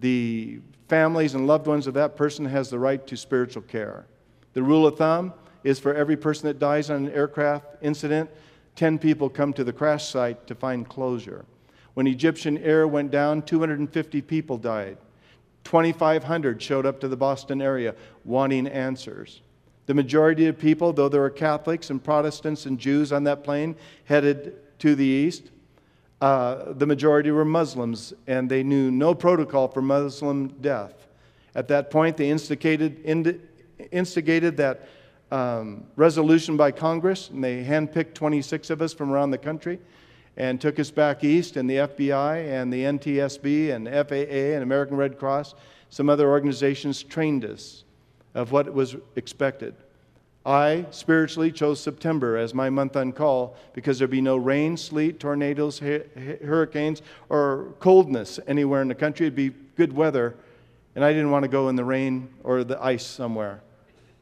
the 0.00 0.58
families 0.88 1.34
and 1.34 1.46
loved 1.46 1.68
ones 1.68 1.86
of 1.86 1.94
that 1.94 2.16
person 2.16 2.44
has 2.44 2.70
the 2.70 2.78
right 2.78 3.06
to 3.06 3.16
spiritual 3.16 3.62
care. 3.62 4.04
The 4.52 4.64
rule 4.64 4.84
of 4.84 4.98
thumb 4.98 5.32
is 5.62 5.78
for 5.78 5.94
every 5.94 6.16
person 6.16 6.48
that 6.48 6.58
dies 6.58 6.90
on 6.90 7.06
an 7.06 7.12
aircraft 7.12 7.66
incident, 7.82 8.28
10 8.74 8.98
people 8.98 9.30
come 9.30 9.52
to 9.52 9.62
the 9.62 9.72
crash 9.72 10.08
site 10.08 10.44
to 10.48 10.56
find 10.56 10.88
closure. 10.88 11.44
When 11.94 12.08
Egyptian 12.08 12.58
Air 12.58 12.88
went 12.88 13.12
down, 13.12 13.42
250 13.42 14.22
people 14.22 14.58
died. 14.58 14.98
2,500 15.64 16.62
showed 16.62 16.86
up 16.86 17.00
to 17.00 17.08
the 17.08 17.16
Boston 17.16 17.60
area 17.60 17.94
wanting 18.24 18.66
answers. 18.66 19.40
The 19.86 19.94
majority 19.94 20.46
of 20.46 20.58
people, 20.58 20.92
though 20.92 21.08
there 21.08 21.20
were 21.20 21.30
Catholics 21.30 21.90
and 21.90 22.02
Protestants 22.02 22.66
and 22.66 22.78
Jews 22.78 23.12
on 23.12 23.24
that 23.24 23.44
plane 23.44 23.76
headed 24.04 24.56
to 24.78 24.94
the 24.94 25.04
east, 25.04 25.50
uh, 26.20 26.72
the 26.72 26.86
majority 26.86 27.30
were 27.30 27.44
Muslims, 27.44 28.14
and 28.26 28.48
they 28.48 28.62
knew 28.62 28.90
no 28.90 29.14
protocol 29.14 29.68
for 29.68 29.82
Muslim 29.82 30.48
death. 30.60 31.06
At 31.54 31.68
that 31.68 31.90
point, 31.90 32.16
they 32.16 32.30
instigated, 32.30 33.04
instigated 33.92 34.56
that 34.56 34.88
um, 35.30 35.84
resolution 35.96 36.56
by 36.56 36.70
Congress, 36.70 37.28
and 37.28 37.42
they 37.42 37.62
handpicked 37.64 38.14
26 38.14 38.70
of 38.70 38.80
us 38.80 38.94
from 38.94 39.10
around 39.10 39.32
the 39.32 39.38
country 39.38 39.78
and 40.36 40.60
took 40.60 40.80
us 40.80 40.90
back 40.90 41.22
east, 41.22 41.56
and 41.56 41.68
the 41.70 41.76
FBI 41.76 42.48
and 42.48 42.72
the 42.72 42.82
NTSB 42.82 43.72
and 43.72 43.86
FAA 43.86 44.54
and 44.54 44.62
American 44.62 44.96
Red 44.96 45.18
Cross, 45.18 45.54
some 45.90 46.08
other 46.08 46.28
organizations 46.28 47.02
trained 47.02 47.44
us 47.44 47.84
of 48.34 48.50
what 48.50 48.72
was 48.72 48.96
expected. 49.14 49.74
I 50.46 50.86
spiritually 50.90 51.52
chose 51.52 51.80
September 51.80 52.36
as 52.36 52.52
my 52.52 52.68
month 52.68 52.96
on 52.96 53.12
call 53.12 53.56
because 53.72 53.98
there'd 53.98 54.10
be 54.10 54.20
no 54.20 54.36
rain, 54.36 54.76
sleet, 54.76 55.18
tornadoes, 55.18 55.78
hurricanes, 55.78 57.00
or 57.30 57.72
coldness 57.80 58.38
anywhere 58.46 58.82
in 58.82 58.88
the 58.88 58.94
country. 58.94 59.26
It'd 59.26 59.36
be 59.36 59.52
good 59.76 59.92
weather, 59.92 60.34
and 60.94 61.04
I 61.04 61.12
didn't 61.12 61.30
want 61.30 61.44
to 61.44 61.48
go 61.48 61.68
in 61.68 61.76
the 61.76 61.84
rain 61.84 62.28
or 62.42 62.62
the 62.62 62.82
ice 62.82 63.06
somewhere. 63.06 63.62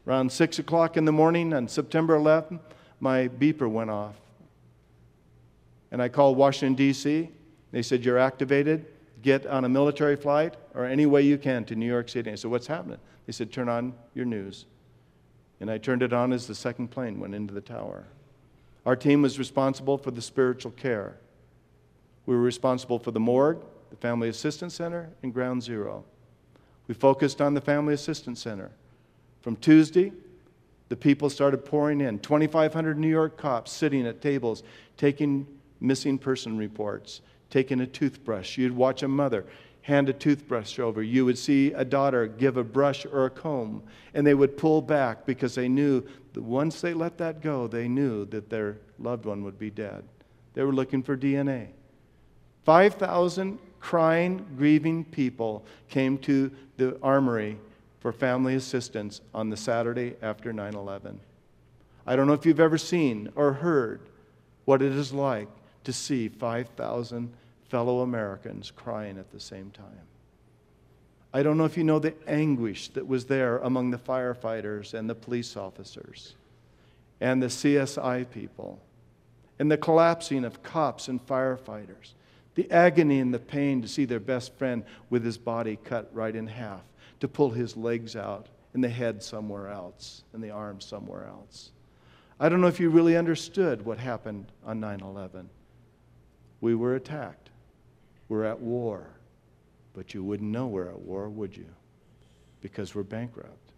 Around 0.07 0.31
6 0.31 0.59
o'clock 0.59 0.97
in 0.97 1.07
the 1.07 1.13
morning 1.13 1.53
on 1.53 1.67
September 1.67 2.17
11th, 2.17 2.61
my 3.01 3.27
beeper 3.29 3.69
went 3.69 3.91
off 3.91 4.15
and 5.93 6.03
I 6.03 6.09
called 6.09 6.37
Washington, 6.37 6.75
D.C., 6.75 7.31
They 7.71 7.83
said, 7.83 8.05
You're 8.05 8.19
activated. 8.19 8.87
Get 9.21 9.47
on 9.47 9.65
a 9.65 9.69
military 9.69 10.17
flight 10.17 10.57
or 10.75 10.85
any 10.85 11.07
way 11.07 11.23
you 11.23 11.39
can 11.39 11.65
to 11.67 11.77
New 11.77 11.87
York 11.87 12.09
City. 12.09 12.33
I 12.33 12.35
said, 12.35 12.51
What's 12.51 12.67
happening? 12.67 12.99
They 13.27 13.33
said, 13.33 13.53
Turn 13.53 13.69
on 13.69 13.95
your 14.15 14.25
news. 14.25 14.65
And 15.61 15.71
I 15.71 15.79
turned 15.79 16.03
it 16.03 16.13
on 16.13 16.33
as 16.33 16.49
the 16.49 16.55
second 16.57 16.89
plane 16.89 17.21
went 17.21 17.35
into 17.35 17.55
the 17.55 17.61
tower. 17.61 18.07
Our 18.85 18.97
team 18.97 19.23
was 19.23 19.39
responsible 19.39 19.97
for 19.97 20.11
the 20.11 20.23
spiritual 20.23 20.73
care. 20.73 21.19
We 22.27 22.35
were 22.35 22.43
responsible 22.43 22.99
for 22.99 23.13
the 23.13 23.21
morgue, 23.21 23.63
the 23.91 23.97
Family 23.97 24.29
Assistance 24.29 24.75
Center, 24.75 25.11
and 25.23 25.33
Ground 25.33 25.63
Zero. 25.63 26.05
We 26.89 26.95
focused 26.95 27.41
on 27.41 27.55
the 27.55 27.61
Family 27.61 27.95
Assistance 27.95 28.41
Center. 28.41 28.71
From 29.41 29.57
Tuesday, 29.57 30.13
the 30.89 30.97
people 30.97 31.31
started 31.31 31.65
pouring 31.65 32.01
in 32.01 32.19
2,500 32.19 32.99
New 32.99 33.09
York 33.09 33.37
cops 33.37 33.71
sitting 33.71 34.07
at 34.07 34.21
tables 34.21 34.63
taking 34.97 35.47
missing 35.83 36.19
person 36.19 36.57
reports, 36.57 37.21
taking 37.51 37.81
a 37.81 37.87
toothbrush. 37.87 38.57
You'd 38.57 38.77
watch 38.77 39.03
a 39.03 39.09
mother 39.09 39.45
hand 39.83 40.09
a 40.09 40.13
toothbrush 40.13 40.79
over. 40.79 41.03
You 41.03 41.25
would 41.25 41.37
see 41.37 41.73
a 41.73 41.85
daughter 41.85 42.27
give 42.27 42.57
a 42.57 42.65
brush 42.65 43.05
or 43.05 43.27
a 43.27 43.31
comb, 43.31 43.83
and 44.15 44.27
they 44.27 44.35
would 44.35 44.57
pull 44.57 44.81
back 44.81 45.27
because 45.27 45.55
they 45.55 45.69
knew 45.69 46.05
that 46.33 46.43
once 46.43 46.81
they 46.81 46.95
let 46.95 47.19
that 47.19 47.43
go, 47.43 47.67
they 47.67 47.89
knew 47.89 48.25
that 48.27 48.49
their 48.49 48.79
loved 48.99 49.27
one 49.27 49.43
would 49.45 49.59
be 49.59 49.71
dead. 49.71 50.05
They 50.55 50.63
were 50.63 50.73
looking 50.73 51.03
for 51.03 51.17
DNA. 51.17 51.69
5,000 52.65 53.59
crying, 53.81 54.47
grieving 54.57 55.05
people 55.05 55.65
came 55.89 56.17
to 56.19 56.51
the 56.77 56.97
armory 57.03 57.59
for 57.99 58.13
family 58.13 58.55
assistance 58.55 59.21
on 59.35 59.51
the 59.51 59.57
Saturday 59.57 60.15
after 60.23 60.53
9 60.53 60.75
11. 60.75 61.19
I 62.07 62.17
don't 62.17 62.27
know 62.27 62.33
if 62.33 62.47
you've 62.47 62.61
ever 62.61 62.79
seen 62.79 63.31
or 63.35 63.53
heard 63.53 64.01
what 64.65 64.83
it 64.83 64.93
is 64.93 65.13
like 65.13 65.49
to 65.85 65.93
see 65.93 66.29
5,000 66.29 67.33
fellow 67.69 68.01
Americans 68.01 68.71
crying 68.75 69.19
at 69.19 69.31
the 69.33 69.41
same 69.41 69.71
time. 69.71 70.07
I 71.35 71.43
don't 71.43 71.57
know 71.57 71.65
if 71.65 71.77
you 71.79 71.85
know 71.85 71.99
the 71.99 72.15
anguish 72.29 72.89
that 72.89 73.07
was 73.07 73.25
there 73.25 73.59
among 73.59 73.91
the 73.91 73.99
firefighters 73.99 74.93
and 74.93 75.09
the 75.09 75.15
police 75.15 75.57
officers 75.57 76.35
and 77.21 77.43
the 77.43 77.47
CSI 77.47 78.29
people 78.31 78.79
and 79.59 79.71
the 79.71 79.79
collapsing 79.79 80.45
of 80.45 80.63
cops 80.63 81.09
and 81.09 81.25
firefighters, 81.27 82.13
the 82.55 82.71
agony 82.71 83.21
and 83.21 83.33
the 83.33 83.39
pain 83.39 83.81
to 83.81 83.89
see 83.89 84.05
their 84.05 84.21
best 84.21 84.53
friend 84.59 84.85
with 85.09 85.25
his 85.25 85.39
body 85.39 85.79
cut 85.85 86.11
right 86.13 86.37
in 86.37 86.47
half, 86.47 86.83
to 87.21 87.29
pull 87.29 87.51
his 87.51 87.77
legs 87.77 88.15
out 88.17 88.49
and 88.75 88.85
the 88.85 88.89
head 88.89 89.23
somewhere 89.23 89.69
else 89.69 90.25
and 90.33 90.43
the 90.43 90.51
arms 90.51 90.85
somewhere 90.85 91.27
else. 91.27 91.71
I 92.39 92.49
don't 92.49 92.61
know 92.61 92.67
if 92.67 92.81
you 92.81 92.91
really 92.91 93.17
understood 93.17 93.85
what 93.85 93.99
happened 93.99 94.47
on 94.67 94.81
9 94.81 95.01
11. 95.01 95.49
We 96.63 96.75
were 96.75 96.95
attacked. 96.95 97.51
We're 98.31 98.45
at 98.45 98.61
war. 98.61 99.09
But 99.93 100.15
you 100.15 100.25
wouldn't 100.25 100.51
know 100.51 100.69
we're 100.69 100.89
at 100.89 101.01
war, 101.01 101.29
would 101.29 101.55
you? 101.55 101.69
Because 102.63 102.95
we're 102.95 103.03
bankrupt 103.03 103.73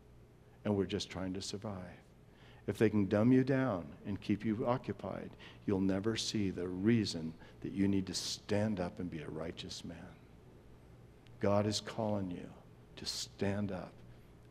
and 0.65 0.77
we're 0.77 0.85
just 0.85 1.11
trying 1.11 1.35
to 1.35 1.43
survive. 1.43 1.99
If 2.67 2.79
they 2.79 2.89
can 2.89 3.07
dumb 3.07 3.33
you 3.33 3.43
down 3.43 3.87
and 4.07 4.21
keep 4.21 4.45
you 4.45 4.65
occupied, 4.67 5.31
you'll 5.67 5.81
never 5.81 6.17
see 6.17 6.51
the 6.51 6.69
reason 6.69 7.35
that 7.63 7.73
you 7.73 7.89
need 7.89 8.07
to 8.07 8.15
stand 8.15 8.81
up 8.81 9.01
and 9.01 9.11
be 9.11 9.21
a 9.21 9.29
righteous 9.29 9.85
man. 9.85 9.97
God 11.41 11.67
is 11.67 11.81
calling 11.81 12.31
you 12.31 12.49
to 12.97 13.07
stand 13.07 13.73
up 13.73 13.93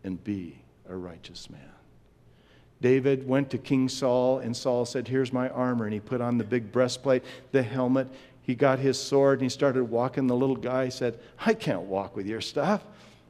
and 0.03 0.23
be 0.23 0.59
a 0.89 0.95
righteous 0.95 1.49
man. 1.49 1.61
David 2.84 3.25
went 3.25 3.49
to 3.49 3.57
King 3.57 3.89
Saul, 3.89 4.39
and 4.39 4.55
Saul 4.55 4.86
said, 4.86 5.07
Here's 5.07 5.34
my 5.34 5.47
armor. 5.49 5.86
And 5.86 5.93
he 5.93 6.01
put 6.01 6.21
on 6.21 6.38
the 6.38 6.43
big 6.43 6.71
breastplate, 6.71 7.23
the 7.51 7.63
helmet, 7.63 8.09
he 8.43 8.55
got 8.55 8.79
his 8.79 8.99
sword 8.99 9.39
and 9.39 9.43
he 9.43 9.49
started 9.49 9.86
walking. 9.86 10.27
The 10.27 10.36
little 10.36 10.57
guy 10.57 10.89
said, 10.89 11.17
I 11.39 11.53
can't 11.53 11.84
walk 11.84 12.15
with 12.15 12.27
your 12.27 12.41
stuff. 12.41 12.84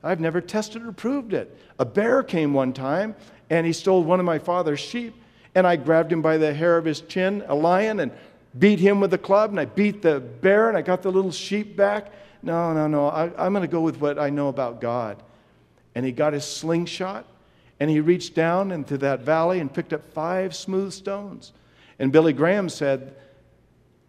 I've 0.03 0.19
never 0.19 0.41
tested 0.41 0.83
or 0.83 0.91
proved 0.91 1.33
it. 1.33 1.55
A 1.79 1.85
bear 1.85 2.23
came 2.23 2.53
one 2.53 2.73
time 2.73 3.15
and 3.49 3.65
he 3.65 3.73
stole 3.73 4.03
one 4.03 4.19
of 4.19 4.25
my 4.25 4.39
father's 4.39 4.79
sheep. 4.79 5.13
And 5.55 5.67
I 5.67 5.75
grabbed 5.75 6.11
him 6.11 6.23
by 6.23 6.37
the 6.37 6.51
hair 6.51 6.77
of 6.77 6.85
his 6.85 7.01
chin, 7.01 7.43
a 7.47 7.53
lion, 7.53 7.99
and 7.99 8.11
beat 8.57 8.79
him 8.79 8.99
with 8.99 9.13
a 9.13 9.19
club. 9.19 9.51
And 9.51 9.59
I 9.59 9.65
beat 9.65 10.01
the 10.01 10.19
bear 10.19 10.67
and 10.67 10.75
I 10.75 10.81
got 10.81 11.03
the 11.03 11.11
little 11.11 11.31
sheep 11.31 11.77
back. 11.77 12.11
No, 12.41 12.73
no, 12.73 12.87
no. 12.87 13.07
I, 13.07 13.25
I'm 13.37 13.53
going 13.53 13.61
to 13.61 13.67
go 13.67 13.81
with 13.81 14.01
what 14.01 14.17
I 14.17 14.31
know 14.31 14.47
about 14.47 14.81
God. 14.81 15.21
And 15.93 16.03
he 16.03 16.11
got 16.11 16.33
his 16.33 16.43
slingshot 16.43 17.27
and 17.79 17.89
he 17.89 17.99
reached 17.99 18.35
down 18.35 18.71
into 18.71 18.97
that 18.99 19.21
valley 19.21 19.59
and 19.59 19.73
picked 19.73 19.93
up 19.93 20.13
five 20.13 20.55
smooth 20.55 20.93
stones. 20.93 21.53
And 21.99 22.11
Billy 22.11 22.33
Graham 22.33 22.69
said, 22.69 23.15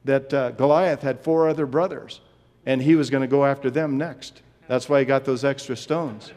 that 0.04 0.32
uh, 0.32 0.50
Goliath 0.52 1.02
had 1.02 1.20
four 1.20 1.48
other 1.48 1.66
brothers, 1.66 2.20
and 2.66 2.80
he 2.80 2.94
was 2.94 3.10
going 3.10 3.22
to 3.22 3.26
go 3.28 3.44
after 3.44 3.70
them 3.70 3.96
next. 3.96 4.42
That's 4.68 4.88
why 4.88 5.00
he 5.00 5.04
got 5.04 5.24
those 5.24 5.44
extra 5.44 5.76
stones. 5.76 6.32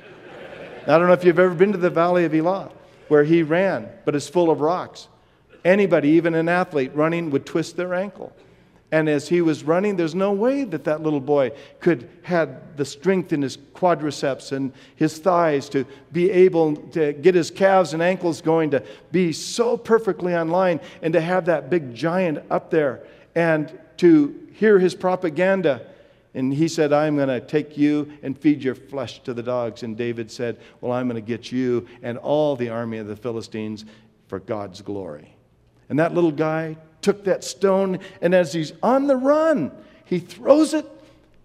I 0.83 0.97
don't 0.97 1.07
know 1.07 1.13
if 1.13 1.23
you've 1.23 1.39
ever 1.39 1.53
been 1.53 1.73
to 1.73 1.77
the 1.77 1.89
Valley 1.89 2.25
of 2.25 2.33
Elah, 2.33 2.71
where 3.09 3.23
he 3.23 3.43
ran, 3.43 3.89
but 4.05 4.15
it's 4.15 4.29
full 4.29 4.49
of 4.49 4.61
rocks. 4.61 5.09
Anybody, 5.65 6.09
even 6.09 6.33
an 6.33 6.47
athlete 6.47 6.91
running, 6.95 7.29
would 7.31 7.45
twist 7.45 7.75
their 7.75 7.93
ankle. 7.93 8.33
And 8.91 9.09
as 9.09 9.27
he 9.27 9.41
was 9.41 9.65
running, 9.65 9.97
there's 9.97 10.15
no 10.15 10.31
way 10.31 10.63
that 10.63 10.85
that 10.85 11.01
little 11.01 11.19
boy 11.19 11.51
could 11.81 12.09
had 12.23 12.77
the 12.77 12.85
strength 12.85 13.33
in 13.33 13.41
his 13.41 13.57
quadriceps 13.75 14.53
and 14.53 14.71
his 14.95 15.17
thighs 15.17 15.67
to 15.69 15.85
be 16.13 16.31
able 16.31 16.77
to 16.91 17.11
get 17.11 17.35
his 17.35 17.51
calves 17.51 17.93
and 17.93 18.01
ankles 18.01 18.41
going 18.41 18.71
to 18.71 18.81
be 19.11 19.33
so 19.33 19.75
perfectly 19.75 20.33
on 20.33 20.49
line 20.49 20.79
and 21.01 21.11
to 21.13 21.19
have 21.19 21.45
that 21.45 21.69
big 21.69 21.93
giant 21.93 22.39
up 22.49 22.71
there 22.71 23.03
and 23.35 23.77
to 23.97 24.47
hear 24.53 24.79
his 24.79 24.95
propaganda. 24.95 25.85
And 26.33 26.53
he 26.53 26.69
said, 26.69 26.93
I'm 26.93 27.17
going 27.17 27.27
to 27.27 27.41
take 27.41 27.77
you 27.77 28.13
and 28.23 28.37
feed 28.37 28.63
your 28.63 28.75
flesh 28.75 29.19
to 29.23 29.33
the 29.33 29.43
dogs. 29.43 29.83
And 29.83 29.97
David 29.97 30.31
said, 30.31 30.59
Well, 30.79 30.93
I'm 30.93 31.09
going 31.09 31.21
to 31.21 31.27
get 31.27 31.51
you 31.51 31.85
and 32.03 32.17
all 32.17 32.55
the 32.55 32.69
army 32.69 32.99
of 32.99 33.07
the 33.07 33.15
Philistines 33.17 33.83
for 34.27 34.39
God's 34.39 34.81
glory. 34.81 35.35
And 35.89 35.99
that 35.99 36.13
little 36.13 36.31
guy 36.31 36.77
took 37.01 37.23
that 37.25 37.43
stone, 37.43 37.99
and 38.21 38.33
as 38.33 38.53
he's 38.53 38.73
on 38.83 39.07
the 39.07 39.15
run, 39.15 39.71
he 40.05 40.19
throws 40.19 40.73
it, 40.73 40.85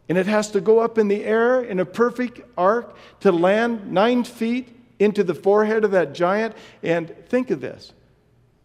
and 0.09 0.19
it 0.19 0.27
has 0.27 0.51
to 0.53 0.61
go 0.61 0.81
up 0.81 0.99
in 0.99 1.09
the 1.09 1.25
air 1.25 1.63
in 1.63 1.81
a 1.81 1.85
perfect 1.85 2.41
arc 2.57 2.97
to 3.21 3.33
land 3.33 3.93
nine 3.93 4.25
feet 4.25 4.77
into 4.99 5.25
the 5.25 5.35
forehead 5.35 5.85
of 5.85 5.91
that 5.93 6.13
giant. 6.13 6.55
And 6.83 7.15
think 7.29 7.51
of 7.51 7.61
this 7.61 7.93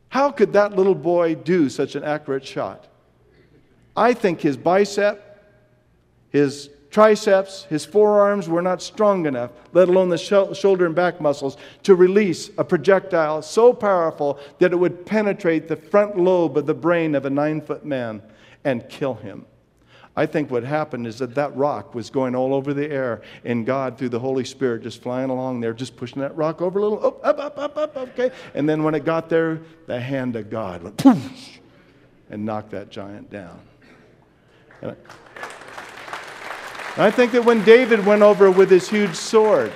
how 0.10 0.32
could 0.32 0.54
that 0.54 0.76
little 0.76 0.96
boy 0.96 1.36
do 1.36 1.70
such 1.70 1.96
an 1.96 2.04
accurate 2.04 2.46
shot? 2.46 2.88
I 3.96 4.14
think 4.14 4.42
his 4.42 4.56
bicep, 4.56 5.44
his 6.30 6.70
triceps, 6.90 7.66
his 7.66 7.86
forearms 7.86 8.48
were 8.48 8.62
not 8.62 8.82
strong 8.82 9.26
enough, 9.26 9.52
let 9.74 9.90
alone 9.90 10.10
the 10.10 10.18
shoulder 10.18 10.86
and 10.86 10.96
back 10.96 11.20
muscles, 11.22 11.58
to 11.84 11.96
release 11.96 12.50
a 12.58 12.64
projectile 12.64 13.42
so 13.42 13.74
powerful 13.74 14.40
that 14.60 14.72
it 14.72 14.76
would 14.76 15.06
penetrate 15.06 15.68
the 15.68 15.76
front 15.76 16.18
lobe 16.18 16.58
of 16.58 16.66
the 16.66 16.74
brain 16.74 17.16
of 17.16 17.26
a 17.26 17.30
nine 17.30 17.62
foot 17.62 17.86
man 17.86 18.22
and 18.64 18.88
kill 18.90 19.16
him. 19.16 19.46
I 20.16 20.26
think 20.26 20.50
what 20.50 20.64
happened 20.64 21.06
is 21.06 21.20
that 21.20 21.36
that 21.36 21.56
rock 21.56 21.94
was 21.94 22.10
going 22.10 22.36
all 22.36 22.56
over 22.56 22.74
the 22.74 22.90
air, 22.90 23.22
and 23.46 23.68
God, 23.68 24.00
through 24.00 24.10
the 24.10 24.20
Holy 24.20 24.44
Spirit, 24.44 24.82
just 24.82 25.04
flying 25.04 25.30
along 25.30 25.60
there, 25.60 25.74
just 25.74 25.96
pushing 25.96 26.24
that 26.24 26.36
rock 26.36 26.60
over 26.60 26.80
a 26.80 26.82
little, 26.82 27.06
up, 27.06 27.24
up, 27.24 27.40
up, 27.40 27.60
up, 27.60 27.78
up, 27.78 27.98
okay? 27.98 28.32
And 28.56 28.68
then 28.68 28.84
when 28.84 28.96
it 28.96 29.06
got 29.06 29.30
there, 29.30 29.62
the 29.86 30.00
hand 30.00 30.36
of 30.36 30.50
God 30.50 30.82
went 30.82 30.98
poof 30.98 31.60
and 32.32 32.44
knocked 32.44 32.72
that 32.72 32.90
giant 32.90 33.30
down. 33.30 33.60
I 37.00 37.12
think 37.12 37.32
that 37.34 37.46
when 37.46 37.64
David 37.64 38.04
went 38.08 38.24
over 38.24 38.50
with 38.50 38.72
his 38.72 38.90
huge 38.90 39.14
sword, 39.14 39.72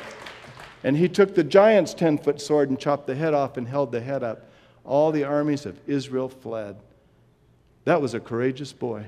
and 0.83 0.97
he 0.97 1.07
took 1.07 1.35
the 1.35 1.43
giant's 1.43 1.93
10 1.93 2.17
foot 2.17 2.41
sword 2.41 2.69
and 2.69 2.79
chopped 2.79 3.05
the 3.05 3.13
head 3.13 3.35
off 3.35 3.57
and 3.57 3.67
held 3.67 3.91
the 3.91 4.01
head 4.01 4.23
up, 4.23 4.49
all 4.83 5.11
the 5.11 5.23
armies 5.23 5.67
of 5.67 5.79
Israel 5.87 6.29
fled. 6.29 6.77
That 7.85 8.01
was 8.01 8.15
a 8.15 8.19
courageous 8.19 8.73
boy. 8.73 9.05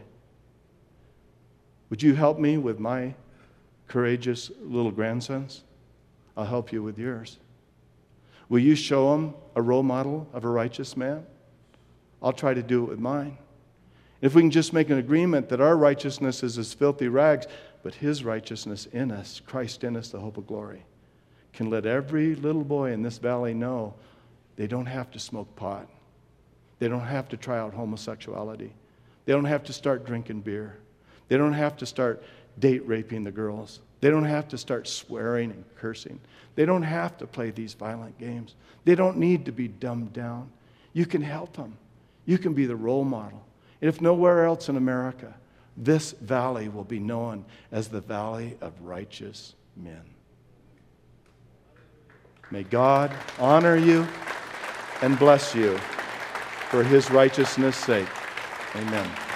Would 1.89 2.03
you 2.03 2.13
help 2.13 2.37
me 2.37 2.59
with 2.59 2.79
my 2.79 3.15
courageous 3.87 4.51
little 4.61 4.91
grandsons? 4.91 5.63
I'll 6.37 6.45
help 6.45 6.71
you 6.71 6.83
with 6.83 6.99
yours. 6.99 7.39
Will 8.47 8.59
you 8.59 8.75
show 8.75 9.11
them 9.11 9.33
a 9.55 9.61
role 9.63 9.81
model 9.81 10.27
of 10.33 10.45
a 10.45 10.49
righteous 10.49 10.95
man? 10.95 11.25
I'll 12.21 12.31
try 12.31 12.53
to 12.53 12.61
do 12.61 12.83
it 12.83 12.89
with 12.89 12.99
mine. 12.99 13.39
If 14.21 14.35
we 14.35 14.41
can 14.41 14.51
just 14.51 14.71
make 14.71 14.89
an 14.89 14.99
agreement 14.99 15.49
that 15.49 15.59
our 15.59 15.75
righteousness 15.75 16.43
is 16.43 16.57
as 16.57 16.73
filthy 16.73 17.07
rags, 17.07 17.47
but 17.83 17.93
his 17.93 18.23
righteousness 18.23 18.87
in 18.87 19.11
us, 19.11 19.41
Christ 19.45 19.83
in 19.83 19.95
us, 19.95 20.09
the 20.09 20.19
hope 20.19 20.37
of 20.37 20.47
glory, 20.47 20.83
can 21.51 21.69
let 21.69 21.85
every 21.85 22.35
little 22.35 22.63
boy 22.63 22.91
in 22.91 23.03
this 23.03 23.17
valley 23.17 23.53
know 23.53 23.93
they 24.55 24.67
don't 24.67 24.85
have 24.85 25.11
to 25.11 25.19
smoke 25.19 25.53
pot. 25.55 25.87
They 26.79 26.87
don't 26.87 27.01
have 27.01 27.29
to 27.29 27.37
try 27.37 27.59
out 27.59 27.73
homosexuality. 27.73 28.73
They 29.25 29.33
don't 29.33 29.45
have 29.45 29.63
to 29.65 29.73
start 29.73 30.05
drinking 30.05 30.41
beer. 30.41 30.77
They 31.27 31.37
don't 31.37 31.53
have 31.53 31.77
to 31.77 31.85
start 31.85 32.23
date 32.59 32.87
raping 32.87 33.23
the 33.23 33.31
girls. 33.31 33.81
They 34.01 34.09
don't 34.09 34.25
have 34.25 34.47
to 34.49 34.57
start 34.57 34.87
swearing 34.87 35.51
and 35.51 35.63
cursing. 35.77 36.19
They 36.55 36.65
don't 36.65 36.83
have 36.83 37.17
to 37.17 37.27
play 37.27 37.51
these 37.51 37.73
violent 37.73 38.17
games. 38.17 38.55
They 38.85 38.95
don't 38.95 39.17
need 39.17 39.45
to 39.45 39.51
be 39.51 39.67
dumbed 39.67 40.13
down. 40.13 40.51
You 40.93 41.05
can 41.05 41.21
help 41.21 41.55
them. 41.55 41.77
You 42.25 42.37
can 42.37 42.53
be 42.53 42.65
the 42.65 42.75
role 42.75 43.05
model. 43.05 43.43
And 43.81 43.89
if 43.89 44.01
nowhere 44.01 44.45
else 44.45 44.69
in 44.69 44.77
America, 44.77 45.33
this 45.75 46.11
valley 46.13 46.69
will 46.69 46.83
be 46.83 46.99
known 46.99 47.45
as 47.71 47.87
the 47.87 48.01
valley 48.01 48.57
of 48.61 48.73
righteous 48.81 49.55
men. 49.75 50.03
May 52.51 52.63
God 52.63 53.11
honor 53.39 53.75
you 53.75 54.07
and 55.01 55.17
bless 55.17 55.55
you 55.55 55.77
for 56.69 56.83
his 56.83 57.09
righteousness' 57.09 57.77
sake. 57.77 58.07
Amen. 58.75 59.32